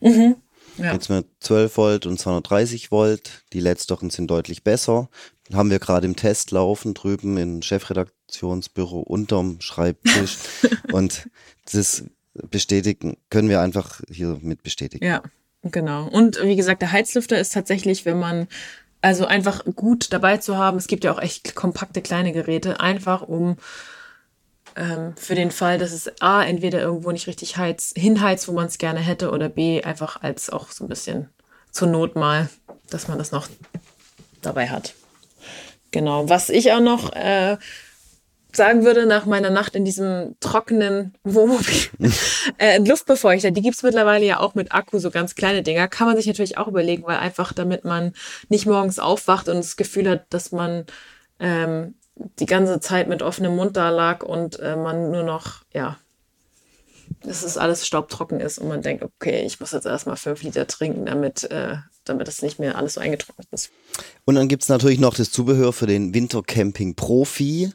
Ja. 0.80 0.94
Jetzt 0.94 1.10
mit 1.10 1.26
12 1.42 1.78
Volt 1.78 2.06
und 2.06 2.20
230 2.20 2.92
Volt. 2.92 3.44
Die 3.52 3.60
letzteren 3.60 4.10
sind 4.10 4.32
deutlich 4.32 4.64
besser. 4.64 5.10
Haben 5.54 5.72
wir 5.72 5.80
gerade 5.80 6.06
im 6.06 6.16
Test 6.16 6.52
laufen, 6.52 6.94
drüben 6.94 7.38
im 7.38 7.62
Chefredaktionsbüro 7.62 9.00
unterm 9.00 9.62
Schreibtisch. 9.62 10.38
und 10.92 11.30
das 11.72 12.04
bestätigen, 12.34 13.18
können 13.30 13.50
wir 13.50 13.62
einfach 13.62 14.02
hier 14.10 14.38
mit 14.42 14.64
bestätigen. 14.64 15.04
Ja, 15.04 15.24
genau. 15.64 16.08
Und 16.08 16.42
wie 16.44 16.56
gesagt, 16.56 16.82
der 16.82 16.92
Heizlüfter 16.92 17.40
ist 17.40 17.54
tatsächlich, 17.54 18.06
wenn 18.06 18.20
man 18.20 18.48
also 19.02 19.26
einfach 19.26 19.64
gut 19.76 20.12
dabei 20.12 20.38
zu 20.38 20.58
haben. 20.58 20.78
Es 20.78 20.88
gibt 20.88 21.04
ja 21.04 21.14
auch 21.14 21.22
echt 21.22 21.56
kompakte 21.56 22.02
kleine 22.02 22.34
Geräte, 22.34 22.80
einfach 22.80 23.22
um 23.22 23.58
ähm, 24.76 25.14
für 25.16 25.36
den 25.36 25.52
Fall, 25.52 25.78
dass 25.78 25.92
es 25.92 26.22
A, 26.22 26.44
entweder 26.44 26.82
irgendwo 26.82 27.12
nicht 27.12 27.28
richtig 27.28 27.58
heiz, 27.58 27.94
hinheizt, 27.96 28.48
wo 28.48 28.52
man 28.52 28.68
es 28.68 28.78
gerne 28.78 29.00
hätte, 29.00 29.32
oder 29.32 29.50
B, 29.50 29.84
einfach 29.84 30.22
als 30.22 30.50
auch 30.50 30.72
so 30.72 30.84
ein 30.84 30.90
bisschen 30.90 31.30
zur 31.72 31.88
Not 31.88 32.16
mal, 32.16 32.50
dass 32.90 33.08
man 33.08 33.18
das 33.18 33.32
noch 33.32 33.48
dabei 34.42 34.70
hat. 34.70 34.94
Genau. 35.92 36.30
Was 36.30 36.50
ich 36.50 36.72
auch 36.72 36.82
noch 36.82 37.14
äh, 37.14 37.58
sagen 38.52 38.84
würde, 38.84 39.06
nach 39.06 39.26
meiner 39.26 39.50
Nacht 39.50 39.76
in 39.76 39.86
diesem 39.86 40.36
trockenen 40.40 41.14
Wohnmobil, 41.24 41.90
äh, 42.58 42.80
Luftbefeuchter, 42.80 43.52
die 43.52 43.62
gibt's 43.62 43.84
mittlerweile 43.84 44.26
ja 44.26 44.40
auch 44.40 44.56
mit 44.56 44.72
Akku, 44.72 45.00
so 45.00 45.12
ganz 45.12 45.36
kleine 45.36 45.64
Dinger, 45.64 45.88
kann 45.88 46.08
man 46.08 46.18
sich 46.18 46.28
natürlich 46.28 46.58
auch 46.58 46.68
überlegen, 46.68 47.04
weil 47.04 47.18
einfach 47.18 47.54
damit 47.54 47.86
man 47.86 48.14
nicht 48.50 48.66
morgens 48.66 49.00
aufwacht 49.00 49.50
und 49.50 49.58
das 49.58 49.78
Gefühl 49.78 50.10
hat, 50.10 50.26
dass 50.30 50.52
man 50.52 50.86
ähm, 51.40 51.96
die 52.40 52.46
ganze 52.46 52.80
Zeit 52.80 53.08
mit 53.08 53.22
offenem 53.22 53.56
Mund 53.56 53.78
da 53.78 53.90
lag 53.90 54.24
und 54.24 54.60
äh, 54.60 54.76
man 54.76 55.12
nur 55.12 55.24
noch, 55.24 55.64
ja, 55.74 55.98
dass 57.24 57.44
es 57.44 57.58
alles 57.58 57.86
staubtrocken 57.86 58.40
ist 58.40 58.60
und 58.60 58.68
man 58.68 58.82
denkt, 58.82 59.04
okay, 59.04 59.44
ich 59.46 59.60
muss 59.60 59.72
jetzt 59.72 59.86
erstmal 59.86 60.18
fünf 60.18 60.44
Liter 60.44 60.68
trinken, 60.68 61.06
damit, 61.06 61.50
äh, 61.52 61.78
damit 62.10 62.28
es 62.28 62.42
nicht 62.42 62.60
mehr 62.60 62.78
alles 62.78 62.96
so 62.96 63.02
eingetrocknet 63.02 63.48
ist. 63.52 63.72
Und 64.26 64.36
dann 64.36 64.48
gibt's 64.48 64.70
natürlich 64.70 65.00
noch 65.00 65.16
das 65.16 65.32
Zubehör 65.32 65.74
für 65.74 65.88
den 65.88 66.14
Wintercamping-Profi, 66.14 67.72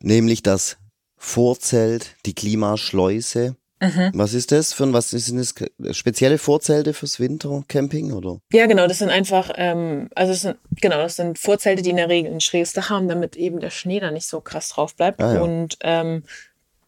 nämlich 0.00 0.42
das 0.42 0.76
Vorzelt, 1.16 2.14
die 2.26 2.34
Klimaschleuse. 2.34 3.56
Mhm. 3.80 4.10
Was 4.14 4.32
ist 4.32 4.52
das 4.52 4.72
für 4.72 4.84
ein, 4.84 4.92
was 4.94 5.10
sind 5.10 5.38
das 5.38 5.54
spezielle 5.96 6.38
Vorzelte 6.38 6.94
fürs 6.94 7.20
Wintercamping 7.20 8.12
oder? 8.12 8.40
Ja, 8.52 8.66
genau, 8.66 8.86
das 8.86 8.98
sind 8.98 9.10
einfach, 9.10 9.50
ähm, 9.56 10.08
also 10.14 10.32
das 10.32 10.42
sind, 10.42 10.56
genau, 10.80 10.96
das 10.96 11.16
sind 11.16 11.38
Vorzelte, 11.38 11.82
die 11.82 11.90
in 11.90 11.96
der 11.96 12.08
Regel 12.08 12.32
ein 12.32 12.40
schräges 12.40 12.72
Dach 12.72 12.88
haben, 12.88 13.08
damit 13.08 13.36
eben 13.36 13.60
der 13.60 13.70
Schnee 13.70 14.00
da 14.00 14.10
nicht 14.10 14.26
so 14.26 14.40
krass 14.40 14.70
drauf 14.70 14.94
bleibt. 14.94 15.20
Ah, 15.20 15.34
ja. 15.34 15.40
Und 15.42 15.76
ähm, 15.82 16.22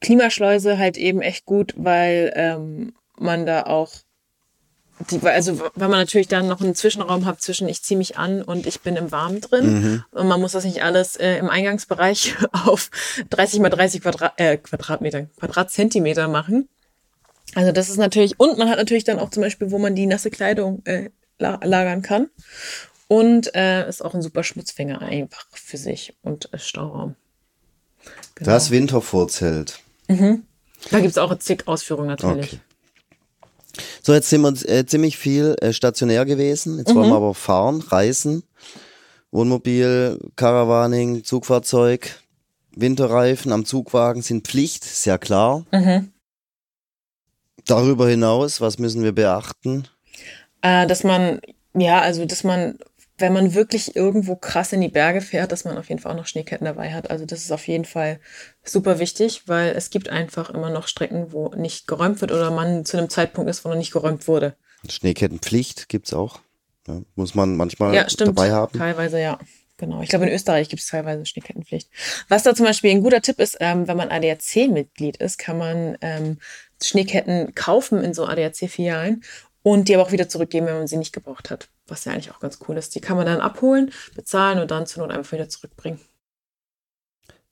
Klimaschleuse 0.00 0.78
halt 0.78 0.96
eben 0.96 1.20
echt 1.20 1.44
gut, 1.44 1.74
weil 1.76 2.32
ähm, 2.34 2.94
man 3.18 3.44
da 3.44 3.64
auch 3.64 3.90
die, 5.10 5.20
also 5.22 5.60
weil 5.60 5.88
man 5.88 6.00
natürlich 6.00 6.28
dann 6.28 6.48
noch 6.48 6.60
einen 6.60 6.74
Zwischenraum 6.74 7.24
hat 7.24 7.40
zwischen 7.40 7.68
ich 7.68 7.82
ziehe 7.82 7.98
mich 7.98 8.18
an 8.18 8.42
und 8.42 8.66
ich 8.66 8.80
bin 8.80 8.96
im 8.96 9.12
Warmen 9.12 9.40
drin. 9.40 10.04
Und 10.10 10.28
man 10.28 10.40
muss 10.40 10.52
das 10.52 10.64
nicht 10.64 10.82
alles 10.82 11.16
äh, 11.16 11.36
im 11.36 11.48
Eingangsbereich 11.48 12.34
auf 12.52 12.90
30 13.30 13.60
mal 13.60 13.70
30 13.70 14.02
Quadrat, 14.02 14.34
äh, 14.36 14.56
Quadratmeter, 14.56 15.26
Quadratzentimeter 15.38 16.28
machen. 16.28 16.68
Also 17.54 17.72
das 17.72 17.88
ist 17.88 17.96
natürlich, 17.96 18.38
und 18.38 18.58
man 18.58 18.68
hat 18.68 18.78
natürlich 18.78 19.04
dann 19.04 19.18
auch 19.18 19.30
zum 19.30 19.42
Beispiel, 19.42 19.70
wo 19.70 19.78
man 19.78 19.94
die 19.94 20.06
nasse 20.06 20.30
Kleidung 20.30 20.82
äh, 20.84 21.10
la 21.38 21.60
lagern 21.62 22.02
kann. 22.02 22.28
Und 23.06 23.54
äh, 23.54 23.88
ist 23.88 24.04
auch 24.04 24.14
ein 24.14 24.20
super 24.20 24.44
Schmutzfänger 24.44 25.00
einfach 25.00 25.46
für 25.52 25.78
sich 25.78 26.14
und 26.22 26.52
äh, 26.52 26.58
Stauraum. 26.58 27.14
Genau. 28.34 28.50
Das 28.50 28.70
Wintervorzelt. 28.70 29.80
Da 30.90 31.00
gibt's 31.00 31.18
auch 31.18 31.36
zig 31.38 31.66
Ausführungen 31.66 32.08
natürlich. 32.08 32.52
Okay. 32.52 32.60
So, 34.02 34.12
jetzt 34.14 34.28
sind 34.30 34.42
wir 34.42 34.52
äh, 34.68 34.86
ziemlich 34.86 35.16
viel 35.18 35.54
äh, 35.60 35.72
stationär 35.72 36.24
gewesen. 36.24 36.78
Jetzt 36.78 36.90
Mhm. 36.90 36.94
wollen 36.96 37.10
wir 37.10 37.16
aber 37.16 37.34
fahren, 37.34 37.80
reisen. 37.80 38.42
Wohnmobil, 39.30 40.18
Caravaning, 40.36 41.22
Zugfahrzeug, 41.24 42.18
Winterreifen 42.74 43.52
am 43.52 43.64
Zugwagen 43.64 44.22
sind 44.22 44.46
Pflicht, 44.46 44.84
sehr 44.84 45.18
klar. 45.18 45.66
Mhm. 45.72 46.12
Darüber 47.66 48.08
hinaus, 48.08 48.60
was 48.60 48.78
müssen 48.78 49.02
wir 49.02 49.12
beachten? 49.12 49.86
Äh, 50.62 50.86
dass 50.86 51.04
man, 51.04 51.40
ja, 51.74 52.00
also 52.00 52.24
dass 52.24 52.44
man, 52.44 52.78
wenn 53.18 53.32
man 53.32 53.54
wirklich 53.54 53.96
irgendwo 53.96 54.36
krass 54.36 54.72
in 54.72 54.80
die 54.80 54.88
Berge 54.88 55.20
fährt, 55.20 55.52
dass 55.52 55.64
man 55.64 55.76
auf 55.76 55.88
jeden 55.88 56.00
Fall 56.00 56.12
auch 56.12 56.16
noch 56.16 56.26
Schneeketten 56.26 56.64
dabei 56.64 56.92
hat. 56.92 57.10
Also 57.10 57.26
das 57.26 57.40
ist 57.40 57.52
auf 57.52 57.66
jeden 57.68 57.84
Fall 57.84 58.20
super 58.64 58.98
wichtig, 58.98 59.42
weil 59.46 59.70
es 59.76 59.90
gibt 59.90 60.08
einfach 60.08 60.50
immer 60.50 60.70
noch 60.70 60.86
Strecken, 60.88 61.32
wo 61.32 61.48
nicht 61.54 61.86
geräumt 61.86 62.20
wird 62.20 62.32
oder 62.32 62.50
man 62.50 62.84
zu 62.84 62.96
einem 62.96 63.10
Zeitpunkt 63.10 63.50
ist, 63.50 63.64
wo 63.64 63.68
noch 63.68 63.76
nicht 63.76 63.92
geräumt 63.92 64.28
wurde. 64.28 64.56
Schneekettenpflicht 64.88 65.88
gibt's 65.88 66.12
auch. 66.12 66.40
Ja, 66.86 67.02
muss 67.16 67.34
man 67.34 67.56
manchmal 67.56 67.94
Ja, 67.94 68.08
stimmt. 68.08 68.38
dabei 68.38 68.52
haben. 68.52 68.78
Teilweise 68.78 69.20
ja. 69.20 69.38
Genau. 69.80 70.02
Ich 70.02 70.08
glaube, 70.08 70.26
in 70.26 70.32
Österreich 70.32 70.68
gibt 70.68 70.82
es 70.82 70.88
teilweise 70.88 71.24
Schneekettenpflicht. 71.24 71.88
Was 72.28 72.42
da 72.42 72.52
zum 72.52 72.66
Beispiel 72.66 72.90
ein 72.90 73.02
guter 73.02 73.22
Tipp 73.22 73.38
ist, 73.38 73.58
ähm, 73.60 73.86
wenn 73.86 73.96
man 73.96 74.10
ADAC-Mitglied 74.10 75.18
ist, 75.18 75.38
kann 75.38 75.56
man 75.56 75.96
ähm, 76.00 76.38
Schneeketten 76.82 77.54
kaufen 77.54 78.02
in 78.02 78.12
so 78.12 78.26
ADAC-Filialen 78.26 79.22
und 79.72 79.88
die 79.88 79.94
aber 79.94 80.04
auch 80.04 80.12
wieder 80.12 80.28
zurückgeben, 80.28 80.66
wenn 80.66 80.78
man 80.78 80.86
sie 80.86 80.96
nicht 80.96 81.12
gebraucht 81.12 81.50
hat. 81.50 81.68
Was 81.86 82.04
ja 82.04 82.12
eigentlich 82.12 82.30
auch 82.30 82.40
ganz 82.40 82.58
cool 82.68 82.76
ist. 82.76 82.94
Die 82.94 83.00
kann 83.00 83.16
man 83.16 83.26
dann 83.26 83.40
abholen, 83.40 83.90
bezahlen 84.14 84.58
und 84.58 84.70
dann 84.70 84.86
zur 84.86 85.02
Not 85.06 85.14
einfach 85.16 85.32
wieder 85.32 85.48
zurückbringen. 85.48 86.00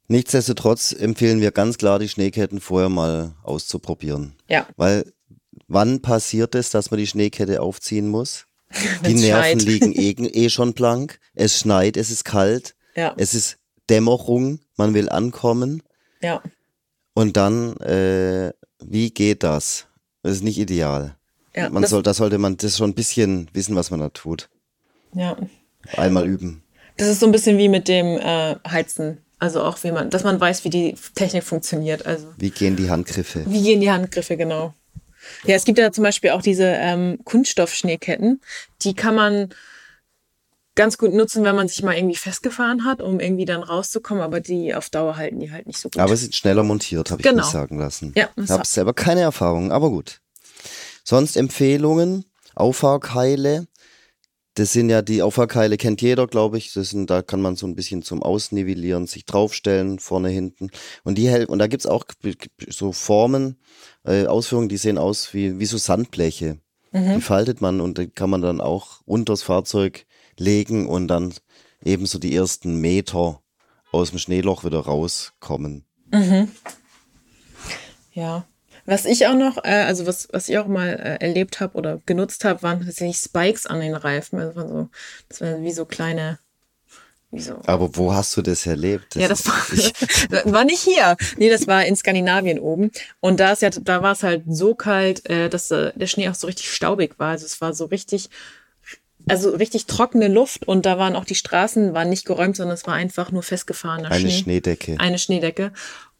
Nichtsdestotrotz 0.09 0.93
empfehlen 0.93 1.41
wir 1.41 1.51
ganz 1.51 1.79
klar, 1.79 1.99
die 1.99 2.09
Schneeketten 2.09 2.61
vorher 2.61 2.89
mal 2.89 3.35
auszuprobieren. 3.43 4.37
Ja. 4.49 4.67
Weil 4.77 5.12
wann 5.67 6.01
passiert 6.01 6.55
es, 6.55 6.71
dass 6.71 6.91
man 6.91 6.99
die 6.99 7.07
Schneekette 7.07 7.61
aufziehen 7.61 8.09
muss? 8.09 8.47
Die 9.07 9.14
Nerven 9.14 9.61
schneit. 9.61 9.62
liegen 9.62 9.95
eh, 10.27 10.45
eh 10.45 10.51
schon 10.51 10.75
blank. 10.75 11.21
Es 11.35 11.59
schneit, 11.61 11.97
es 11.97 12.11
ist 12.11 12.25
kalt, 12.25 12.75
Ja, 12.97 13.14
es 13.17 13.33
ist 13.33 13.59
Dämmerung, 13.89 14.59
man 14.77 14.93
will 14.93 15.09
ankommen. 15.09 15.85
ja, 16.21 16.43
Und 17.14 17.37
dann, 17.37 17.77
äh, 17.77 18.53
wie 18.85 19.11
geht 19.11 19.45
das? 19.45 19.87
Das 20.23 20.33
ist 20.33 20.43
nicht 20.43 20.59
ideal. 20.59 21.16
Ja. 21.57 21.71
man 21.71 21.83
das, 21.83 21.91
soll, 21.91 22.03
da 22.03 22.15
sollte 22.15 22.39
man 22.39 22.57
das 22.57 22.77
schon 22.77 22.91
ein 22.91 22.95
bisschen 22.95 23.49
wissen, 23.53 23.75
was 23.77 23.91
man 23.91 24.01
da 24.01 24.09
tut. 24.11 24.49
ja. 25.15 25.37
Einmal 25.97 26.27
üben. 26.27 26.63
Das 26.97 27.07
ist 27.07 27.21
so 27.21 27.27
ein 27.27 27.33
bisschen 27.33 27.59
wie 27.59 27.69
mit 27.69 27.87
dem 27.87 28.07
äh, 28.19 28.57
Heizen. 28.69 29.19
Also 29.39 29.63
auch 29.63 29.85
wie 29.85 29.93
man, 29.93 30.11
dass 30.11 30.25
man 30.25 30.41
weiß, 30.41 30.65
wie 30.65 30.71
die 30.71 30.97
Technik 31.15 31.45
funktioniert. 31.45 32.07
Also 32.07 32.27
Wie 32.39 32.51
gehen 32.51 32.75
die 32.75 32.91
Handgriffe? 32.91 33.45
Wie 33.47 33.63
gehen 33.63 33.81
die 33.81 33.91
Handgriffe, 33.91 34.37
genau. 34.37 34.75
Ja, 35.45 35.55
es 35.55 35.65
gibt 35.65 35.79
ja 35.79 35.93
zum 35.93 36.03
Beispiel 36.03 36.31
auch 36.31 36.43
diese 36.43 36.65
ähm, 36.65 37.19
Kunststoffschneeketten. 37.25 38.41
Die 38.83 38.95
kann 38.95 39.15
man 39.15 39.51
ganz 40.75 40.99
gut 40.99 41.13
nutzen, 41.15 41.45
wenn 41.45 41.55
man 41.55 41.69
sich 41.69 41.83
mal 41.83 41.95
irgendwie 41.95 42.17
festgefahren 42.17 42.85
hat, 42.85 43.01
um 43.01 43.21
irgendwie 43.21 43.45
dann 43.45 43.63
rauszukommen. 43.63 44.23
Aber 44.25 44.41
die 44.41 44.75
auf 44.75 44.91
Dauer 44.91 45.17
halten 45.17 45.39
die 45.39 45.53
halt 45.53 45.67
nicht 45.67 45.79
so 45.79 45.89
gut. 45.89 46.01
Aber 46.01 46.13
es 46.15 46.23
ist 46.23 46.35
schneller 46.35 46.63
montiert, 46.65 47.11
habe 47.13 47.21
ich 47.21 47.29
Genau. 47.29 47.45
mir 47.45 47.51
sagen 47.51 47.79
lassen. 47.79 48.13
Ja, 48.17 48.29
ich 48.37 48.51
habe 48.51 48.67
selber 48.67 48.93
keine 48.95 49.21
Erfahrung, 49.21 49.71
aber 49.71 49.91
gut. 49.91 50.21
Sonst 51.09 51.37
Empfehlungen, 51.37 52.25
Auffahrkeile. 52.57 53.69
Das 54.55 54.73
sind 54.73 54.91
ja 54.91 55.03
die 55.03 55.23
Auffahrkeile, 55.23 55.77
kennt 55.77 56.03
jeder, 56.03 56.27
glaube 56.27 56.59
ich. 56.59 56.73
Das 56.73 56.91
sind, 56.91 57.11
da 57.11 57.23
kann 57.23 57.41
man 57.41 57.55
so 57.55 57.65
ein 57.67 57.77
bisschen 57.77 58.03
zum 58.03 58.25
Ausnivellieren 58.25 59.07
sich 59.07 59.25
draufstellen, 59.25 60.01
vorne, 60.01 60.31
hinten. 60.31 60.71
Und 61.05 61.17
die 61.17 61.29
und 61.47 61.61
da 61.61 61.69
gibt's 61.69 61.87
auch 61.87 62.07
so 62.69 62.91
Formen, 62.91 63.61
äh, 64.05 64.27
Ausführungen, 64.27 64.69
die 64.69 64.79
sehen 64.79 64.99
aus 64.99 65.33
wie, 65.33 65.61
wie 65.61 65.67
so 65.67 65.77
Sandbleche. 65.77 66.59
Mhm. 66.91 67.15
Die 67.15 67.21
faltet 67.21 67.61
man 67.61 67.81
und 67.81 67.99
die 67.99 68.09
kann 68.09 68.31
man 68.31 68.43
dann 68.43 68.61
auch 68.61 69.03
unters 69.05 69.43
Fahrzeug 69.43 70.07
legen 70.39 70.89
und 70.89 71.07
dann 71.07 71.35
eben 71.85 72.07
so 72.07 72.19
die 72.19 72.35
ersten 72.35 72.81
Meter 72.81 73.43
aus 73.93 74.11
dem 74.11 74.19
Schneeloch 74.19 74.65
wieder 74.65 74.81
rauskommen. 74.81 75.85
Ja. 78.13 78.49
Was 78.87 79.05
ich 79.05 79.26
auch 79.26 79.34
noch, 79.34 79.59
äh, 79.64 79.84
also 79.87 80.07
was, 80.07 80.28
was 80.30 80.49
ich 80.49 80.59
auch 80.59 80.68
mal 80.68 80.89
äh, 80.89 81.24
erlebt 81.24 81.61
habe 81.61 81.76
oder 81.76 82.01
genutzt 82.07 82.45
habe, 82.45 82.62
waren 82.62 82.84
tatsächlich 82.84 83.18
Spikes 83.18 83.66
an 83.66 83.80
den 83.80 83.95
Reifen. 83.95 84.39
Also 84.39 84.53
das 84.53 84.57
waren 84.57 84.68
so, 84.68 84.89
das 85.28 85.41
waren 85.41 85.64
wie 85.64 85.72
so 85.72 85.84
kleine, 85.84 86.39
wie 87.32 87.41
so. 87.41 87.61
Aber 87.66 87.97
wo 87.97 88.14
hast 88.14 88.37
du 88.37 88.43
das 88.43 88.64
erlebt? 88.64 89.16
ja, 89.16 89.26
das 89.26 89.47
war, 89.47 89.61
ich, 89.72 89.93
war 90.53 90.64
nicht 90.64 90.82
hier. 90.82 91.16
Nee, 91.37 91.51
das 91.51 91.66
war 91.66 91.84
in 91.84 91.97
Skandinavien 91.97 92.61
oben. 92.61 92.93
Und 93.18 93.41
da 93.41 93.53
ist 93.53 93.62
ja, 93.62 93.70
da 93.70 94.03
war 94.03 94.12
es 94.12 94.22
halt 94.22 94.45
so 94.49 94.76
kalt, 94.76 95.28
äh, 95.28 95.49
dass 95.49 95.70
äh, 95.72 95.93
der 95.97 96.07
Schnee 96.07 96.28
auch 96.28 96.34
so 96.34 96.47
richtig 96.47 96.72
staubig 96.72 97.18
war. 97.18 97.30
Also 97.30 97.45
es 97.45 97.61
war 97.61 97.74
so 97.74 97.87
richtig, 97.87 98.30
also 99.28 99.51
richtig 99.51 99.87
trockene 99.87 100.28
Luft 100.28 100.68
und 100.68 100.87
da 100.87 100.97
waren 100.97 101.16
auch 101.16 101.24
die 101.24 101.34
Straßen 101.34 101.93
waren 101.93 102.09
nicht 102.09 102.24
geräumt, 102.24 102.57
sondern 102.57 102.74
es 102.74 102.87
war 102.87 102.95
einfach 102.95 103.32
nur 103.32 103.43
festgefahrener 103.43 104.12
eine 104.12 104.20
Schnee. 104.20 104.43
Schneedecke. 104.43 104.97
Eine 105.01 105.18
Schneedecke. 105.18 105.72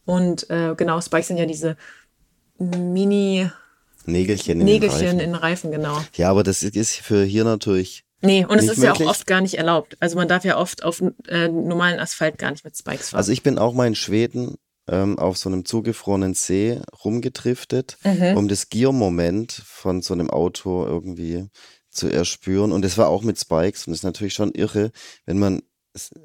Und 0.05 0.51
äh, 0.51 0.75
genau, 0.77 1.01
Spikes 1.01 1.29
sind 1.29 1.37
ja 1.37 1.47
diese 1.47 1.77
Mini 2.59 3.51
Nägelchen 4.05 4.61
in 4.61 4.67
Nägelchen 4.67 5.01
den 5.01 5.09
Reifen. 5.09 5.21
in 5.21 5.35
Reifen, 5.35 5.71
genau. 5.73 6.01
Ja, 6.15 6.31
aber 6.31 6.43
das 6.43 6.63
ist 6.63 6.95
für 6.97 7.25
hier 7.25 7.45
natürlich. 7.45 8.05
Nee, 8.23 8.45
und 8.47 8.59
es 8.59 8.69
ist 8.69 8.83
ja 8.83 8.93
auch 8.93 8.99
möglich? 8.99 9.09
oft 9.11 9.27
gar 9.27 9.41
nicht 9.41 9.59
erlaubt. 9.59 9.97
Also 10.01 10.17
man 10.17 10.29
darf 10.29 10.45
ja 10.45 10.57
oft 10.59 10.85
auf 10.85 11.03
äh, 11.29 11.49
normalen 11.49 11.99
Asphalt 11.99 12.39
gar 12.39 12.51
nicht 12.51 12.65
mit 12.65 12.77
Spikes 12.77 13.11
fahren. 13.11 13.19
Also 13.19 13.33
ich 13.33 13.43
bin 13.43 13.59
auch 13.59 13.75
mal 13.75 13.87
in 13.87 13.95
Schweden 13.95 14.55
ähm, 14.89 15.19
auf 15.19 15.37
so 15.37 15.49
einem 15.49 15.65
zugefrorenen 15.65 16.35
See 16.35 16.81
rumgedriftet, 17.05 17.99
Mhm. 18.05 18.37
um 18.37 18.49
das 18.49 18.69
Giermoment 18.69 19.53
von 19.67 20.01
so 20.03 20.15
einem 20.15 20.31
Auto 20.31 20.87
irgendwie 20.87 21.49
zu 21.91 22.09
erspüren. 22.09 22.73
Und 22.73 22.85
das 22.85 22.97
war 22.97 23.09
auch 23.09 23.23
mit 23.23 23.39
Spikes 23.39 23.87
und 23.87 23.91
das 23.91 23.99
ist 24.01 24.05
natürlich 24.05 24.35
schon 24.35 24.53
irre, 24.53 24.93
wenn 25.25 25.39
man 25.39 25.63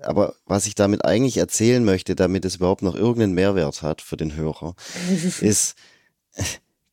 aber 0.02 0.36
was 0.46 0.68
ich 0.68 0.76
damit 0.76 1.06
eigentlich 1.06 1.38
erzählen 1.38 1.84
möchte, 1.86 2.14
damit 2.16 2.44
es 2.44 2.58
überhaupt 2.58 2.82
noch 2.82 2.94
irgendeinen 2.94 3.34
Mehrwert 3.34 3.82
hat 3.82 4.02
für 4.02 4.18
den 4.18 4.36
Hörer, 4.36 4.76
ist 5.42 5.76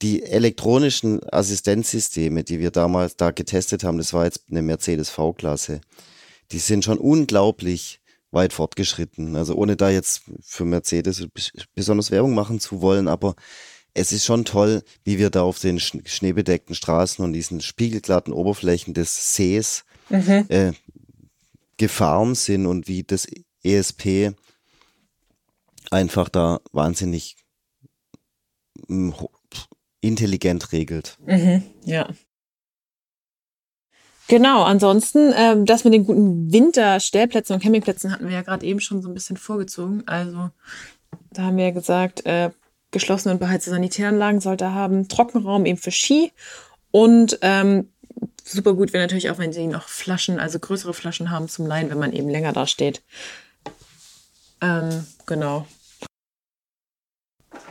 die 0.02 0.22
elektronischen 0.22 1.20
Assistenzsysteme, 1.32 2.44
die 2.44 2.58
wir 2.60 2.70
damals 2.70 3.16
da 3.16 3.30
getestet 3.30 3.82
haben, 3.84 3.98
das 3.98 4.12
war 4.12 4.24
jetzt 4.24 4.42
eine 4.50 4.62
Mercedes 4.62 5.10
V-Klasse, 5.10 5.80
die 6.52 6.58
sind 6.58 6.84
schon 6.84 6.98
unglaublich 6.98 8.00
weit 8.30 8.52
fortgeschritten. 8.52 9.34
Also 9.36 9.54
ohne 9.54 9.76
da 9.76 9.90
jetzt 9.90 10.22
für 10.42 10.64
Mercedes 10.64 11.20
bes- 11.22 11.52
besonders 11.74 12.10
Werbung 12.10 12.34
machen 12.34 12.60
zu 12.60 12.80
wollen, 12.80 13.08
aber 13.08 13.34
es 13.94 14.12
ist 14.12 14.24
schon 14.24 14.44
toll, 14.44 14.82
wie 15.04 15.18
wir 15.18 15.30
da 15.30 15.42
auf 15.42 15.58
den 15.58 15.78
sch- 15.78 16.06
schneebedeckten 16.06 16.74
Straßen 16.74 17.24
und 17.24 17.32
diesen 17.32 17.60
spiegelglatten 17.60 18.32
Oberflächen 18.32 18.94
des 18.94 19.34
Sees 19.34 19.84
Mhm. 20.10 20.46
äh, 20.48 20.72
gefahren 21.76 22.34
sind 22.34 22.66
und 22.66 22.86
wie 22.88 23.02
das 23.02 23.26
ESP 23.62 24.32
einfach 25.90 26.28
da 26.28 26.60
wahnsinnig 26.72 27.36
intelligent 30.00 30.72
regelt. 30.72 31.16
Mhm, 31.26 31.62
ja. 31.84 32.08
Genau, 34.28 34.62
ansonsten, 34.62 35.32
ähm, 35.34 35.64
das 35.64 35.84
mit 35.84 35.94
den 35.94 36.04
guten 36.04 36.52
Winterstellplätzen 36.52 37.54
und 37.54 37.62
Campingplätzen 37.62 38.12
hatten 38.12 38.26
wir 38.26 38.34
ja 38.34 38.42
gerade 38.42 38.66
eben 38.66 38.78
schon 38.80 39.00
so 39.00 39.08
ein 39.08 39.14
bisschen 39.14 39.38
vorgezogen. 39.38 40.02
Also 40.06 40.50
da 41.32 41.42
haben 41.42 41.56
wir 41.56 41.64
ja 41.64 41.70
gesagt, 41.70 42.26
äh, 42.26 42.50
geschlossene 42.90 43.34
und 43.34 43.40
beheizte 43.40 43.70
Sanitäranlagen 43.70 44.40
sollte 44.40 44.74
haben, 44.74 45.08
Trockenraum 45.08 45.64
eben 45.64 45.78
für 45.78 45.90
Ski 45.90 46.32
und 46.90 47.38
ähm, 47.40 47.88
super 48.44 48.74
gut 48.74 48.92
wäre 48.92 49.04
natürlich 49.04 49.30
auch, 49.30 49.38
wenn 49.38 49.52
sie 49.52 49.66
noch 49.66 49.88
Flaschen, 49.88 50.38
also 50.38 50.58
größere 50.58 50.94
Flaschen 50.94 51.30
haben 51.30 51.48
zum 51.48 51.66
Leihen, 51.66 51.90
wenn 51.90 51.98
man 51.98 52.12
eben 52.12 52.28
länger 52.28 52.52
da 52.52 52.66
steht. 52.66 53.02
Ähm, 54.60 55.06
genau. 55.26 55.66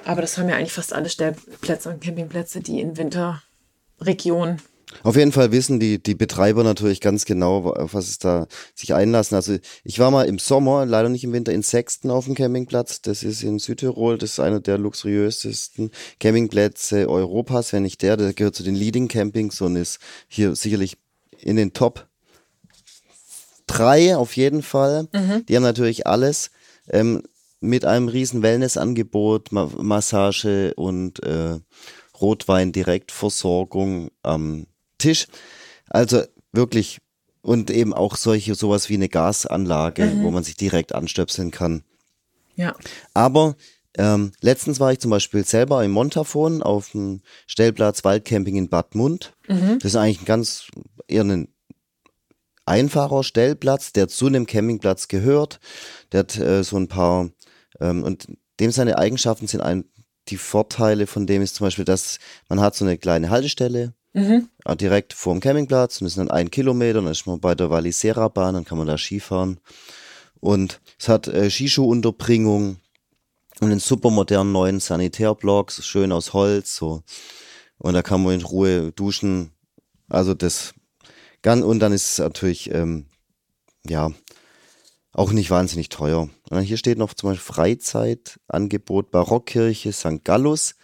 Aber 0.07 0.21
das 0.21 0.37
haben 0.37 0.47
ja 0.47 0.55
eigentlich 0.55 0.71
fast 0.71 0.93
alle 0.93 1.09
Stellplätze 1.09 1.89
und 1.89 2.01
Campingplätze, 2.01 2.61
die 2.61 2.79
in 2.79 2.95
Winterregionen. 2.95 4.61
Auf 5.03 5.17
jeden 5.17 5.33
Fall 5.33 5.51
wissen 5.51 5.81
die, 5.81 6.01
die 6.01 6.15
Betreiber 6.15 6.63
natürlich 6.63 7.01
ganz 7.01 7.25
genau, 7.25 7.69
auf 7.71 7.93
was 7.93 8.07
es 8.07 8.17
da 8.17 8.47
sich 8.73 8.93
einlassen. 8.93 9.35
Also 9.35 9.57
ich 9.83 9.99
war 9.99 10.09
mal 10.09 10.25
im 10.25 10.39
Sommer, 10.39 10.85
leider 10.85 11.09
nicht 11.09 11.25
im 11.25 11.33
Winter, 11.33 11.51
in 11.51 11.61
Sexten 11.61 12.09
auf 12.09 12.23
dem 12.23 12.35
Campingplatz. 12.35 13.01
Das 13.01 13.21
ist 13.21 13.43
in 13.43 13.59
Südtirol. 13.59 14.17
Das 14.17 14.31
ist 14.31 14.39
einer 14.39 14.61
der 14.61 14.77
luxuriösesten 14.77 15.91
Campingplätze 16.21 17.09
Europas, 17.09 17.73
wenn 17.73 17.83
nicht 17.83 18.01
der. 18.01 18.15
Der 18.15 18.31
gehört 18.31 18.55
zu 18.55 18.63
den 18.63 18.75
Leading 18.75 19.09
Campings 19.09 19.59
und 19.59 19.75
ist 19.75 19.99
hier 20.29 20.55
sicherlich 20.55 20.97
in 21.41 21.57
den 21.57 21.73
Top 21.73 22.07
drei 23.67 24.15
auf 24.15 24.37
jeden 24.37 24.63
Fall. 24.63 25.09
Die 25.49 25.55
haben 25.57 25.63
natürlich 25.63 26.07
alles. 26.07 26.49
Ähm, 26.89 27.23
mit 27.59 27.85
einem 27.85 28.07
riesen 28.07 28.41
Wellnessangebot, 28.41 29.51
Ma 29.51 29.69
Massage 29.77 30.73
und 30.75 31.23
äh, 31.23 31.59
Rotwein 32.19 32.71
Direktversorgung 32.71 34.09
am 34.23 34.67
Tisch. 34.97 35.27
Also 35.89 36.23
wirklich 36.51 36.99
und 37.41 37.69
eben 37.69 37.93
auch 37.93 38.15
solche 38.17 38.55
sowas 38.55 38.89
wie 38.89 38.95
eine 38.95 39.09
Gasanlage, 39.09 40.11
wo 40.21 40.31
man 40.31 40.43
sich 40.43 40.55
direkt 40.55 40.93
anstöpseln 40.93 41.51
kann. 41.51 41.83
Ja. 42.55 42.75
Aber 43.13 43.55
Ähm, 43.99 44.31
letztens 44.41 44.79
war 44.79 44.91
ich 44.91 44.99
zum 44.99 45.09
Beispiel 45.09 45.43
selber 45.43 45.83
im 45.83 45.89
Montafon 45.89 46.61
auf 46.61 46.91
dem 46.91 47.21
Stellplatz 47.47 48.03
Waldcamping 48.03 48.55
in 48.55 48.69
Bad 48.69 48.93
Mund. 48.93 49.33
Mhm. 49.47 49.79
Das 49.79 49.93
ist 49.93 49.95
eigentlich 49.95 50.21
ein 50.21 50.25
ganz 50.25 50.67
eher 51.07 51.23
ein 51.23 51.47
einfacher 52.65 53.23
Stellplatz, 53.23 53.93
der 53.93 54.07
zu 54.07 54.27
einem 54.27 54.45
Campingplatz 54.45 55.07
gehört. 55.07 55.59
Der 56.11 56.19
hat 56.19 56.37
äh, 56.37 56.63
so 56.63 56.77
ein 56.77 56.87
paar 56.87 57.31
ähm, 57.79 58.03
und 58.03 58.27
dem 58.59 58.71
seine 58.71 58.97
Eigenschaften 58.97 59.47
sind 59.47 59.61
ein, 59.61 59.85
die 60.29 60.37
Vorteile 60.37 61.07
von 61.07 61.27
dem 61.27 61.41
ist 61.41 61.55
zum 61.55 61.65
Beispiel, 61.65 61.85
dass 61.85 62.19
man 62.49 62.59
hat 62.59 62.75
so 62.75 62.85
eine 62.85 62.97
kleine 62.97 63.29
Haltestelle 63.29 63.93
Mhm. 64.17 64.49
äh, 64.65 64.75
direkt 64.75 65.13
vor 65.13 65.33
dem 65.35 65.41
Campingplatz 65.41 66.01
und 66.01 66.05
das 66.05 66.15
sind 66.15 66.27
dann 66.27 66.35
ein 66.35 66.49
Kilometer, 66.49 67.01
dann 67.01 67.11
ist 67.11 67.27
man 67.27 67.39
bei 67.39 67.53
der 67.53 67.69
Valisera 67.69 68.29
Bahn, 68.29 68.55
dann 68.55 68.65
kann 68.65 68.79
man 68.79 68.87
da 68.87 68.97
Skifahren. 68.97 69.59
Und 70.39 70.81
es 70.99 71.07
hat 71.07 71.27
äh, 71.27 71.51
Skischuhunterbringung 71.51 72.77
und 73.59 73.71
einen 73.71 73.79
super 73.79 74.09
modernen 74.09 74.51
neuen 74.51 74.79
Sanitärblock, 74.79 75.71
so 75.71 75.83
schön 75.83 76.11
aus 76.11 76.33
Holz, 76.33 76.75
so. 76.75 77.03
Und 77.77 77.93
da 77.93 78.01
kann 78.01 78.23
man 78.23 78.33
in 78.33 78.41
Ruhe 78.43 78.91
duschen. 78.91 79.51
Also 80.09 80.33
das 80.33 80.73
ganz, 81.43 81.63
und 81.63 81.79
dann 81.79 81.93
ist 81.93 82.13
es 82.13 82.17
natürlich, 82.17 82.71
ähm, 82.71 83.05
ja, 83.85 84.11
auch 85.17 85.31
nicht 85.31 85.49
wahnsinnig 85.49 85.89
teuer. 85.89 86.29
Hier 86.61 86.77
steht 86.77 86.97
noch 86.97 87.13
zum 87.13 87.29
Beispiel 87.29 87.53
Freizeitangebot 87.53 89.11
Barockkirche 89.11 89.91
St. 89.91 90.23
Gallus. 90.23 90.75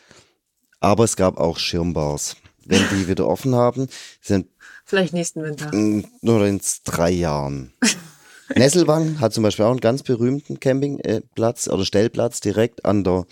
Aber 0.80 1.04
es 1.06 1.16
gab 1.16 1.38
auch 1.38 1.58
Schirmbars. 1.60 2.36
Wenn 2.66 2.82
die 2.92 3.08
wieder 3.08 3.28
offen 3.28 3.56
haben, 3.56 3.88
sind 4.22 4.48
Vielleicht 4.86 5.14
nächsten 5.14 5.44
Winter. 5.44 5.72
Nur 6.22 6.46
in 6.46 6.60
drei 6.84 7.12
Jahren. 7.12 7.74
Nesselwang 8.56 9.20
hat 9.20 9.34
zum 9.34 9.44
Beispiel 9.44 9.66
auch 9.66 9.72
einen 9.72 9.80
ganz 9.80 10.04
berühmten 10.04 10.60
Campingplatz 10.60 11.68
oder 11.68 11.86
Stellplatz 11.86 12.42
direkt 12.42 12.86
an 12.86 13.04
der, 13.04 13.26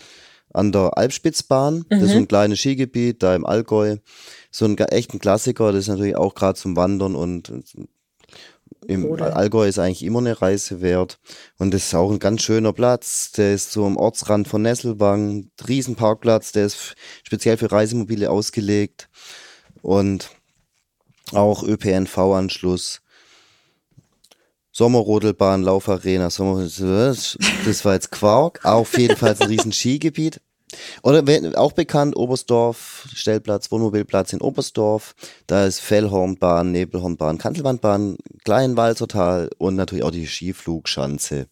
an 0.54 0.72
der 0.72 0.98
Alpspitzbahn. 0.98 1.86
Das 1.90 2.04
ist 2.04 2.12
so 2.12 2.18
ein 2.18 2.28
kleines 2.28 2.60
Skigebiet 2.60 3.22
da 3.22 3.36
im 3.36 3.46
Allgäu. 3.46 3.98
So 4.50 4.66
ein 4.66 4.78
echten 4.78 5.20
Klassiker, 5.20 5.72
das 5.72 5.82
ist 5.82 5.88
natürlich 5.90 6.16
auch 6.16 6.36
gerade 6.36 6.58
zum 6.58 6.76
Wandern 6.76 7.16
und 7.16 7.52
im 8.88 9.06
Oder- 9.06 9.36
Allgäu 9.36 9.68
ist 9.68 9.80
eigentlich 9.80 10.04
immer 10.04 10.20
eine 10.20 10.42
Reise 10.42 10.82
wert. 10.82 11.20
Und 11.58 11.74
das 11.74 11.86
ist 11.86 11.96
auch 11.96 12.12
ein 12.12 12.20
ganz 12.20 12.42
schöner 12.42 12.74
Platz. 12.74 13.32
Der 13.32 13.54
ist 13.54 13.72
so 13.72 13.86
am 13.86 13.98
Ortsrand 13.98 14.48
von 14.48 14.62
Nesselwang. 14.62 15.50
Riesenparkplatz, 15.68 16.52
der 16.52 16.66
ist 16.66 16.96
speziell 17.24 17.58
für 17.58 17.72
Reisemobile 17.72 18.30
ausgelegt. 18.30 19.10
Und 19.82 20.30
auch 21.34 21.64
ÖPNV-Anschluss. 21.64 23.02
Sommerrodelbahn, 24.74 25.64
Laufarena, 25.64 26.30
Sommer, 26.30 26.64
das 26.64 27.38
das 27.66 27.86
war 27.86 27.94
jetzt 27.94 28.12
Quark, 28.12 28.64
auf 28.64 28.98
jeden 28.98 29.18
Fall 29.18 29.36
ein 29.38 29.48
riesen 29.48 29.74
Skigebiet. 29.74 30.42
Oder 31.04 31.24
auch 31.60 31.72
bekannt, 31.72 32.16
Oberstdorf, 32.16 33.08
Stellplatz, 33.14 33.72
Wohnmobilplatz 33.72 34.34
in 34.34 34.42
Oberstdorf, 34.42 35.16
da 35.48 35.66
ist 35.66 35.80
Fellhornbahn, 35.80 36.72
Nebelhornbahn, 36.72 37.38
Kanzelwandbahn, 37.38 38.18
Kleinwalzertal 38.44 39.50
und 39.58 39.76
natürlich 39.76 40.04
auch 40.04 40.12
die 40.12 40.28
Skiflugschanze. 40.28 41.48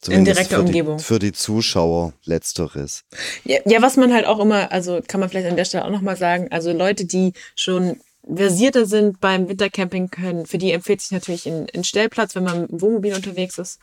Zumindest 0.00 0.38
direkter 0.38 0.56
für 0.56 0.62
Umgebung. 0.62 0.96
Die, 0.96 1.04
für 1.04 1.18
die 1.18 1.32
Zuschauer 1.32 2.14
letzteres. 2.24 3.04
Ja, 3.44 3.58
ja, 3.66 3.82
was 3.82 3.96
man 3.96 4.14
halt 4.14 4.26
auch 4.26 4.40
immer, 4.40 4.72
also 4.72 5.00
kann 5.06 5.20
man 5.20 5.28
vielleicht 5.28 5.48
an 5.48 5.56
der 5.56 5.66
Stelle 5.66 5.84
auch 5.84 5.90
nochmal 5.90 6.16
sagen, 6.16 6.48
also 6.50 6.72
Leute, 6.72 7.04
die 7.04 7.34
schon 7.54 8.00
versierter 8.26 8.86
sind 8.86 9.20
beim 9.20 9.48
Wintercamping 9.48 10.10
können, 10.10 10.46
für 10.46 10.58
die 10.58 10.72
empfiehlt 10.72 11.00
sich 11.00 11.10
natürlich 11.10 11.46
ein, 11.46 11.66
ein 11.74 11.84
Stellplatz, 11.84 12.34
wenn 12.34 12.44
man 12.44 12.66
im 12.66 12.80
Wohnmobil 12.80 13.14
unterwegs 13.14 13.58
ist. 13.58 13.78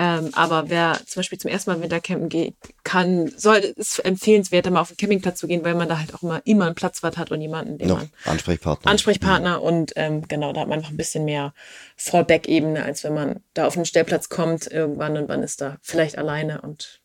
Ähm, 0.00 0.30
aber 0.32 0.70
wer 0.70 1.00
zum 1.06 1.20
Beispiel 1.20 1.38
zum 1.38 1.50
ersten 1.50 1.70
Mal 1.70 1.82
Wintercampen 1.82 2.28
geht, 2.28 2.54
kann, 2.84 3.32
soll, 3.36 3.56
ist 3.56 3.98
empfehlenswert, 3.98 4.64
da 4.64 4.70
mal 4.70 4.80
auf 4.80 4.88
den 4.88 4.96
Campingplatz 4.96 5.40
zu 5.40 5.48
gehen, 5.48 5.64
weil 5.64 5.74
man 5.74 5.88
da 5.88 5.98
halt 5.98 6.14
auch 6.14 6.22
immer, 6.22 6.40
immer 6.44 6.66
einen 6.66 6.76
Platzwart 6.76 7.16
hat 7.16 7.32
und 7.32 7.40
jemanden, 7.40 7.78
den 7.78 7.88
Noch 7.88 7.98
man 7.98 8.10
Ansprechpartner. 8.24 8.88
Ansprechpartner 8.88 9.60
und 9.60 9.92
ähm, 9.96 10.26
genau, 10.28 10.52
da 10.52 10.60
hat 10.60 10.68
man 10.68 10.78
einfach 10.78 10.92
ein 10.92 10.96
bisschen 10.96 11.24
mehr 11.24 11.52
Fallback-Ebene, 11.96 12.84
als 12.84 13.02
wenn 13.02 13.12
man 13.12 13.40
da 13.54 13.66
auf 13.66 13.74
den 13.74 13.84
Stellplatz 13.84 14.28
kommt 14.28 14.68
irgendwann 14.68 15.16
und 15.16 15.28
man 15.28 15.42
ist 15.42 15.60
da 15.60 15.78
vielleicht 15.82 16.16
alleine 16.16 16.60
und 16.60 17.00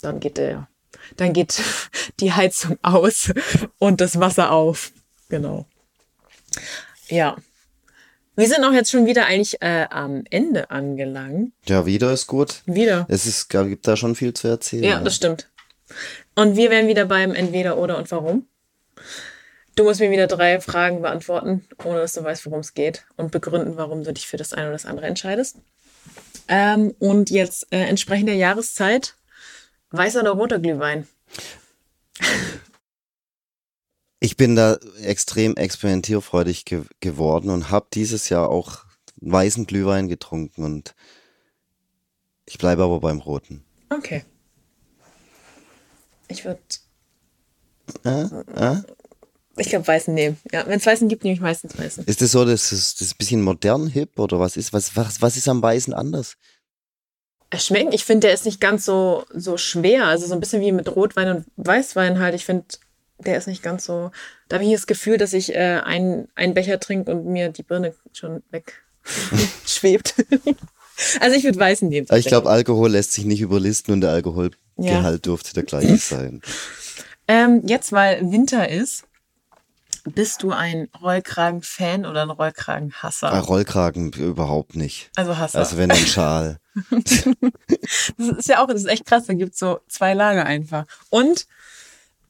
dann 0.00 0.18
geht 0.18 0.36
der, 0.36 0.66
dann 1.16 1.32
geht 1.32 1.62
die 2.20 2.32
Heizung 2.32 2.76
aus 2.82 3.32
und 3.78 4.00
das 4.00 4.18
Wasser 4.18 4.50
auf. 4.50 4.90
Genau. 5.28 5.66
Ja. 7.08 7.36
Wir 8.34 8.48
sind 8.48 8.64
auch 8.64 8.72
jetzt 8.72 8.90
schon 8.90 9.06
wieder 9.06 9.26
eigentlich 9.26 9.60
äh, 9.60 9.86
am 9.90 10.24
Ende 10.30 10.70
angelangt. 10.70 11.52
Ja, 11.66 11.84
wieder 11.84 12.12
ist 12.12 12.26
gut. 12.26 12.62
Wieder. 12.64 13.06
Es 13.08 13.26
ist, 13.26 13.50
gibt 13.50 13.86
da 13.86 13.96
schon 13.96 14.14
viel 14.14 14.32
zu 14.32 14.48
erzählen. 14.48 14.84
Ja, 14.84 15.00
das 15.00 15.16
stimmt. 15.16 15.48
Und 16.34 16.56
wir 16.56 16.70
wären 16.70 16.88
wieder 16.88 17.04
beim 17.04 17.34
Entweder 17.34 17.76
oder 17.76 17.98
und 17.98 18.10
warum. 18.10 18.46
Du 19.74 19.84
musst 19.84 20.00
mir 20.00 20.10
wieder 20.10 20.26
drei 20.26 20.60
Fragen 20.60 21.02
beantworten, 21.02 21.66
ohne 21.84 22.00
dass 22.00 22.14
du 22.14 22.24
weißt, 22.24 22.46
worum 22.46 22.60
es 22.60 22.74
geht 22.74 23.04
und 23.16 23.32
begründen, 23.32 23.76
warum 23.76 24.02
du 24.04 24.12
dich 24.12 24.26
für 24.26 24.36
das 24.38 24.52
eine 24.52 24.66
oder 24.66 24.72
das 24.72 24.86
andere 24.86 25.06
entscheidest. 25.06 25.56
Ähm, 26.48 26.94
und 26.98 27.30
jetzt 27.30 27.66
äh, 27.70 27.84
entsprechend 27.84 28.28
der 28.28 28.36
Jahreszeit, 28.36 29.14
weißer 29.90 30.20
oder 30.20 30.32
roter 30.32 30.58
Glühwein? 30.58 31.06
Ich 34.24 34.36
bin 34.36 34.54
da 34.54 34.78
extrem 35.02 35.56
experimentierfreudig 35.56 36.64
ge 36.64 36.82
geworden 37.00 37.50
und 37.50 37.70
habe 37.70 37.88
dieses 37.92 38.28
Jahr 38.28 38.50
auch 38.50 38.84
weißen 39.16 39.66
Glühwein 39.66 40.06
getrunken 40.06 40.62
und 40.62 40.94
ich 42.46 42.56
bleibe 42.56 42.84
aber 42.84 43.00
beim 43.00 43.18
roten. 43.18 43.64
Okay. 43.90 44.24
Ich 46.28 46.44
würde, 46.44 46.60
Äh? 48.04 48.26
Äh? 48.54 48.82
ich 49.56 49.70
glaube, 49.70 49.88
weißen 49.88 50.14
nehmen. 50.14 50.38
Ja, 50.52 50.68
wenn 50.68 50.78
es 50.78 50.86
weißen 50.86 51.08
gibt, 51.08 51.24
nehme 51.24 51.34
ich 51.34 51.40
meistens 51.40 51.76
weißen. 51.76 52.04
Ist 52.04 52.22
das 52.22 52.30
so, 52.30 52.44
das 52.44 52.70
ist 52.70 53.00
das 53.00 53.08
ist 53.08 53.14
ein 53.14 53.18
bisschen 53.18 53.42
modern 53.42 53.88
hip 53.88 54.20
oder 54.20 54.38
was 54.38 54.56
ist 54.56 54.72
was 54.72 54.94
was 54.94 55.20
was 55.20 55.36
ist 55.36 55.48
am 55.48 55.60
weißen 55.60 55.92
anders? 55.92 56.36
Es 57.50 57.66
schmeckt, 57.66 57.92
ich 57.92 58.04
finde, 58.04 58.28
der 58.28 58.34
ist 58.34 58.46
nicht 58.46 58.60
ganz 58.60 58.84
so, 58.84 59.24
so 59.34 59.56
schwer. 59.56 60.06
Also 60.06 60.26
so 60.26 60.32
ein 60.34 60.40
bisschen 60.40 60.62
wie 60.62 60.70
mit 60.70 60.94
Rotwein 60.94 61.28
und 61.36 61.46
Weißwein 61.56 62.20
halt. 62.20 62.36
Ich 62.36 62.46
finde, 62.46 62.64
der 63.18 63.36
ist 63.38 63.46
nicht 63.46 63.62
ganz 63.62 63.84
so. 63.84 64.10
Da 64.48 64.56
habe 64.56 64.64
ich 64.64 64.72
das 64.72 64.86
Gefühl, 64.86 65.18
dass 65.18 65.32
ich 65.32 65.54
äh, 65.54 65.80
einen, 65.84 66.28
einen 66.34 66.54
Becher 66.54 66.80
trinke 66.80 67.12
und 67.12 67.26
mir 67.26 67.50
die 67.50 67.62
Birne 67.62 67.94
schon 68.12 68.42
weg 68.50 68.82
schwebt. 69.66 70.14
also 71.20 71.36
ich 71.36 71.44
würde 71.44 71.58
Weißen 71.58 71.88
nehmen. 71.88 72.06
Ich 72.12 72.26
glaube, 72.26 72.50
Alkohol 72.50 72.90
lässt 72.90 73.12
sich 73.12 73.24
nicht 73.24 73.40
überlisten 73.40 73.94
und 73.94 74.00
der 74.00 74.10
Alkoholgehalt 74.10 75.26
dürfte 75.26 75.54
der 75.54 75.64
gleiche 75.64 75.96
sein. 75.98 76.42
Ähm, 77.28 77.62
jetzt, 77.66 77.92
weil 77.92 78.30
Winter 78.30 78.68
ist, 78.68 79.04
bist 80.04 80.42
du 80.42 80.50
ein 80.50 80.88
Rollkragen-Fan 81.00 82.06
oder 82.06 82.22
ein 82.22 82.30
Rollkragen-Hasser? 82.30 83.32
Ah, 83.32 83.38
Rollkragen 83.38 84.12
überhaupt 84.12 84.74
nicht. 84.74 85.10
Also 85.14 85.38
Hasser. 85.38 85.60
Also 85.60 85.76
wenn 85.76 85.90
ein 85.90 86.06
Schal. 86.06 86.58
Das 88.16 88.38
ist 88.38 88.48
ja 88.48 88.62
auch, 88.62 88.66
das 88.66 88.82
ist 88.82 88.88
echt 88.88 89.04
krass. 89.04 89.26
Da 89.26 89.34
gibt's 89.34 89.58
so 89.58 89.80
zwei 89.88 90.14
Lager 90.14 90.46
einfach. 90.46 90.86
Und, 91.10 91.46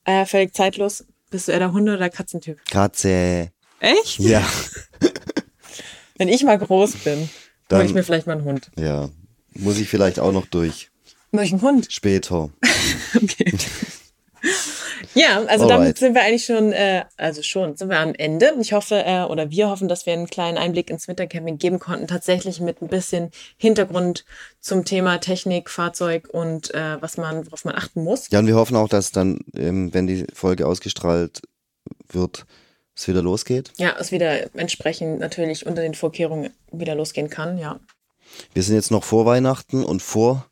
äh, 0.05 0.27
völlig 0.27 0.55
zeitlos, 0.55 1.05
bist 1.31 1.49
du 1.49 1.53
eher 1.53 1.59
der 1.61 1.73
Hunde- 1.73 1.95
oder 1.95 2.11
Katzentyp? 2.11 2.65
Katze. 2.67 3.51
Echt? 3.81 4.19
Ja. 4.19 4.47
Wenn 6.19 6.29
ich 6.29 6.43
mal 6.45 6.59
groß 6.59 6.97
bin, 7.05 7.29
Dann- 7.69 7.79
hole 7.81 7.89
ich 7.89 7.95
mir 7.95 8.05
vielleicht 8.05 8.27
mal 8.27 8.35
einen 8.35 8.45
Hund. 8.45 8.71
Ja. 8.79 9.11
Muss 9.55 9.79
ich 9.79 9.89
vielleicht 9.89 10.19
auch 10.21 10.33
noch 10.33 10.47
durch. 10.47 10.91
Ich 11.33 11.53
einen 11.53 11.63
Hund? 11.63 11.89
Später. 11.93 12.51
Okay. 13.15 13.53
Ja, 15.15 15.43
also 15.47 15.67
damit 15.67 15.81
Alright. 15.81 15.99
sind 15.99 16.15
wir 16.15 16.23
eigentlich 16.23 16.45
schon, 16.45 16.73
äh, 16.73 17.05
also 17.17 17.43
schon, 17.43 17.77
sind 17.77 17.91
wir 17.91 17.99
am 17.99 18.15
Ende. 18.15 18.55
Ich 18.61 18.73
hoffe, 18.73 19.03
äh, 19.05 19.23
oder 19.23 19.51
wir 19.51 19.69
hoffen, 19.69 19.89
dass 19.89 20.07
wir 20.07 20.13
einen 20.13 20.27
kleinen 20.27 20.59
Einblick 20.59 20.91
ins 20.91 21.09
Wintercamping 21.09 21.59
geben 21.59 21.79
konnten. 21.79 22.07
Tatsächlich 22.07 22.61
mit 22.61 22.83
ein 22.83 22.89
bisschen 22.89 23.31
Hintergrund 23.57 24.25
zum 24.61 24.85
Thema 24.85 25.19
Technik, 25.19 25.71
Fahrzeug 25.71 26.29
und 26.31 26.73
äh, 26.75 27.01
was 27.01 27.17
man, 27.17 27.47
worauf 27.47 27.65
man 27.65 27.75
achten 27.75 28.03
muss. 28.03 28.31
Ja, 28.31 28.39
und 28.39 28.47
wir 28.47 28.57
hoffen 28.57 28.77
auch, 28.77 28.89
dass 28.89 29.13
dann, 29.13 29.41
ähm, 29.57 29.93
wenn 29.93 30.07
die 30.07 30.27
Folge 30.33 30.67
ausgestrahlt 30.67 31.43
wird, 32.09 32.47
es 32.95 33.09
wieder 33.09 33.23
losgeht. 33.23 33.73
Ja, 33.77 33.95
es 33.99 34.13
wieder 34.13 34.55
entsprechend 34.55 35.19
natürlich 35.19 35.67
unter 35.67 35.83
den 35.83 35.95
Vorkehrungen 35.95 36.51
wieder 36.71 36.95
losgehen 36.95 37.31
kann, 37.31 37.59
ja. 37.59 37.81
Wir 38.55 38.63
sind 38.63 38.77
jetzt 38.77 38.91
noch 38.91 39.05
vor 39.05 39.27
Weihnachten 39.27 39.85
und 39.85 40.01
vor 40.01 40.47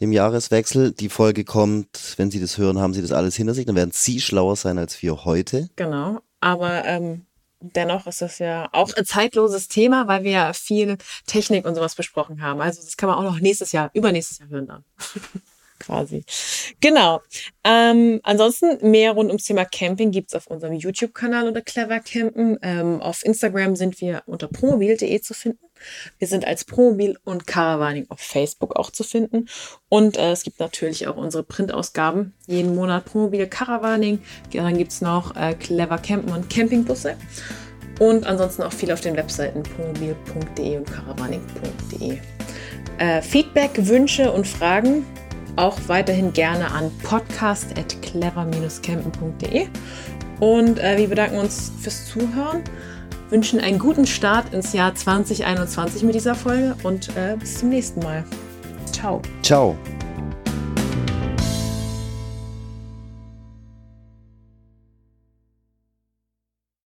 dem 0.00 0.12
Jahreswechsel. 0.12 0.92
Die 0.92 1.08
Folge 1.08 1.44
kommt, 1.44 2.14
wenn 2.16 2.30
Sie 2.30 2.40
das 2.40 2.58
hören, 2.58 2.78
haben 2.78 2.94
Sie 2.94 3.02
das 3.02 3.12
alles 3.12 3.36
hinter 3.36 3.54
sich. 3.54 3.66
Dann 3.66 3.76
werden 3.76 3.92
Sie 3.92 4.20
schlauer 4.20 4.56
sein 4.56 4.78
als 4.78 5.02
wir 5.02 5.24
heute. 5.24 5.68
Genau. 5.76 6.20
Aber 6.40 6.84
ähm, 6.84 7.26
dennoch 7.60 8.06
ist 8.06 8.22
das 8.22 8.38
ja 8.38 8.68
auch 8.72 8.92
ein 8.94 9.04
zeitloses 9.04 9.68
Thema, 9.68 10.06
weil 10.08 10.24
wir 10.24 10.30
ja 10.30 10.52
viel 10.52 10.98
Technik 11.26 11.64
und 11.64 11.74
sowas 11.74 11.94
besprochen 11.94 12.42
haben. 12.42 12.60
Also 12.60 12.82
das 12.82 12.96
kann 12.96 13.08
man 13.08 13.18
auch 13.18 13.22
noch 13.22 13.40
nächstes 13.40 13.72
Jahr, 13.72 13.90
übernächstes 13.94 14.38
Jahr 14.38 14.48
hören 14.48 14.66
dann. 14.66 14.84
Quasi. 15.78 16.24
Genau. 16.80 17.20
Ähm, 17.64 18.20
ansonsten 18.22 18.90
mehr 18.90 19.12
rund 19.12 19.28
ums 19.28 19.44
Thema 19.44 19.64
Camping 19.64 20.12
gibt's 20.12 20.34
auf 20.34 20.46
unserem 20.46 20.74
YouTube-Kanal 20.74 21.48
unter 21.48 21.62
Clever 21.62 22.00
Campen. 22.00 22.58
Ähm, 22.62 23.02
auf 23.02 23.24
Instagram 23.24 23.76
sind 23.76 24.00
wir 24.00 24.22
unter 24.26 24.48
promobil.de 24.48 25.20
zu 25.20 25.34
finden. 25.34 25.63
Wir 26.18 26.28
sind 26.28 26.46
als 26.46 26.64
Promobil 26.64 27.18
und 27.24 27.46
Caravaning 27.46 28.06
auf 28.08 28.20
Facebook 28.20 28.76
auch 28.76 28.90
zu 28.90 29.04
finden. 29.04 29.46
Und 29.88 30.16
äh, 30.16 30.32
es 30.32 30.42
gibt 30.42 30.60
natürlich 30.60 31.06
auch 31.06 31.16
unsere 31.16 31.42
Printausgaben. 31.42 32.34
Jeden 32.46 32.74
Monat 32.74 33.04
Promobil, 33.04 33.46
Caravaning. 33.46 34.20
Dann 34.52 34.78
gibt 34.78 34.92
es 34.92 35.00
noch 35.00 35.36
äh, 35.36 35.54
Clever 35.54 35.98
Campen 35.98 36.32
und 36.32 36.50
Campingbusse. 36.50 37.16
Und 38.00 38.26
ansonsten 38.26 38.62
auch 38.62 38.72
viel 38.72 38.90
auf 38.90 39.00
den 39.00 39.16
Webseiten 39.16 39.62
promobil.de 39.62 40.78
und 40.78 40.90
caravaning.de. 40.90 42.18
Äh, 42.98 43.22
Feedback, 43.22 43.86
Wünsche 43.86 44.32
und 44.32 44.46
Fragen 44.46 45.04
auch 45.56 45.78
weiterhin 45.86 46.32
gerne 46.32 46.72
an 46.72 46.90
podcast.clever-campen.de. 47.02 49.68
Und 50.40 50.80
äh, 50.80 50.98
wir 50.98 51.08
bedanken 51.08 51.38
uns 51.38 51.70
fürs 51.80 52.06
Zuhören, 52.06 52.64
wünschen 53.30 53.60
einen 53.60 53.78
guten 53.78 54.06
Start 54.06 54.52
ins 54.52 54.72
Jahr 54.72 54.94
2021 54.94 56.02
mit 56.02 56.14
dieser 56.14 56.34
Folge 56.34 56.76
und 56.82 57.08
äh, 57.16 57.36
bis 57.38 57.58
zum 57.58 57.70
nächsten 57.70 58.00
Mal. 58.00 58.24
Ciao. 58.92 59.20
Ciao. 59.42 59.76